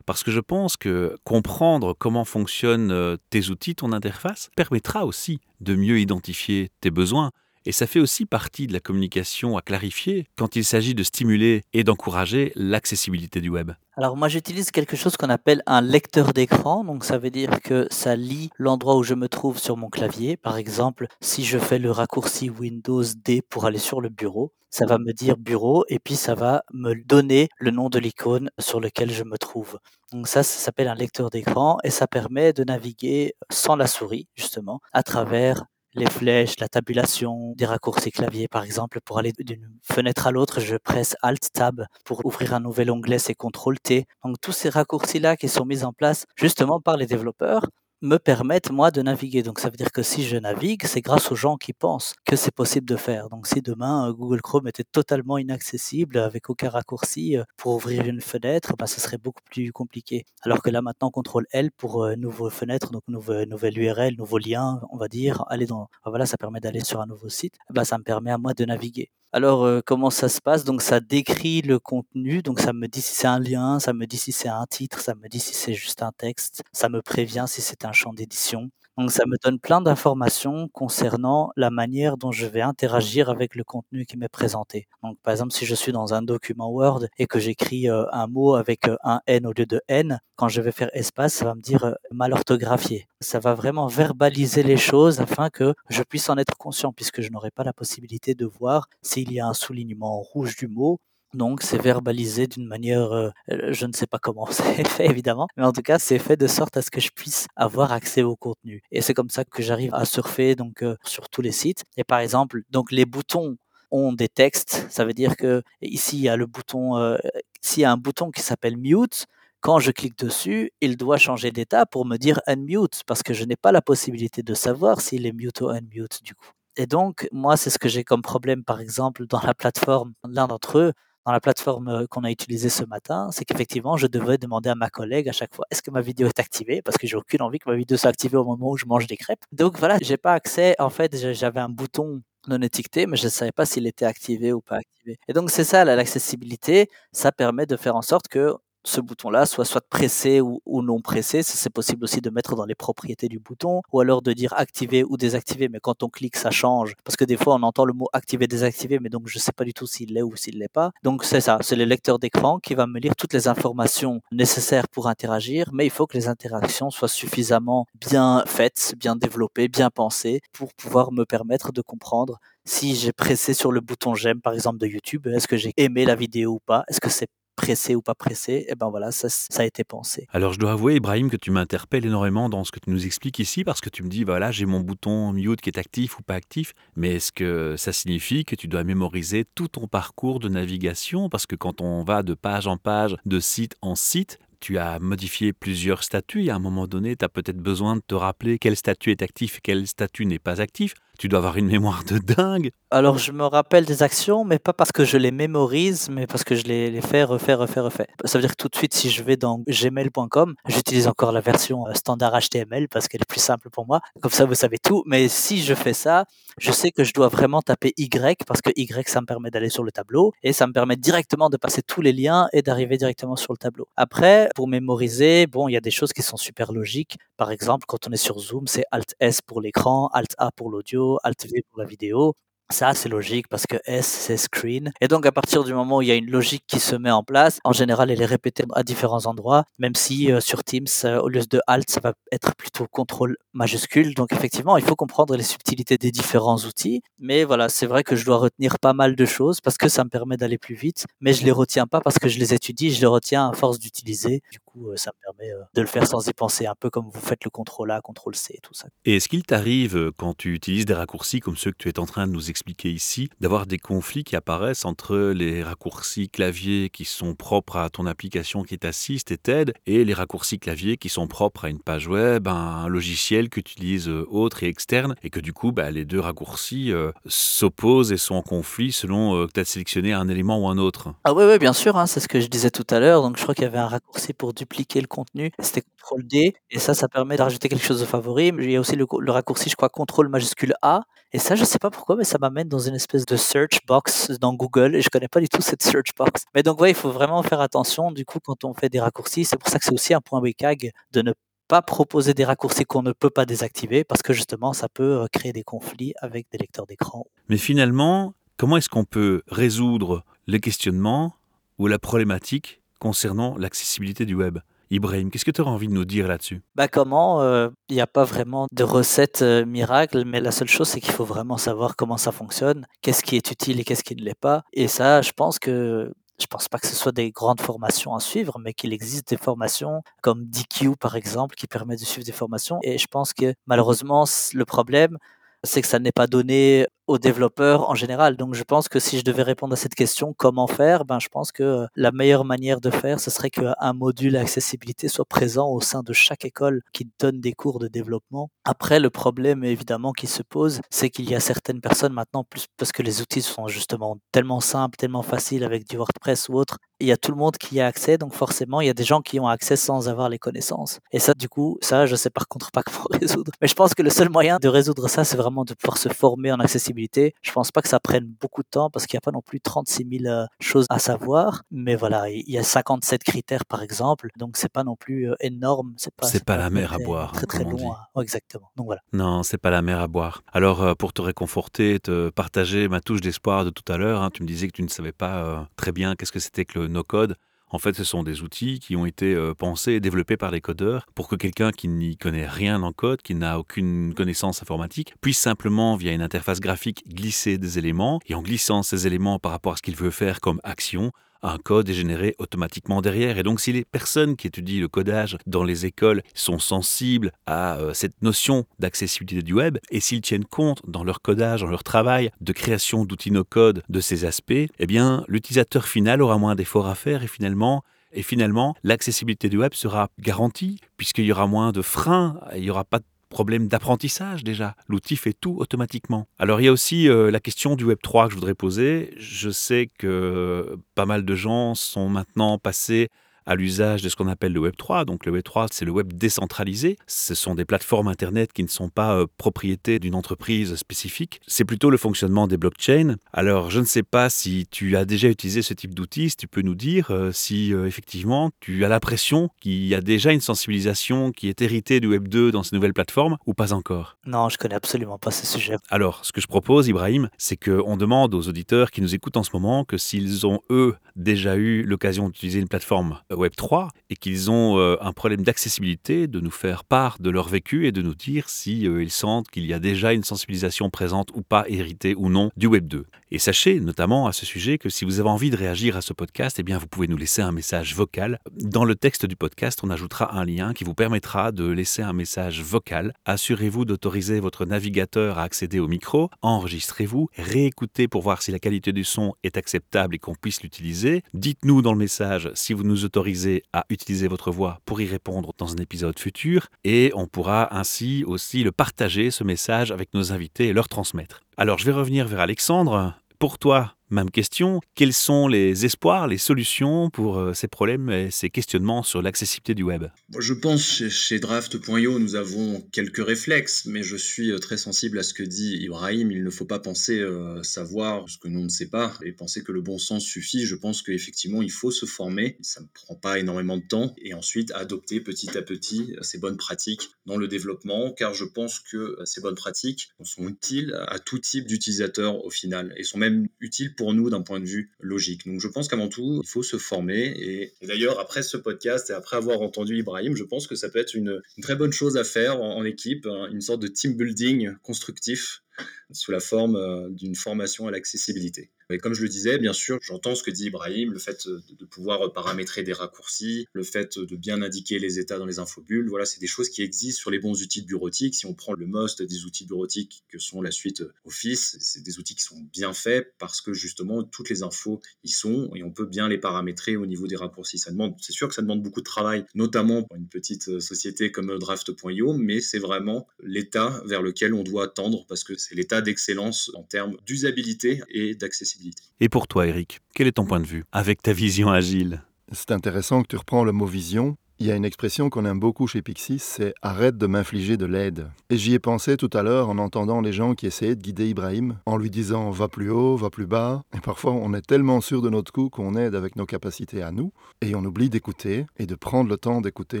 Parce 0.04 0.24
que 0.24 0.32
je 0.32 0.40
pense 0.40 0.76
que 0.76 1.16
comprendre 1.22 1.94
comment 1.96 2.24
fonctionnent 2.24 2.90
euh, 2.90 3.16
tes 3.30 3.50
outils, 3.50 3.76
ton 3.76 3.92
interface, 3.92 4.50
permettra 4.56 5.06
aussi 5.06 5.38
de 5.60 5.76
mieux 5.76 6.00
identifier 6.00 6.70
tes 6.80 6.90
besoins 6.90 7.30
et 7.66 7.72
ça 7.72 7.86
fait 7.86 8.00
aussi 8.00 8.26
partie 8.26 8.66
de 8.66 8.72
la 8.72 8.80
communication 8.80 9.56
à 9.56 9.62
clarifier 9.62 10.26
quand 10.36 10.56
il 10.56 10.64
s'agit 10.64 10.94
de 10.94 11.02
stimuler 11.02 11.62
et 11.72 11.84
d'encourager 11.84 12.52
l'accessibilité 12.56 13.40
du 13.40 13.48
web. 13.48 13.72
Alors 13.96 14.16
moi 14.16 14.28
j'utilise 14.28 14.70
quelque 14.70 14.96
chose 14.96 15.16
qu'on 15.16 15.30
appelle 15.30 15.62
un 15.66 15.80
lecteur 15.80 16.32
d'écran, 16.32 16.84
donc 16.84 17.04
ça 17.04 17.18
veut 17.18 17.30
dire 17.30 17.60
que 17.62 17.86
ça 17.90 18.16
lit 18.16 18.50
l'endroit 18.58 18.96
où 18.96 19.04
je 19.04 19.14
me 19.14 19.28
trouve 19.28 19.58
sur 19.58 19.76
mon 19.76 19.88
clavier. 19.88 20.36
Par 20.36 20.56
exemple, 20.56 21.06
si 21.20 21.44
je 21.44 21.58
fais 21.58 21.78
le 21.78 21.90
raccourci 21.90 22.50
Windows 22.50 23.04
D 23.24 23.40
pour 23.40 23.66
aller 23.66 23.78
sur 23.78 24.00
le 24.00 24.08
bureau, 24.08 24.52
ça 24.74 24.86
va 24.86 24.98
me 24.98 25.12
dire 25.12 25.36
bureau 25.36 25.84
et 25.88 26.00
puis 26.00 26.16
ça 26.16 26.34
va 26.34 26.64
me 26.72 26.94
donner 27.04 27.48
le 27.58 27.70
nom 27.70 27.88
de 27.88 28.00
l'icône 28.00 28.50
sur 28.58 28.80
lequel 28.80 29.12
je 29.12 29.22
me 29.22 29.38
trouve. 29.38 29.78
Donc 30.10 30.26
ça, 30.26 30.42
ça 30.42 30.58
s'appelle 30.58 30.88
un 30.88 30.96
lecteur 30.96 31.30
d'écran 31.30 31.78
et 31.84 31.90
ça 31.90 32.08
permet 32.08 32.52
de 32.52 32.64
naviguer 32.64 33.34
sans 33.50 33.76
la 33.76 33.86
souris 33.86 34.26
justement 34.34 34.80
à 34.92 35.04
travers 35.04 35.66
les 35.94 36.06
flèches, 36.06 36.58
la 36.60 36.68
tabulation, 36.68 37.54
des 37.56 37.66
raccourcis 37.66 38.10
clavier 38.10 38.48
par 38.48 38.64
exemple. 38.64 39.00
Pour 39.04 39.18
aller 39.18 39.32
d'une 39.38 39.70
fenêtre 39.82 40.26
à 40.26 40.30
l'autre, 40.30 40.60
je 40.60 40.76
presse 40.76 41.16
Alt 41.22 41.50
Tab. 41.52 41.86
Pour 42.04 42.24
ouvrir 42.26 42.54
un 42.54 42.60
nouvel 42.60 42.90
onglet, 42.90 43.18
c'est 43.18 43.34
CTRL 43.34 43.78
T. 43.80 44.06
Donc 44.24 44.36
tous 44.40 44.52
ces 44.52 44.68
raccourcis-là 44.68 45.36
qui 45.36 45.48
sont 45.48 45.64
mis 45.64 45.84
en 45.84 45.92
place 45.92 46.24
justement 46.36 46.80
par 46.80 46.96
les 46.96 47.06
développeurs 47.06 47.66
me 48.04 48.18
permettent, 48.18 48.70
moi, 48.70 48.90
de 48.90 49.00
naviguer. 49.00 49.42
Donc, 49.42 49.58
ça 49.58 49.70
veut 49.70 49.76
dire 49.76 49.90
que 49.90 50.02
si 50.02 50.24
je 50.24 50.36
navigue, 50.36 50.84
c'est 50.84 51.00
grâce 51.00 51.32
aux 51.32 51.34
gens 51.34 51.56
qui 51.56 51.72
pensent 51.72 52.12
que 52.26 52.36
c'est 52.36 52.54
possible 52.54 52.86
de 52.86 52.96
faire. 52.96 53.30
Donc, 53.30 53.46
si 53.46 53.62
demain, 53.62 54.08
euh, 54.08 54.12
Google 54.12 54.42
Chrome 54.42 54.68
était 54.68 54.84
totalement 54.84 55.38
inaccessible, 55.38 56.18
avec 56.18 56.50
aucun 56.50 56.68
raccourci 56.68 57.38
euh, 57.38 57.44
pour 57.56 57.74
ouvrir 57.74 58.04
une 58.04 58.20
fenêtre, 58.20 58.74
bah, 58.78 58.86
ce 58.86 59.00
serait 59.00 59.16
beaucoup 59.16 59.42
plus 59.50 59.72
compliqué. 59.72 60.26
Alors 60.42 60.60
que 60.62 60.70
là, 60.70 60.82
maintenant, 60.82 61.10
CTRL 61.10 61.46
L 61.52 61.70
pour 61.72 62.04
euh, 62.04 62.14
nouvelle 62.16 62.50
fenêtre, 62.50 62.90
donc 62.90 63.02
nouvelle, 63.08 63.78
URL, 63.78 64.16
nouveau 64.16 64.38
lien, 64.38 64.80
on 64.90 64.98
va 64.98 65.08
dire, 65.08 65.44
aller 65.48 65.66
dans, 65.66 65.88
bah, 66.04 66.10
voilà, 66.10 66.26
ça 66.26 66.36
permet 66.36 66.60
d'aller 66.60 66.80
sur 66.84 67.00
un 67.00 67.06
nouveau 67.06 67.30
site. 67.30 67.54
Bah, 67.70 67.84
ça 67.86 67.96
me 67.96 68.04
permet 68.04 68.30
à 68.30 68.38
moi 68.38 68.52
de 68.52 68.64
naviguer. 68.66 69.10
Alors, 69.36 69.64
euh, 69.64 69.80
comment 69.84 70.10
ça 70.10 70.28
se 70.28 70.40
passe? 70.40 70.62
Donc, 70.62 70.80
ça 70.80 71.00
décrit 71.00 71.60
le 71.60 71.80
contenu. 71.80 72.40
Donc, 72.40 72.60
ça 72.60 72.72
me 72.72 72.86
dit 72.86 73.02
si 73.02 73.16
c'est 73.16 73.26
un 73.26 73.40
lien, 73.40 73.80
ça 73.80 73.92
me 73.92 74.06
dit 74.06 74.16
si 74.16 74.30
c'est 74.30 74.48
un 74.48 74.64
titre, 74.66 75.00
ça 75.00 75.16
me 75.16 75.28
dit 75.28 75.40
si 75.40 75.54
c'est 75.54 75.74
juste 75.74 76.04
un 76.04 76.12
texte, 76.12 76.62
ça 76.72 76.88
me 76.88 77.02
prévient 77.02 77.44
si 77.48 77.60
c'est 77.60 77.84
un 77.84 77.90
champ 77.90 78.12
d'édition. 78.12 78.70
Donc 78.96 79.10
ça 79.10 79.24
me 79.26 79.36
donne 79.42 79.58
plein 79.58 79.80
d'informations 79.80 80.68
concernant 80.68 81.50
la 81.56 81.70
manière 81.70 82.16
dont 82.16 82.30
je 82.30 82.46
vais 82.46 82.60
interagir 82.60 83.28
avec 83.28 83.56
le 83.56 83.64
contenu 83.64 84.06
qui 84.06 84.16
m'est 84.16 84.28
présenté. 84.28 84.86
Donc 85.02 85.18
par 85.20 85.32
exemple, 85.32 85.52
si 85.52 85.66
je 85.66 85.74
suis 85.74 85.90
dans 85.90 86.14
un 86.14 86.22
document 86.22 86.70
Word 86.70 87.06
et 87.18 87.26
que 87.26 87.40
j'écris 87.40 87.90
euh, 87.90 88.04
un 88.12 88.28
mot 88.28 88.54
avec 88.54 88.86
euh, 88.86 88.96
un 89.02 89.20
N 89.26 89.46
au 89.46 89.52
lieu 89.52 89.66
de 89.66 89.80
N, 89.88 90.20
quand 90.36 90.46
je 90.46 90.60
vais 90.60 90.70
faire 90.70 90.90
espace, 90.92 91.34
ça 91.34 91.44
va 91.44 91.56
me 91.56 91.60
dire 91.60 91.96
mal 92.12 92.32
orthographié. 92.32 93.08
Ça 93.20 93.40
va 93.40 93.54
vraiment 93.54 93.88
verbaliser 93.88 94.62
les 94.62 94.76
choses 94.76 95.20
afin 95.20 95.50
que 95.50 95.74
je 95.88 96.02
puisse 96.04 96.30
en 96.30 96.36
être 96.36 96.56
conscient 96.56 96.92
puisque 96.92 97.20
je 97.20 97.30
n'aurai 97.30 97.50
pas 97.50 97.64
la 97.64 97.72
possibilité 97.72 98.36
de 98.36 98.46
voir 98.46 98.88
s'il 99.24 99.32
y 99.32 99.40
a 99.40 99.46
un 99.46 99.54
soulignement 99.54 100.20
rouge 100.20 100.56
du 100.56 100.68
mot 100.68 101.00
donc 101.32 101.62
c'est 101.62 101.82
verbalisé 101.82 102.46
d'une 102.46 102.64
manière, 102.64 103.10
euh, 103.10 103.30
euh, 103.50 103.72
je 103.72 103.86
ne 103.86 103.92
sais 103.92 104.06
pas 104.06 104.20
comment 104.20 104.46
c'est 104.50 104.86
fait 104.86 105.06
évidemment, 105.06 105.48
mais 105.56 105.64
en 105.64 105.72
tout 105.72 105.82
cas 105.82 105.98
c'est 105.98 106.20
fait 106.20 106.36
de 106.36 106.46
sorte 106.46 106.76
à 106.76 106.82
ce 106.82 106.92
que 106.92 107.00
je 107.00 107.10
puisse 107.10 107.48
avoir 107.56 107.90
accès 107.90 108.22
au 108.22 108.36
contenu. 108.36 108.82
Et 108.92 109.00
c'est 109.00 109.14
comme 109.14 109.30
ça 109.30 109.44
que 109.44 109.60
j'arrive 109.60 109.92
à 109.94 110.04
surfer 110.04 110.54
donc 110.54 110.84
euh, 110.84 110.96
sur 111.02 111.28
tous 111.28 111.42
les 111.42 111.50
sites. 111.50 111.82
Et 111.96 112.04
par 112.04 112.20
exemple, 112.20 112.62
donc 112.70 112.92
les 112.92 113.04
boutons 113.04 113.56
ont 113.90 114.12
des 114.12 114.28
textes. 114.28 114.86
Ça 114.90 115.04
veut 115.04 115.12
dire 115.12 115.36
que 115.36 115.62
ici 115.82 116.18
il 116.18 116.22
y 116.22 116.28
a 116.28 116.36
le 116.36 116.46
bouton, 116.46 117.16
s'il 117.60 117.82
y 117.82 117.84
a 117.84 117.90
un 117.90 117.96
bouton 117.96 118.30
qui 118.30 118.40
s'appelle 118.40 118.76
mute, 118.76 119.26
quand 119.60 119.80
je 119.80 119.90
clique 119.90 120.16
dessus, 120.16 120.70
il 120.80 120.96
doit 120.96 121.16
changer 121.16 121.50
d'état 121.50 121.84
pour 121.84 122.06
me 122.06 122.16
dire 122.16 122.40
unmute 122.46 123.02
parce 123.08 123.24
que 123.24 123.34
je 123.34 123.44
n'ai 123.44 123.56
pas 123.56 123.72
la 123.72 123.82
possibilité 123.82 124.44
de 124.44 124.54
savoir 124.54 125.00
s'il 125.00 125.26
est 125.26 125.32
mute 125.32 125.62
ou 125.62 125.68
unmute 125.68 126.22
du 126.22 126.36
coup. 126.36 126.52
Et 126.76 126.86
donc, 126.86 127.28
moi, 127.32 127.56
c'est 127.56 127.70
ce 127.70 127.78
que 127.78 127.88
j'ai 127.88 128.04
comme 128.04 128.22
problème, 128.22 128.64
par 128.64 128.80
exemple, 128.80 129.26
dans 129.26 129.40
la 129.40 129.54
plateforme, 129.54 130.14
l'un 130.28 130.46
d'entre 130.48 130.78
eux, 130.78 130.92
dans 131.24 131.32
la 131.32 131.40
plateforme 131.40 131.88
euh, 131.88 132.06
qu'on 132.06 132.24
a 132.24 132.30
utilisée 132.30 132.68
ce 132.68 132.84
matin, 132.84 133.28
c'est 133.32 133.44
qu'effectivement, 133.44 133.96
je 133.96 134.06
devais 134.06 134.36
demander 134.38 134.68
à 134.70 134.74
ma 134.74 134.90
collègue 134.90 135.28
à 135.28 135.32
chaque 135.32 135.54
fois 135.54 135.64
est-ce 135.70 135.82
que 135.82 135.90
ma 135.90 136.00
vidéo 136.02 136.26
est 136.26 136.38
activée? 136.38 136.82
Parce 136.82 136.98
que 136.98 137.06
j'ai 137.06 137.16
aucune 137.16 137.40
envie 137.42 137.58
que 137.58 137.70
ma 137.70 137.76
vidéo 137.76 137.96
soit 137.96 138.10
activée 138.10 138.36
au 138.36 138.44
moment 138.44 138.70
où 138.70 138.76
je 138.76 138.84
mange 138.86 139.06
des 139.06 139.16
crêpes. 139.16 139.42
Donc 139.52 139.78
voilà, 139.78 139.96
j'ai 140.02 140.18
pas 140.18 140.34
accès. 140.34 140.74
En 140.78 140.90
fait, 140.90 141.16
j'avais 141.32 141.60
un 141.60 141.70
bouton 141.70 142.22
non 142.48 142.60
étiqueté, 142.60 143.06
mais 143.06 143.16
je 143.16 143.24
ne 143.24 143.30
savais 143.30 143.52
pas 143.52 143.64
s'il 143.64 143.86
était 143.86 144.04
activé 144.04 144.52
ou 144.52 144.60
pas 144.60 144.76
activé. 144.76 145.18
Et 145.28 145.32
donc 145.32 145.50
c'est 145.50 145.64
ça, 145.64 145.84
l'accessibilité, 145.84 146.90
ça 147.12 147.32
permet 147.32 147.64
de 147.66 147.76
faire 147.76 147.96
en 147.96 148.02
sorte 148.02 148.28
que 148.28 148.54
ce 148.84 149.00
bouton-là 149.00 149.46
soit 149.46 149.64
soit 149.64 149.86
pressé 149.88 150.40
ou, 150.40 150.60
non 150.66 151.00
pressé. 151.00 151.42
C'est 151.42 151.70
possible 151.70 152.04
aussi 152.04 152.20
de 152.20 152.30
mettre 152.30 152.54
dans 152.54 152.64
les 152.64 152.74
propriétés 152.74 153.28
du 153.28 153.38
bouton 153.38 153.82
ou 153.92 154.00
alors 154.00 154.22
de 154.22 154.32
dire 154.32 154.52
activer 154.56 155.04
ou 155.04 155.16
désactiver. 155.16 155.68
Mais 155.68 155.80
quand 155.80 156.02
on 156.02 156.08
clique, 156.08 156.36
ça 156.36 156.50
change 156.50 156.94
parce 157.04 157.16
que 157.16 157.24
des 157.24 157.36
fois 157.36 157.54
on 157.54 157.62
entend 157.62 157.84
le 157.84 157.92
mot 157.92 158.08
activer, 158.12 158.46
désactiver, 158.46 158.98
mais 159.00 159.08
donc 159.08 159.28
je 159.28 159.38
sais 159.38 159.52
pas 159.52 159.64
du 159.64 159.72
tout 159.72 159.86
s'il 159.86 160.12
l'est 160.14 160.22
ou 160.22 160.36
s'il 160.36 160.58
l'est 160.58 160.68
pas. 160.68 160.92
Donc 161.02 161.24
c'est 161.24 161.40
ça, 161.40 161.58
c'est 161.60 161.76
le 161.76 161.84
lecteur 161.84 162.18
d'écran 162.18 162.58
qui 162.58 162.74
va 162.74 162.86
me 162.86 162.98
lire 162.98 163.16
toutes 163.16 163.32
les 163.32 163.48
informations 163.48 164.20
nécessaires 164.32 164.88
pour 164.88 165.08
interagir, 165.08 165.70
mais 165.72 165.86
il 165.86 165.90
faut 165.90 166.06
que 166.06 166.16
les 166.16 166.28
interactions 166.28 166.90
soient 166.90 167.08
suffisamment 167.08 167.86
bien 168.00 168.44
faites, 168.46 168.94
bien 168.98 169.16
développées, 169.16 169.68
bien 169.68 169.90
pensées 169.90 170.40
pour 170.52 170.74
pouvoir 170.74 171.12
me 171.12 171.24
permettre 171.24 171.72
de 171.72 171.80
comprendre 171.80 172.38
si 172.64 172.94
j'ai 172.94 173.12
pressé 173.12 173.54
sur 173.54 173.72
le 173.72 173.80
bouton 173.80 174.14
j'aime 174.14 174.40
par 174.40 174.54
exemple 174.54 174.78
de 174.78 174.86
YouTube, 174.86 175.26
est-ce 175.26 175.48
que 175.48 175.56
j'ai 175.56 175.72
aimé 175.76 176.04
la 176.04 176.14
vidéo 176.14 176.52
ou 176.52 176.60
pas? 176.60 176.84
Est-ce 176.88 177.00
que 177.00 177.10
c'est 177.10 177.28
pressé 177.56 177.94
ou 177.94 178.02
pas 178.02 178.14
pressé, 178.14 178.52
et 178.52 178.66
eh 178.70 178.74
ben 178.74 178.88
voilà, 178.90 179.12
ça, 179.12 179.28
ça, 179.28 179.62
a 179.62 179.64
été 179.64 179.84
pensé. 179.84 180.26
Alors 180.32 180.52
je 180.52 180.58
dois 180.58 180.72
avouer, 180.72 180.96
Ibrahim, 180.96 181.30
que 181.30 181.36
tu 181.36 181.50
m'interpelles 181.50 182.06
énormément 182.06 182.48
dans 182.48 182.64
ce 182.64 182.72
que 182.72 182.80
tu 182.80 182.90
nous 182.90 183.06
expliques 183.06 183.38
ici, 183.38 183.64
parce 183.64 183.80
que 183.80 183.90
tu 183.90 184.02
me 184.02 184.08
dis, 184.08 184.24
voilà, 184.24 184.50
j'ai 184.50 184.66
mon 184.66 184.80
bouton 184.80 185.32
mute 185.32 185.60
qui 185.60 185.70
est 185.70 185.78
actif 185.78 186.18
ou 186.18 186.22
pas 186.22 186.34
actif, 186.34 186.74
mais 186.96 187.16
est-ce 187.16 187.32
que 187.32 187.76
ça 187.76 187.92
signifie 187.92 188.44
que 188.44 188.56
tu 188.56 188.68
dois 188.68 188.84
mémoriser 188.84 189.44
tout 189.54 189.68
ton 189.68 189.86
parcours 189.86 190.40
de 190.40 190.48
navigation? 190.48 191.28
Parce 191.28 191.46
que 191.46 191.56
quand 191.56 191.80
on 191.80 192.04
va 192.04 192.22
de 192.22 192.34
page 192.34 192.66
en 192.66 192.76
page, 192.76 193.16
de 193.24 193.40
site 193.40 193.76
en 193.82 193.94
site, 193.94 194.38
tu 194.64 194.78
as 194.78 194.98
modifié 194.98 195.52
plusieurs 195.52 196.02
statuts 196.02 196.44
et 196.44 196.50
à 196.50 196.54
un 196.54 196.58
moment 196.58 196.86
donné, 196.86 197.16
tu 197.16 197.24
as 197.26 197.28
peut-être 197.28 197.58
besoin 197.58 197.96
de 197.96 198.00
te 198.00 198.14
rappeler 198.14 198.58
quel 198.58 198.76
statut 198.76 199.10
est 199.10 199.20
actif 199.20 199.58
et 199.58 199.60
quel 199.62 199.86
statut 199.86 200.24
n'est 200.24 200.38
pas 200.38 200.62
actif. 200.62 200.94
Tu 201.18 201.28
dois 201.28 201.38
avoir 201.38 201.56
une 201.58 201.66
mémoire 201.66 202.02
de 202.04 202.18
dingue. 202.18 202.70
Alors, 202.90 203.18
je 203.18 203.30
me 203.30 203.44
rappelle 203.44 203.84
des 203.84 204.02
actions, 204.02 204.44
mais 204.44 204.58
pas 204.58 204.72
parce 204.72 204.90
que 204.90 205.04
je 205.04 205.16
les 205.16 205.30
mémorise, 205.30 206.08
mais 206.10 206.26
parce 206.26 206.42
que 206.42 206.54
je 206.56 206.64
les, 206.64 206.90
les 206.90 207.00
fais, 207.00 207.22
refais, 207.22 207.54
refais, 207.54 207.80
refais. 207.80 208.06
Ça 208.24 208.38
veut 208.38 208.42
dire 208.42 208.50
que 208.50 208.62
tout 208.62 208.68
de 208.68 208.74
suite, 208.74 208.94
si 208.94 209.10
je 209.10 209.22
vais 209.22 209.36
dans 209.36 209.60
gmail.com, 209.68 210.54
j'utilise 210.66 211.06
encore 211.06 211.30
la 211.30 211.40
version 211.40 211.86
euh, 211.86 211.94
standard 211.94 212.36
HTML 212.40 212.88
parce 212.88 213.06
qu'elle 213.06 213.20
est 213.20 213.28
plus 213.28 213.40
simple 213.40 213.70
pour 213.70 213.86
moi. 213.86 214.00
Comme 214.20 214.32
ça, 214.32 214.44
vous 214.44 214.54
savez 214.54 214.78
tout. 214.78 215.04
Mais 215.06 215.28
si 215.28 215.62
je 215.62 215.74
fais 215.74 215.92
ça, 215.92 216.24
je 216.58 216.72
sais 216.72 216.90
que 216.90 217.04
je 217.04 217.12
dois 217.12 217.28
vraiment 217.28 217.62
taper 217.62 217.92
Y 217.96 218.44
parce 218.44 218.60
que 218.60 218.70
Y, 218.74 219.08
ça 219.08 219.20
me 219.20 219.26
permet 219.26 219.50
d'aller 219.50 219.70
sur 219.70 219.84
le 219.84 219.92
tableau 219.92 220.32
et 220.42 220.52
ça 220.52 220.66
me 220.66 220.72
permet 220.72 220.96
directement 220.96 221.48
de 221.48 221.56
passer 221.56 221.82
tous 221.82 222.00
les 222.00 222.12
liens 222.12 222.48
et 222.52 222.62
d'arriver 222.62 222.96
directement 222.96 223.36
sur 223.36 223.52
le 223.52 223.58
tableau. 223.58 223.88
Après, 223.96 224.48
pour 224.54 224.68
mémoriser, 224.68 225.46
bon, 225.46 225.68
il 225.68 225.72
y 225.72 225.76
a 225.76 225.80
des 225.80 225.90
choses 225.90 226.12
qui 226.12 226.22
sont 226.22 226.36
super 226.36 226.72
logiques. 226.72 227.18
Par 227.36 227.50
exemple, 227.50 227.84
quand 227.86 228.08
on 228.08 228.12
est 228.12 228.16
sur 228.16 228.38
Zoom, 228.38 228.66
c'est 228.66 228.84
Alt 228.92 229.14
S 229.20 229.42
pour 229.42 229.60
l'écran, 229.60 230.08
Alt 230.14 230.34
A 230.38 230.50
pour 230.52 230.70
l'audio, 230.70 231.18
Alt 231.24 231.46
V 231.46 231.62
pour 231.70 231.80
la 231.80 231.86
vidéo. 231.86 232.34
Ça, 232.70 232.94
c'est 232.94 233.10
logique 233.10 233.48
parce 233.48 233.66
que 233.66 233.76
S, 233.84 234.06
c'est 234.06 234.38
screen. 234.38 234.90
Et 235.02 235.08
donc, 235.08 235.26
à 235.26 235.32
partir 235.32 235.64
du 235.64 235.74
moment 235.74 235.98
où 235.98 236.02
il 236.02 236.08
y 236.08 236.10
a 236.10 236.14
une 236.14 236.30
logique 236.30 236.64
qui 236.66 236.80
se 236.80 236.96
met 236.96 237.10
en 237.10 237.22
place, 237.22 237.58
en 237.62 237.72
général, 237.72 238.10
elle 238.10 238.22
est 238.22 238.26
répétée 238.26 238.64
à 238.74 238.82
différents 238.82 239.26
endroits, 239.26 239.64
même 239.78 239.94
si 239.94 240.32
euh, 240.32 240.40
sur 240.40 240.64
Teams, 240.64 240.86
euh, 241.04 241.20
au 241.20 241.28
lieu 241.28 241.42
de 241.48 241.60
Alt, 241.66 241.90
ça 241.90 242.00
va 242.00 242.14
être 242.32 242.54
plutôt 242.56 242.86
contrôle 242.86 243.36
majuscule. 243.52 244.14
Donc, 244.14 244.32
effectivement, 244.32 244.78
il 244.78 244.84
faut 244.84 244.96
comprendre 244.96 245.36
les 245.36 245.42
subtilités 245.42 245.98
des 245.98 246.10
différents 246.10 246.56
outils. 246.56 247.02
Mais 247.18 247.44
voilà, 247.44 247.68
c'est 247.68 247.86
vrai 247.86 248.02
que 248.02 248.16
je 248.16 248.24
dois 248.24 248.38
retenir 248.38 248.78
pas 248.78 248.94
mal 248.94 249.14
de 249.14 249.24
choses 249.26 249.60
parce 249.60 249.76
que 249.76 249.88
ça 249.88 250.02
me 250.02 250.08
permet 250.08 250.38
d'aller 250.38 250.58
plus 250.58 250.74
vite. 250.74 251.04
Mais 251.20 251.34
je 251.34 251.44
les 251.44 251.52
retiens 251.52 251.86
pas 251.86 252.00
parce 252.00 252.18
que 252.18 252.28
je 252.28 252.38
les 252.38 252.54
étudie, 252.54 252.92
je 252.92 253.00
les 253.00 253.06
retiens 253.06 253.50
à 253.50 253.52
force 253.52 253.78
d'utiliser. 253.78 254.40
Du 254.50 254.60
coup, 254.60 254.88
euh, 254.88 254.96
ça 254.96 255.12
me 255.12 255.22
permet 255.22 255.52
de 255.74 255.80
le 255.82 255.86
faire 255.86 256.06
sans 256.06 256.26
y 256.26 256.32
penser, 256.32 256.66
un 256.66 256.74
peu 256.74 256.88
comme 256.88 257.10
vous 257.12 257.20
faites 257.20 257.44
le 257.44 257.50
contrôle 257.50 257.90
A, 257.90 258.00
contrôle 258.00 258.34
C 258.34 258.54
et 258.56 258.60
tout 258.62 258.74
ça. 258.74 258.88
Et 259.04 259.16
est-ce 259.16 259.28
qu'il 259.28 259.42
t'arrive, 259.42 260.12
quand 260.16 260.34
tu 260.34 260.54
utilises 260.54 260.86
des 260.86 260.94
raccourcis 260.94 261.40
comme 261.40 261.56
ceux 261.56 261.70
que 261.70 261.76
tu 261.78 261.88
es 261.90 261.98
en 261.98 262.06
train 262.06 262.26
de 262.26 262.32
nous 262.32 262.50
expliquer 262.54 262.92
ici, 262.92 263.30
d'avoir 263.40 263.66
des 263.66 263.78
conflits 263.78 264.22
qui 264.22 264.36
apparaissent 264.36 264.84
entre 264.84 265.16
les 265.16 265.64
raccourcis 265.64 266.28
clavier 266.28 266.88
qui 266.88 267.04
sont 267.04 267.34
propres 267.34 267.76
à 267.78 267.90
ton 267.90 268.06
application 268.06 268.62
qui 268.62 268.78
t'assiste 268.78 269.32
et 269.32 269.38
t'aide, 269.38 269.74
et 269.86 270.04
les 270.04 270.14
raccourcis 270.14 270.60
clavier 270.60 270.96
qui 270.96 271.08
sont 271.08 271.26
propres 271.26 271.64
à 271.64 271.68
une 271.68 271.80
page 271.80 272.06
web, 272.06 272.46
un 272.46 272.86
logiciel 272.86 273.48
qu'utilise 273.48 274.08
euh, 274.08 274.24
autre 274.30 274.62
et 274.62 274.68
externe, 274.68 275.16
et 275.24 275.30
que 275.30 275.40
du 275.40 275.52
coup, 275.52 275.72
bah, 275.72 275.90
les 275.90 276.04
deux 276.04 276.20
raccourcis 276.20 276.92
euh, 276.92 277.10
s'opposent 277.26 278.12
et 278.12 278.18
sont 278.18 278.36
en 278.36 278.42
conflit 278.42 278.92
selon 278.92 279.34
euh, 279.34 279.46
que 279.48 279.52
tu 279.54 279.60
as 279.60 279.64
sélectionné 279.64 280.12
un 280.12 280.28
élément 280.28 280.60
ou 280.60 280.68
un 280.68 280.78
autre. 280.78 281.12
Ah 281.24 281.34
oui, 281.34 281.58
bien 281.58 281.72
sûr, 281.72 281.96
hein, 281.96 282.06
c'est 282.06 282.20
ce 282.20 282.28
que 282.28 282.38
je 282.38 282.46
disais 282.46 282.70
tout 282.70 282.86
à 282.88 283.00
l'heure. 283.00 283.22
Donc 283.22 283.36
je 283.36 283.42
crois 283.42 283.56
qu'il 283.56 283.64
y 283.64 283.66
avait 283.66 283.78
un 283.78 283.88
raccourci 283.88 284.32
pour 284.32 284.54
dupliquer 284.54 285.00
le 285.00 285.08
contenu, 285.08 285.50
c'était 285.58 285.80
CTRL 285.80 286.22
D, 286.24 286.54
et 286.70 286.78
ça, 286.78 286.94
ça 286.94 287.08
permet 287.08 287.36
de 287.36 287.42
rajouter 287.42 287.68
quelque 287.68 287.84
chose 287.84 288.00
de 288.00 288.06
favori. 288.06 288.52
Il 288.56 288.70
y 288.70 288.76
a 288.76 288.80
aussi 288.80 288.94
le, 288.94 289.06
le 289.18 289.32
raccourci, 289.32 289.70
je 289.70 289.74
crois, 289.74 289.88
CTRL 289.88 290.28
majuscule 290.28 290.74
A, 290.82 291.02
et 291.34 291.40
ça, 291.40 291.56
je 291.56 291.64
sais 291.64 291.80
pas 291.80 291.90
pourquoi, 291.90 292.14
mais 292.14 292.22
ça 292.22 292.38
m'amène 292.44 292.68
dans 292.68 292.78
une 292.78 292.94
espèce 292.94 293.24
de 293.24 293.36
search 293.36 293.80
box 293.86 294.30
dans 294.38 294.52
Google 294.52 294.96
et 294.96 295.00
je 295.00 295.08
connais 295.08 295.28
pas 295.28 295.40
du 295.40 295.48
tout 295.48 295.62
cette 295.62 295.82
search 295.82 296.14
box. 296.16 296.44
Mais 296.54 296.62
donc, 296.62 296.80
ouais, 296.80 296.90
il 296.90 296.94
faut 296.94 297.10
vraiment 297.10 297.42
faire 297.42 297.60
attention. 297.60 298.12
Du 298.12 298.26
coup, 298.26 298.38
quand 298.38 298.64
on 298.64 298.74
fait 298.74 298.90
des 298.90 299.00
raccourcis, 299.00 299.44
c'est 299.46 299.56
pour 299.56 299.68
ça 299.68 299.78
que 299.78 299.84
c'est 299.84 299.94
aussi 299.94 300.12
un 300.12 300.20
point 300.20 300.40
WCAG 300.40 300.92
de 301.12 301.22
ne 301.22 301.32
pas 301.68 301.80
proposer 301.80 302.34
des 302.34 302.44
raccourcis 302.44 302.84
qu'on 302.84 303.02
ne 303.02 303.12
peut 303.12 303.30
pas 303.30 303.46
désactiver 303.46 304.04
parce 304.04 304.20
que 304.20 304.34
justement 304.34 304.74
ça 304.74 304.90
peut 304.90 305.22
euh, 305.22 305.26
créer 305.32 305.54
des 305.54 305.62
conflits 305.62 306.12
avec 306.20 306.46
des 306.52 306.58
lecteurs 306.58 306.86
d'écran. 306.86 307.24
Mais 307.48 307.56
finalement, 307.56 308.34
comment 308.58 308.76
est-ce 308.76 308.90
qu'on 308.90 309.06
peut 309.06 309.42
résoudre 309.48 310.24
les 310.46 310.60
questionnements 310.60 311.36
ou 311.78 311.86
la 311.86 311.98
problématique 311.98 312.82
concernant 313.00 313.56
l'accessibilité 313.56 314.26
du 314.26 314.34
web? 314.34 314.58
Ibrahim, 314.90 315.30
qu'est-ce 315.30 315.44
que 315.44 315.50
tu 315.50 315.60
aurais 315.60 315.70
envie 315.70 315.88
de 315.88 315.92
nous 315.92 316.04
dire 316.04 316.28
là-dessus? 316.28 316.62
Bah 316.74 316.88
Comment 316.88 317.42
euh, 317.42 317.68
Il 317.88 317.96
n'y 317.96 318.00
a 318.00 318.06
pas 318.06 318.24
vraiment 318.24 318.66
de 318.72 318.84
recette 318.84 319.42
euh, 319.42 319.64
miracle, 319.64 320.24
mais 320.24 320.40
la 320.40 320.50
seule 320.50 320.68
chose, 320.68 320.88
c'est 320.88 321.00
qu'il 321.00 321.12
faut 321.12 321.24
vraiment 321.24 321.56
savoir 321.56 321.96
comment 321.96 322.16
ça 322.16 322.32
fonctionne, 322.32 322.86
qu'est-ce 323.02 323.22
qui 323.22 323.36
est 323.36 323.50
utile 323.50 323.80
et 323.80 323.84
qu'est-ce 323.84 324.04
qui 324.04 324.14
ne 324.14 324.22
l'est 324.22 324.38
pas. 324.38 324.62
Et 324.72 324.88
ça, 324.88 325.22
je 325.22 325.32
pense 325.32 325.58
que 325.58 326.12
je 326.40 326.46
pense 326.46 326.68
pas 326.68 326.78
que 326.78 326.86
ce 326.86 326.96
soit 326.96 327.12
des 327.12 327.30
grandes 327.30 327.60
formations 327.60 328.14
à 328.14 328.20
suivre, 328.20 328.58
mais 328.58 328.74
qu'il 328.74 328.92
existe 328.92 329.28
des 329.28 329.36
formations 329.36 330.02
comme 330.20 330.46
DQ 330.46 330.96
par 330.96 331.14
exemple 331.14 331.54
qui 331.54 331.66
permettent 331.66 332.00
de 332.00 332.04
suivre 332.04 332.26
des 332.26 332.32
formations. 332.32 332.78
Et 332.82 332.98
je 332.98 333.06
pense 333.06 333.32
que 333.32 333.54
malheureusement, 333.66 334.24
le 334.52 334.64
problème, 334.64 335.18
c'est 335.62 335.80
que 335.80 335.86
ça 335.88 335.98
n'est 335.98 336.12
pas 336.12 336.26
donné 336.26 336.86
aux 337.06 337.18
développeurs 337.18 337.90
en 337.90 337.94
général. 337.94 338.36
Donc 338.36 338.54
je 338.54 338.62
pense 338.62 338.88
que 338.88 338.98
si 338.98 339.18
je 339.18 339.24
devais 339.24 339.42
répondre 339.42 339.74
à 339.74 339.76
cette 339.76 339.94
question, 339.94 340.34
comment 340.36 340.66
faire, 340.66 341.04
ben, 341.04 341.18
je 341.18 341.28
pense 341.28 341.52
que 341.52 341.62
euh, 341.62 341.86
la 341.96 342.12
meilleure 342.12 342.44
manière 342.44 342.80
de 342.80 342.90
faire, 342.90 343.20
ce 343.20 343.30
serait 343.30 343.50
qu'un 343.50 343.92
module 343.94 344.36
accessibilité 344.36 345.08
soit 345.08 345.24
présent 345.24 345.68
au 345.68 345.80
sein 345.80 346.02
de 346.02 346.12
chaque 346.12 346.44
école 346.44 346.82
qui 346.92 347.08
donne 347.18 347.40
des 347.40 347.52
cours 347.52 347.78
de 347.78 347.88
développement. 347.88 348.50
Après, 348.64 349.00
le 349.00 349.10
problème 349.10 349.64
évidemment 349.64 350.12
qui 350.12 350.26
se 350.26 350.42
pose, 350.42 350.80
c'est 350.90 351.10
qu'il 351.10 351.28
y 351.28 351.34
a 351.34 351.40
certaines 351.40 351.80
personnes 351.80 352.12
maintenant, 352.12 352.44
plus 352.44 352.66
parce 352.78 352.92
que 352.92 353.02
les 353.02 353.20
outils 353.20 353.42
sont 353.42 353.68
justement 353.68 354.18
tellement 354.32 354.60
simples, 354.60 354.96
tellement 354.96 355.22
faciles 355.22 355.64
avec 355.64 355.88
du 355.88 355.96
WordPress 355.96 356.48
ou 356.48 356.54
autre, 356.54 356.78
il 357.00 357.08
y 357.08 357.12
a 357.12 357.16
tout 357.16 357.32
le 357.32 357.36
monde 357.36 357.56
qui 357.58 357.74
y 357.74 357.80
a 357.80 357.86
accès, 357.86 358.16
donc 358.16 358.32
forcément, 358.32 358.80
il 358.80 358.86
y 358.86 358.90
a 358.90 358.94
des 358.94 359.04
gens 359.04 359.20
qui 359.20 359.38
ont 359.40 359.48
accès 359.48 359.76
sans 359.76 360.08
avoir 360.08 360.28
les 360.28 360.38
connaissances. 360.38 361.00
Et 361.12 361.18
ça, 361.18 361.34
du 361.34 361.48
coup, 361.48 361.76
ça, 361.82 362.06
je 362.06 362.16
sais 362.16 362.30
par 362.30 362.48
contre 362.48 362.70
pas 362.70 362.82
comment 362.84 363.06
résoudre. 363.10 363.52
Mais 363.60 363.68
je 363.68 363.74
pense 363.74 363.94
que 363.94 364.02
le 364.02 364.10
seul 364.10 364.30
moyen 364.30 364.58
de 364.60 364.68
résoudre 364.68 365.08
ça, 365.08 365.24
c'est 365.24 365.36
vraiment 365.36 365.64
de 365.64 365.74
pouvoir 365.74 365.98
se 365.98 366.08
former 366.08 366.52
en 366.52 366.60
accessibilité 366.60 366.93
je 367.42 367.52
pense 367.52 367.70
pas 367.70 367.82
que 367.82 367.88
ça 367.88 368.00
prenne 368.00 368.26
beaucoup 368.40 368.62
de 368.62 368.68
temps 368.68 368.90
parce 368.90 369.06
qu'il 369.06 369.16
n'y 369.16 369.18
a 369.18 369.20
pas 369.22 369.32
non 369.32 369.42
plus 369.42 369.60
36 369.60 370.06
000 370.22 370.32
euh, 370.32 370.46
choses 370.60 370.86
à 370.90 370.98
savoir. 370.98 371.62
Mais 371.70 371.96
voilà, 371.96 372.28
il 372.30 372.50
y 372.50 372.58
a 372.58 372.62
57 372.62 373.22
critères 373.22 373.64
par 373.66 373.82
exemple, 373.82 374.28
donc 374.36 374.56
c'est 374.56 374.72
pas 374.72 374.84
non 374.84 374.96
plus 374.96 375.30
euh, 375.30 375.34
énorme. 375.40 375.94
C'est 375.96 376.14
pas, 376.14 376.28
pas, 376.44 376.56
la 376.56 376.70
mer 376.70 376.92
à 376.92 376.98
boire. 376.98 377.32
Très 377.32 377.46
très 377.46 377.64
long. 377.64 377.92
Hein. 377.92 378.22
exactement. 378.22 378.70
Donc 378.76 378.86
voilà. 378.86 379.02
Non, 379.12 379.42
c'est 379.42 379.58
pas 379.58 379.70
la 379.70 379.82
mer 379.82 380.00
à 380.00 380.08
boire. 380.08 380.42
Alors 380.52 380.82
euh, 380.82 380.94
pour 380.94 381.12
te 381.12 381.22
réconforter, 381.22 382.00
te 382.00 382.30
partager 382.30 382.88
ma 382.88 383.00
touche 383.00 383.20
d'espoir 383.20 383.64
de 383.64 383.70
tout 383.70 383.90
à 383.92 383.96
l'heure, 383.96 384.22
hein, 384.22 384.30
tu 384.32 384.42
me 384.42 384.48
disais 384.48 384.66
que 384.66 384.72
tu 384.72 384.82
ne 384.82 384.88
savais 384.88 385.12
pas 385.12 385.68
très 385.76 385.92
bien 385.92 386.14
qu'est-ce 386.14 386.32
que 386.32 386.38
c'était 386.38 386.64
que 386.64 386.78
le 386.78 386.88
no-code. 386.88 387.36
En 387.68 387.78
fait, 387.78 387.94
ce 387.96 388.04
sont 388.04 388.22
des 388.22 388.42
outils 388.42 388.78
qui 388.78 388.94
ont 388.94 389.06
été 389.06 389.34
euh, 389.34 389.54
pensés 389.54 389.92
et 389.92 390.00
développés 390.00 390.36
par 390.36 390.50
les 390.50 390.60
codeurs 390.60 391.06
pour 391.14 391.28
que 391.28 391.36
quelqu'un 391.36 391.72
qui 391.72 391.88
n'y 391.88 392.16
connaît 392.16 392.46
rien 392.46 392.82
en 392.82 392.92
code, 392.92 393.22
qui 393.22 393.34
n'a 393.34 393.58
aucune 393.58 394.14
connaissance 394.14 394.62
informatique, 394.62 395.14
puisse 395.20 395.38
simplement, 395.38 395.96
via 395.96 396.12
une 396.12 396.22
interface 396.22 396.60
graphique, 396.60 397.02
glisser 397.08 397.58
des 397.58 397.78
éléments. 397.78 398.20
Et 398.26 398.34
en 398.34 398.42
glissant 398.42 398.82
ces 398.82 399.06
éléments 399.06 399.38
par 399.38 399.52
rapport 399.52 399.72
à 399.72 399.76
ce 399.76 399.82
qu'il 399.82 399.96
veut 399.96 400.10
faire 400.10 400.40
comme 400.40 400.60
action, 400.62 401.10
un 401.44 401.58
code 401.58 401.88
est 401.88 401.94
généré 401.94 402.34
automatiquement 402.38 403.02
derrière. 403.02 403.38
Et 403.38 403.42
donc 403.42 403.60
si 403.60 403.72
les 403.72 403.84
personnes 403.84 404.36
qui 404.36 404.46
étudient 404.46 404.80
le 404.80 404.88
codage 404.88 405.36
dans 405.46 405.62
les 405.62 405.86
écoles 405.86 406.22
sont 406.34 406.58
sensibles 406.58 407.32
à 407.46 407.76
euh, 407.76 407.92
cette 407.92 408.22
notion 408.22 408.64
d'accessibilité 408.78 409.42
du 409.42 409.52
web, 409.52 409.78
et 409.90 410.00
s'ils 410.00 410.22
tiennent 410.22 410.44
compte 410.44 410.82
dans 410.88 411.04
leur 411.04 411.20
codage, 411.22 411.60
dans 411.60 411.68
leur 411.68 411.84
travail 411.84 412.30
de 412.40 412.52
création 412.52 413.04
d'outils 413.04 413.30
no-code 413.30 413.82
de 413.88 414.00
ces 414.00 414.24
aspects, 414.24 414.52
eh 414.78 414.86
bien 414.86 415.24
l'utilisateur 415.28 415.86
final 415.86 416.22
aura 416.22 416.38
moins 416.38 416.54
d'efforts 416.54 416.88
à 416.88 416.94
faire 416.94 417.22
et 417.22 417.28
finalement 417.28 417.82
et 418.16 418.22
finalement, 418.22 418.76
l'accessibilité 418.84 419.48
du 419.48 419.58
web 419.58 419.74
sera 419.74 420.08
garantie 420.20 420.78
puisqu'il 420.96 421.24
y 421.24 421.32
aura 421.32 421.48
moins 421.48 421.72
de 421.72 421.82
freins, 421.82 422.38
il 422.54 422.62
n'y 422.62 422.70
aura 422.70 422.84
pas 422.84 423.00
de 423.00 423.04
problème 423.34 423.66
d'apprentissage 423.66 424.44
déjà. 424.44 424.76
L'outil 424.86 425.16
fait 425.16 425.32
tout 425.32 425.56
automatiquement. 425.58 426.28
Alors 426.38 426.60
il 426.60 426.64
y 426.64 426.68
a 426.68 426.72
aussi 426.72 427.08
euh, 427.08 427.32
la 427.32 427.40
question 427.40 427.74
du 427.74 427.84
Web 427.84 427.98
3 428.00 428.26
que 428.26 428.30
je 428.30 428.36
voudrais 428.36 428.54
poser. 428.54 429.12
Je 429.16 429.50
sais 429.50 429.90
que 429.98 430.78
pas 430.94 431.04
mal 431.04 431.24
de 431.24 431.34
gens 431.34 431.74
sont 431.74 432.08
maintenant 432.08 432.58
passés 432.58 433.08
à 433.46 433.54
l'usage 433.54 434.02
de 434.02 434.08
ce 434.08 434.16
qu'on 434.16 434.28
appelle 434.28 434.52
le 434.52 434.60
Web 434.60 434.76
3. 434.76 435.04
Donc 435.04 435.26
le 435.26 435.32
Web 435.32 435.42
3, 435.42 435.66
c'est 435.70 435.84
le 435.84 435.92
web 435.92 436.12
décentralisé. 436.12 436.96
Ce 437.06 437.34
sont 437.34 437.54
des 437.54 437.64
plateformes 437.64 438.08
Internet 438.08 438.52
qui 438.52 438.62
ne 438.62 438.68
sont 438.68 438.88
pas 438.88 439.16
euh, 439.16 439.26
propriété 439.38 439.98
d'une 439.98 440.14
entreprise 440.14 440.74
spécifique. 440.76 441.40
C'est 441.46 441.64
plutôt 441.64 441.90
le 441.90 441.96
fonctionnement 441.96 442.46
des 442.46 442.56
blockchains. 442.56 443.16
Alors 443.32 443.70
je 443.70 443.80
ne 443.80 443.84
sais 443.84 444.02
pas 444.02 444.30
si 444.30 444.66
tu 444.70 444.96
as 444.96 445.04
déjà 445.04 445.28
utilisé 445.28 445.62
ce 445.62 445.74
type 445.74 445.94
d'outils, 445.94 446.30
si 446.30 446.36
tu 446.36 446.48
peux 446.48 446.62
nous 446.62 446.74
dire 446.74 447.10
euh, 447.10 447.32
si 447.32 447.72
euh, 447.72 447.86
effectivement 447.86 448.50
tu 448.60 448.84
as 448.84 448.88
l'impression 448.88 449.50
qu'il 449.60 449.86
y 449.86 449.94
a 449.94 450.00
déjà 450.00 450.32
une 450.32 450.40
sensibilisation 450.40 451.32
qui 451.32 451.48
est 451.48 451.60
héritée 451.62 452.00
du 452.00 452.08
Web 452.08 452.28
2 452.28 452.50
dans 452.50 452.62
ces 452.62 452.74
nouvelles 452.74 452.94
plateformes 452.94 453.36
ou 453.46 453.54
pas 453.54 453.72
encore? 453.72 454.16
Non, 454.26 454.48
je 454.48 454.58
connais 454.58 454.74
absolument 454.74 455.18
pas 455.18 455.30
ce 455.30 455.46
sujet. 455.46 455.76
Alors 455.90 456.24
ce 456.24 456.32
que 456.32 456.40
je 456.40 456.46
propose, 456.46 456.88
Ibrahim, 456.88 457.28
c'est 457.38 457.56
qu'on 457.56 457.96
demande 457.96 458.34
aux 458.34 458.48
auditeurs 458.48 458.90
qui 458.90 459.02
nous 459.02 459.14
écoutent 459.14 459.36
en 459.36 459.42
ce 459.42 459.50
moment 459.52 459.84
que 459.84 459.98
s'ils 459.98 460.46
ont 460.46 460.60
eux 460.70 460.94
déjà 461.16 461.56
eu 461.56 461.82
l'occasion 461.82 462.28
d'utiliser 462.28 462.60
une 462.60 462.68
plateforme 462.68 463.20
Web3 463.34 463.88
et 464.10 464.16
qu'ils 464.16 464.50
ont 464.50 464.78
euh, 464.78 464.96
un 465.00 465.12
problème 465.12 465.42
d'accessibilité, 465.42 466.26
de 466.26 466.40
nous 466.40 466.50
faire 466.50 466.84
part 466.84 467.18
de 467.20 467.30
leur 467.30 467.48
vécu 467.48 467.86
et 467.86 467.92
de 467.92 468.02
nous 468.02 468.14
dire 468.14 468.48
si 468.48 468.86
euh, 468.86 469.02
ils 469.02 469.10
sentent 469.10 469.48
qu'il 469.50 469.66
y 469.66 469.72
a 469.72 469.78
déjà 469.78 470.12
une 470.12 470.24
sensibilisation 470.24 470.90
présente 470.90 471.30
ou 471.34 471.42
pas 471.42 471.64
héritée 471.68 472.14
ou 472.14 472.28
non 472.28 472.50
du 472.56 472.66
Web 472.66 472.86
2. 472.86 473.06
Et 473.30 473.38
sachez 473.38 473.80
notamment 473.80 474.26
à 474.28 474.32
ce 474.32 474.46
sujet 474.46 474.78
que 474.78 474.88
si 474.88 475.04
vous 475.04 475.18
avez 475.18 475.28
envie 475.28 475.50
de 475.50 475.56
réagir 475.56 475.96
à 475.96 476.02
ce 476.02 476.12
podcast, 476.12 476.58
eh 476.60 476.62
bien 476.62 476.78
vous 476.78 476.86
pouvez 476.86 477.08
nous 477.08 477.16
laisser 477.16 477.42
un 477.42 477.50
message 477.50 477.94
vocal. 477.94 478.38
Dans 478.52 478.84
le 478.84 478.94
texte 478.94 479.26
du 479.26 479.34
podcast, 479.34 479.80
on 479.82 479.90
ajoutera 479.90 480.36
un 480.38 480.44
lien 480.44 480.72
qui 480.72 480.84
vous 480.84 480.94
permettra 480.94 481.50
de 481.50 481.66
laisser 481.66 482.02
un 482.02 482.12
message 482.12 482.62
vocal. 482.62 483.12
Assurez-vous 483.24 483.84
d'autoriser 483.84 484.38
votre 484.38 484.66
navigateur 484.66 485.38
à 485.38 485.42
accéder 485.42 485.80
au 485.80 485.88
micro, 485.88 486.30
enregistrez-vous, 486.42 487.28
réécoutez 487.36 488.06
pour 488.06 488.22
voir 488.22 488.42
si 488.42 488.52
la 488.52 488.60
qualité 488.60 488.92
du 488.92 489.02
son 489.02 489.34
est 489.42 489.56
acceptable 489.56 490.14
et 490.14 490.18
qu'on 490.18 490.34
puisse 490.34 490.62
l'utiliser. 490.62 491.24
Dites-nous 491.34 491.82
dans 491.82 491.92
le 491.92 491.98
message 491.98 492.50
si 492.54 492.72
vous 492.72 492.84
nous 492.84 493.04
autorisez 493.04 493.23
à 493.72 493.84
utiliser 493.90 494.28
votre 494.28 494.50
voix 494.50 494.80
pour 494.84 495.00
y 495.00 495.06
répondre 495.06 495.52
dans 495.58 495.72
un 495.72 495.76
épisode 495.76 496.18
futur 496.18 496.68
et 496.84 497.10
on 497.14 497.26
pourra 497.26 497.76
ainsi 497.76 498.24
aussi 498.26 498.62
le 498.62 498.72
partager, 498.72 499.30
ce 499.30 499.44
message, 499.44 499.90
avec 499.90 500.12
nos 500.14 500.32
invités 500.32 500.68
et 500.68 500.72
leur 500.72 500.88
transmettre. 500.88 501.40
Alors 501.56 501.78
je 501.78 501.86
vais 501.86 501.92
revenir 501.92 502.26
vers 502.26 502.40
Alexandre. 502.40 503.14
Pour 503.38 503.58
toi, 503.58 503.94
même 504.14 504.30
question, 504.30 504.80
quels 504.94 505.12
sont 505.12 505.48
les 505.48 505.84
espoirs, 505.84 506.26
les 506.26 506.38
solutions 506.38 507.10
pour 507.10 507.38
euh, 507.38 507.52
ces 507.52 507.68
problèmes 507.68 508.10
et 508.10 508.30
ces 508.30 508.48
questionnements 508.48 509.02
sur 509.02 509.20
l'accessibilité 509.20 509.74
du 509.74 509.82
web? 509.82 510.06
Je 510.38 510.54
pense 510.54 511.08
chez, 511.08 511.38
Draft.io, 511.38 512.18
nous 512.18 512.34
avons 512.36 512.80
quelques 512.92 513.24
réflexes, 513.24 513.84
mais 513.86 514.02
je 514.02 514.16
suis 514.16 514.50
euh, 514.50 514.58
très 514.58 514.76
sensible 514.76 515.18
à 515.18 515.22
ce 515.22 515.34
que 515.34 515.42
dit 515.42 515.76
Ibrahim. 515.82 516.30
Il 516.30 516.44
ne 516.44 516.50
faut 516.50 516.64
pas 516.64 516.78
penser 516.78 517.18
euh, 517.18 517.62
savoir 517.62 518.28
ce 518.28 518.38
que 518.38 518.48
l'on 518.48 518.64
ne 518.64 518.68
sait 518.68 518.88
pas 518.88 519.12
et 519.22 519.32
penser 519.32 519.62
que 519.62 519.72
le 519.72 519.82
bon 519.82 519.98
sens 519.98 520.24
suffit. 520.24 520.64
Je 520.64 520.76
pense 520.76 521.02
qu'effectivement, 521.02 521.62
il 521.62 521.72
faut 521.72 521.90
se 521.90 522.06
former. 522.06 522.56
Ça 522.62 522.80
ne 522.80 522.86
prend 522.94 523.16
pas 523.16 523.38
énormément 523.38 523.76
de 523.76 523.84
temps 523.86 524.14
et 524.18 524.34
ensuite 524.34 524.70
adopter 524.72 525.20
petit 525.20 525.56
à 525.56 525.62
petit 525.62 526.14
ces 526.22 526.38
bonnes 526.38 526.56
pratiques 526.56 527.10
dans 527.26 527.36
le 527.36 527.48
développement, 527.48 528.12
car 528.12 528.34
je 528.34 528.44
pense 528.44 528.78
que 528.78 529.18
ces 529.24 529.40
bonnes 529.40 529.54
pratiques 529.54 530.10
sont 530.22 530.48
utiles 530.48 530.94
à 531.08 531.18
tout 531.18 531.38
type 531.38 531.66
d'utilisateur 531.66 532.44
au 532.44 532.50
final 532.50 532.94
et 532.96 533.02
sont 533.02 533.18
même 533.18 533.48
utiles 533.60 533.94
pour 533.94 534.03
nous 534.12 534.30
d'un 534.30 534.42
point 534.42 534.60
de 534.60 534.66
vue 534.66 534.90
logique. 535.00 535.46
Donc 535.46 535.60
je 535.60 535.68
pense 535.68 535.88
qu'avant 535.88 536.08
tout, 536.08 536.40
il 536.44 536.48
faut 536.48 536.62
se 536.62 536.76
former. 536.76 537.34
Et, 537.38 537.72
d'ailleurs, 537.82 538.20
après 538.20 538.42
ce 538.42 538.56
podcast 538.56 539.10
et 539.10 539.12
après 539.12 539.36
avoir 539.36 539.60
entendu 539.60 539.96
Ibrahim, 539.96 540.36
je 540.36 540.44
pense 540.44 540.66
que 540.66 540.74
ça 540.74 540.88
peut 540.88 540.98
être 540.98 541.14
une, 541.14 541.40
très 541.62 541.76
bonne 541.76 541.92
chose 541.92 542.16
à 542.16 542.24
faire 542.24 542.60
en 542.60 542.84
équipe, 542.84 543.26
hein, 543.26 543.48
une 543.50 543.60
sorte 543.60 543.80
de 543.80 543.88
team 543.88 544.16
building 544.16 544.74
constructif 544.82 545.62
sous 546.10 546.30
la 546.30 546.40
forme 546.40 546.76
euh, 546.76 547.08
d'une 547.10 547.34
formation 547.34 547.88
à 547.88 547.90
l'accessibilité. 547.90 548.70
Et 548.90 548.98
comme 548.98 549.14
je 549.14 549.22
le 549.22 549.28
disais, 549.28 549.58
bien 549.58 549.72
sûr, 549.72 549.98
j'entends 550.02 550.34
ce 550.34 550.42
que 550.42 550.50
dit 550.50 550.66
Ibrahim, 550.66 551.12
le 551.12 551.18
fait 551.18 551.48
de 551.48 551.84
pouvoir 551.86 552.32
paramétrer 552.32 552.82
des 552.82 552.92
raccourcis, 552.92 553.66
le 553.72 553.82
fait 553.82 554.18
de 554.18 554.36
bien 554.36 554.60
indiquer 554.60 554.98
les 554.98 555.18
états 555.18 555.38
dans 555.38 555.46
les 555.46 555.58
infobules. 555.58 556.08
Voilà, 556.08 556.26
c'est 556.26 556.40
des 556.40 556.46
choses 556.46 556.68
qui 556.68 556.82
existent 556.82 557.20
sur 557.20 557.30
les 557.30 557.38
bons 557.38 557.62
outils 557.62 557.80
de 557.80 557.86
bureautique. 557.86 558.34
Si 558.34 558.44
on 558.44 558.54
prend 558.54 558.74
le 558.74 558.86
most 558.86 559.22
des 559.22 559.44
outils 559.44 559.64
bureautiques 559.64 560.24
que 560.28 560.38
sont 560.38 560.60
la 560.60 560.70
suite 560.70 561.02
Office, 561.24 561.78
c'est 561.80 562.02
des 562.02 562.18
outils 562.18 562.34
qui 562.34 562.42
sont 562.42 562.60
bien 562.72 562.92
faits 562.92 563.32
parce 563.38 563.62
que 563.62 563.72
justement 563.72 564.22
toutes 564.22 564.50
les 564.50 564.62
infos 564.62 565.00
y 565.22 565.30
sont 565.30 565.70
et 565.74 565.82
on 565.82 565.90
peut 565.90 566.06
bien 566.06 566.28
les 566.28 566.38
paramétrer 566.38 566.96
au 566.96 567.06
niveau 567.06 567.26
des 567.26 567.36
raccourcis. 567.36 567.78
Ça 567.78 567.90
demande, 567.90 568.14
c'est 568.20 568.32
sûr 568.32 568.48
que 568.48 568.54
ça 568.54 568.62
demande 568.62 568.82
beaucoup 568.82 569.00
de 569.00 569.06
travail, 569.06 569.46
notamment 569.54 570.02
pour 570.02 570.16
une 570.16 570.28
petite 570.28 570.80
société 570.80 571.32
comme 571.32 571.58
Draft.io, 571.58 572.34
mais 572.34 572.60
c'est 572.60 572.78
vraiment 572.78 573.26
l'état 573.42 574.02
vers 574.04 574.20
lequel 574.20 574.52
on 574.52 574.62
doit 574.62 574.88
tendre 574.88 575.24
parce 575.26 575.42
que 575.42 575.56
c'est 575.64 575.74
l'état 575.74 576.02
d'excellence 576.02 576.70
en 576.74 576.82
termes 576.82 577.16
d'usabilité 577.26 578.02
et 578.10 578.34
d'accessibilité. 578.34 579.02
Et 579.20 579.28
pour 579.28 579.48
toi, 579.48 579.66
Eric, 579.66 580.00
quel 580.14 580.26
est 580.26 580.32
ton 580.32 580.44
point 580.44 580.60
de 580.60 580.66
vue 580.66 580.84
avec 580.92 581.22
ta 581.22 581.32
vision 581.32 581.70
agile? 581.70 582.22
C'est 582.52 582.70
intéressant 582.70 583.22
que 583.22 583.28
tu 583.28 583.36
reprends 583.36 583.64
le 583.64 583.72
mot 583.72 583.86
vision 583.86 584.36
Il 584.60 584.66
y 584.66 584.70
a 584.70 584.76
une 584.76 584.84
expression 584.84 585.30
qu'on 585.30 585.46
aime 585.46 585.58
beaucoup 585.58 585.88
chez 585.88 586.00
Pixis, 586.00 586.38
c'est 586.38 586.74
arrête 586.80 587.18
de 587.18 587.26
m'infliger 587.26 587.76
de 587.76 587.86
l'aide. 587.86 588.28
Et 588.50 588.56
j'y 588.56 588.74
ai 588.74 588.78
pensé 588.78 589.16
tout 589.16 589.30
à 589.32 589.42
l'heure 589.42 589.68
en 589.68 589.78
entendant 589.78 590.20
les 590.20 590.32
gens 590.32 590.54
qui 590.54 590.66
essayaient 590.66 590.94
de 590.94 591.02
guider 591.02 591.28
Ibrahim, 591.28 591.78
en 591.86 591.96
lui 591.96 592.08
disant 592.08 592.50
va 592.50 592.68
plus 592.68 592.90
haut, 592.90 593.16
va 593.16 593.30
plus 593.30 593.46
bas. 593.46 593.82
Et 593.96 594.00
parfois 594.00 594.32
on 594.32 594.54
est 594.54 594.64
tellement 594.64 595.00
sûr 595.00 595.22
de 595.22 595.30
notre 595.30 595.52
coup 595.52 595.70
qu'on 595.70 595.96
aide 595.96 596.14
avec 596.14 596.36
nos 596.36 596.46
capacités 596.46 597.02
à 597.02 597.10
nous, 597.10 597.32
et 597.62 597.74
on 597.74 597.84
oublie 597.84 598.10
d'écouter 598.10 598.66
et 598.76 598.86
de 598.86 598.94
prendre 598.94 599.28
le 599.28 599.38
temps 599.38 599.60
d'écouter 599.60 600.00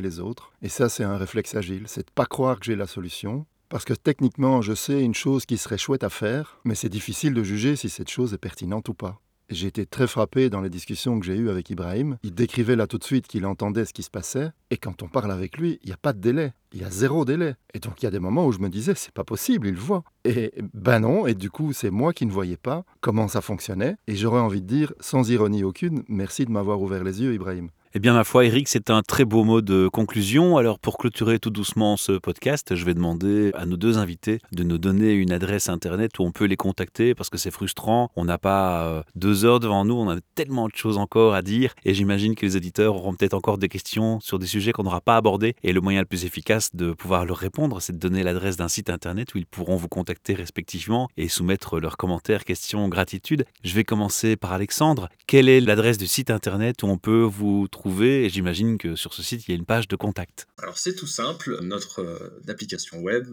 les 0.00 0.20
autres. 0.20 0.52
Et 0.62 0.68
ça 0.68 0.88
c'est 0.88 1.04
un 1.04 1.16
réflexe 1.16 1.56
agile, 1.56 1.84
c'est 1.86 2.06
de 2.06 2.12
pas 2.14 2.26
croire 2.26 2.60
que 2.60 2.66
j'ai 2.66 2.76
la 2.76 2.86
solution, 2.86 3.46
parce 3.68 3.84
que 3.84 3.94
techniquement, 3.94 4.62
je 4.62 4.74
sais 4.74 5.02
une 5.02 5.14
chose 5.14 5.46
qui 5.46 5.58
serait 5.58 5.78
chouette 5.78 6.04
à 6.04 6.10
faire, 6.10 6.60
mais 6.64 6.74
c'est 6.74 6.88
difficile 6.88 7.34
de 7.34 7.42
juger 7.42 7.76
si 7.76 7.88
cette 7.88 8.10
chose 8.10 8.34
est 8.34 8.38
pertinente 8.38 8.88
ou 8.88 8.94
pas. 8.94 9.20
J'ai 9.50 9.66
été 9.66 9.84
très 9.84 10.06
frappé 10.06 10.48
dans 10.48 10.62
les 10.62 10.70
discussions 10.70 11.20
que 11.20 11.26
j'ai 11.26 11.36
eues 11.36 11.50
avec 11.50 11.68
Ibrahim. 11.68 12.16
Il 12.22 12.34
décrivait 12.34 12.76
là 12.76 12.86
tout 12.86 12.96
de 12.96 13.04
suite 13.04 13.26
qu'il 13.26 13.44
entendait 13.44 13.84
ce 13.84 13.92
qui 13.92 14.02
se 14.02 14.10
passait. 14.10 14.50
Et 14.70 14.78
quand 14.78 15.02
on 15.02 15.08
parle 15.08 15.30
avec 15.30 15.58
lui, 15.58 15.78
il 15.82 15.88
n'y 15.88 15.92
a 15.92 15.98
pas 15.98 16.14
de 16.14 16.18
délai. 16.18 16.54
Il 16.72 16.80
y 16.80 16.84
a 16.84 16.90
zéro 16.90 17.26
délai. 17.26 17.54
Et 17.74 17.78
donc 17.78 18.00
il 18.02 18.06
y 18.06 18.08
a 18.08 18.10
des 18.10 18.20
moments 18.20 18.46
où 18.46 18.52
je 18.52 18.58
me 18.58 18.70
disais, 18.70 18.94
c'est 18.94 19.12
pas 19.12 19.22
possible, 19.22 19.68
il 19.68 19.76
voit. 19.76 20.02
Et 20.24 20.52
ben 20.72 21.00
non, 21.00 21.26
et 21.26 21.34
du 21.34 21.50
coup, 21.50 21.74
c'est 21.74 21.90
moi 21.90 22.14
qui 22.14 22.24
ne 22.24 22.32
voyais 22.32 22.56
pas 22.56 22.84
comment 23.00 23.28
ça 23.28 23.42
fonctionnait. 23.42 23.96
Et 24.06 24.16
j'aurais 24.16 24.40
envie 24.40 24.62
de 24.62 24.66
dire, 24.66 24.94
sans 24.98 25.30
ironie 25.30 25.62
aucune, 25.62 26.04
merci 26.08 26.46
de 26.46 26.50
m'avoir 26.50 26.80
ouvert 26.80 27.04
les 27.04 27.20
yeux, 27.20 27.34
Ibrahim. 27.34 27.68
Eh 27.96 28.00
bien, 28.00 28.12
ma 28.12 28.24
foi, 28.24 28.44
Eric, 28.44 28.66
c'est 28.66 28.90
un 28.90 29.02
très 29.02 29.24
beau 29.24 29.44
mot 29.44 29.60
de 29.60 29.86
conclusion. 29.86 30.56
Alors, 30.56 30.80
pour 30.80 30.98
clôturer 30.98 31.38
tout 31.38 31.50
doucement 31.50 31.96
ce 31.96 32.10
podcast, 32.10 32.74
je 32.74 32.84
vais 32.84 32.92
demander 32.92 33.52
à 33.54 33.66
nos 33.66 33.76
deux 33.76 33.98
invités 33.98 34.40
de 34.50 34.64
nous 34.64 34.78
donner 34.78 35.12
une 35.12 35.30
adresse 35.30 35.68
internet 35.68 36.18
où 36.18 36.24
on 36.24 36.32
peut 36.32 36.46
les 36.46 36.56
contacter 36.56 37.14
parce 37.14 37.30
que 37.30 37.38
c'est 37.38 37.52
frustrant. 37.52 38.10
On 38.16 38.24
n'a 38.24 38.36
pas 38.36 38.84
euh, 38.88 39.02
deux 39.14 39.44
heures 39.44 39.60
devant 39.60 39.84
nous, 39.84 39.94
on 39.94 40.10
a 40.10 40.16
tellement 40.34 40.66
de 40.66 40.74
choses 40.74 40.98
encore 40.98 41.34
à 41.34 41.42
dire 41.42 41.72
et 41.84 41.94
j'imagine 41.94 42.34
que 42.34 42.44
les 42.44 42.56
éditeurs 42.56 42.96
auront 42.96 43.14
peut-être 43.14 43.32
encore 43.32 43.58
des 43.58 43.68
questions 43.68 44.18
sur 44.18 44.40
des 44.40 44.48
sujets 44.48 44.72
qu'on 44.72 44.82
n'aura 44.82 45.00
pas 45.00 45.16
abordés. 45.16 45.54
Et 45.62 45.72
le 45.72 45.80
moyen 45.80 46.00
le 46.00 46.06
plus 46.06 46.24
efficace 46.24 46.74
de 46.74 46.94
pouvoir 46.94 47.24
leur 47.24 47.36
répondre, 47.36 47.80
c'est 47.80 47.92
de 47.92 47.98
donner 47.98 48.24
l'adresse 48.24 48.56
d'un 48.56 48.66
site 48.66 48.90
internet 48.90 49.36
où 49.36 49.38
ils 49.38 49.46
pourront 49.46 49.76
vous 49.76 49.86
contacter 49.86 50.34
respectivement 50.34 51.08
et 51.16 51.28
soumettre 51.28 51.78
leurs 51.78 51.96
commentaires, 51.96 52.42
questions, 52.44 52.88
gratitude. 52.88 53.44
Je 53.62 53.72
vais 53.72 53.84
commencer 53.84 54.34
par 54.34 54.50
Alexandre. 54.50 55.08
Quelle 55.28 55.48
est 55.48 55.60
l'adresse 55.60 55.96
du 55.96 56.08
site 56.08 56.32
internet 56.32 56.82
où 56.82 56.86
on 56.86 56.98
peut 56.98 57.22
vous 57.22 57.68
trouver 57.68 57.83
et 58.02 58.28
j'imagine 58.28 58.78
que 58.78 58.96
sur 58.96 59.14
ce 59.14 59.22
site, 59.22 59.46
il 59.46 59.52
y 59.52 59.54
a 59.54 59.56
une 59.56 59.66
page 59.66 59.88
de 59.88 59.96
contact. 59.96 60.46
Alors 60.58 60.78
c'est 60.78 60.94
tout 60.94 61.06
simple, 61.06 61.58
notre 61.62 62.00
euh, 62.00 62.42
application 62.48 63.00
web 63.00 63.26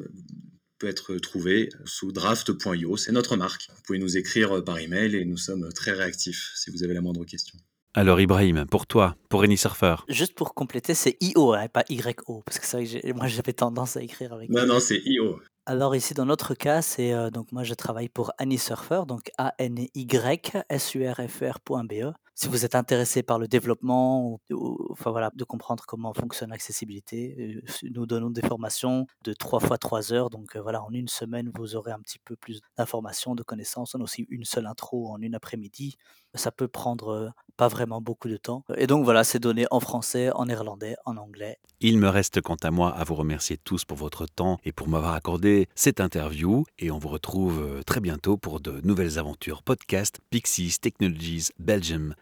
peut 0.80 0.88
être 0.88 1.16
trouvée 1.18 1.70
sous 1.86 2.12
draft.io, 2.12 2.98
c'est 2.98 3.12
notre 3.12 3.38
marque. 3.38 3.68
Vous 3.76 3.82
pouvez 3.84 4.00
nous 4.00 4.18
écrire 4.18 4.64
par 4.64 4.80
email 4.80 5.16
et 5.16 5.26
nous 5.26 5.38
sommes 5.38 5.72
très 5.74 5.92
réactifs 5.92 6.52
si 6.56 6.72
vous 6.72 6.84
avez 6.84 6.94
la 6.94 7.02
moindre 7.02 7.24
question. 7.24 7.60
Alors 7.94 8.22
Ibrahim, 8.22 8.66
pour 8.66 8.88
toi, 8.88 9.18
pour 9.28 9.44
AnySurfer 9.44 9.96
Juste 10.08 10.34
pour 10.34 10.54
compléter, 10.54 10.94
c'est 10.94 11.18
IO, 11.20 11.54
hein, 11.54 11.68
pas 11.68 11.84
YO, 11.90 12.42
parce 12.46 12.58
que 12.58 12.66
c'est 12.66 12.78
vrai 12.78 13.02
que 13.02 13.14
moi 13.14 13.28
j'avais 13.28 13.52
tendance 13.52 13.98
à 13.98 14.02
écrire 14.02 14.32
avec. 14.34 14.50
Non, 14.50 14.66
non, 14.66 14.80
c'est 14.80 15.02
IO. 15.04 15.42
Alors 15.66 15.94
ici, 15.94 16.14
dans 16.14 16.26
notre 16.26 16.54
cas, 16.54 16.82
c'est 16.82 17.14
euh, 17.14 17.30
donc 17.30 17.52
moi 17.52 17.64
je 17.64 17.74
travaille 17.74 18.08
pour 18.08 18.32
AnySurfer, 18.38 19.02
donc 19.08 19.30
A 19.38 19.54
N 19.60 19.88
Y 19.94 20.64
S 20.70 20.96
U 20.96 21.06
R 21.06 21.20
F 21.28 21.42
R.be 21.42 22.14
si 22.42 22.48
vous 22.48 22.66
êtes 22.66 22.74
intéressé 22.74 23.22
par 23.22 23.38
le 23.38 23.48
développement 23.48 24.40
ou, 24.50 24.88
enfin 24.90 25.12
voilà, 25.12 25.30
de 25.36 25.44
comprendre 25.44 25.84
comment 25.88 26.12
fonctionne 26.12 26.50
l'accessibilité, 26.50 27.36
euh, 27.38 27.90
nous 27.92 28.08
donnons 28.08 28.32
des 28.32 28.42
formations 28.42 29.06
de 29.24 29.34
3 29.34 29.60
fois 29.60 29.78
3 29.78 30.12
heures. 30.12 30.32
Donc 30.32 30.56
euh, 30.56 30.62
voilà, 30.62 30.82
en 30.84 30.90
une 30.92 31.08
semaine, 31.08 31.52
vous 31.56 31.76
aurez 31.76 31.92
un 31.92 32.00
petit 32.00 32.18
peu 32.18 32.36
plus 32.36 32.60
d'informations, 32.80 33.36
de 33.36 33.44
connaissances. 33.44 33.94
On 33.94 34.00
a 34.00 34.04
aussi 34.04 34.26
une 34.30 34.44
seule 34.44 34.66
intro 34.66 35.12
en 35.12 35.22
une 35.22 35.36
après-midi. 35.36 35.98
Ça 36.34 36.52
peut 36.52 36.68
prendre 36.68 37.10
euh, 37.10 37.30
pas 37.58 37.68
vraiment 37.68 38.02
beaucoup 38.02 38.28
de 38.28 38.38
temps. 38.38 38.64
Et 38.76 38.88
donc 38.88 39.04
voilà, 39.04 39.24
c'est 39.24 39.38
donné 39.38 39.68
en 39.70 39.80
français, 39.80 40.32
en 40.32 40.46
néerlandais, 40.46 40.96
en 41.06 41.18
anglais. 41.18 41.60
Il 41.80 42.00
me 42.00 42.10
reste 42.10 42.42
quant 42.42 42.58
à 42.64 42.72
moi 42.72 42.90
à 42.90 43.04
vous 43.04 43.16
remercier 43.16 43.58
tous 43.58 43.86
pour 43.86 43.98
votre 43.98 44.26
temps 44.26 44.58
et 44.64 44.72
pour 44.72 44.88
m'avoir 44.88 45.14
accordé 45.14 45.68
cette 45.76 46.00
interview. 46.00 46.64
Et 46.80 46.90
on 46.90 46.98
vous 46.98 47.10
retrouve 47.10 47.84
très 47.86 48.00
bientôt 48.00 48.36
pour 48.36 48.62
de 48.62 48.82
nouvelles 48.84 49.20
aventures 49.20 49.62
podcast 49.62 50.22
Pixies 50.32 50.80
Technologies 50.82 51.50
Belgium. 51.60 52.16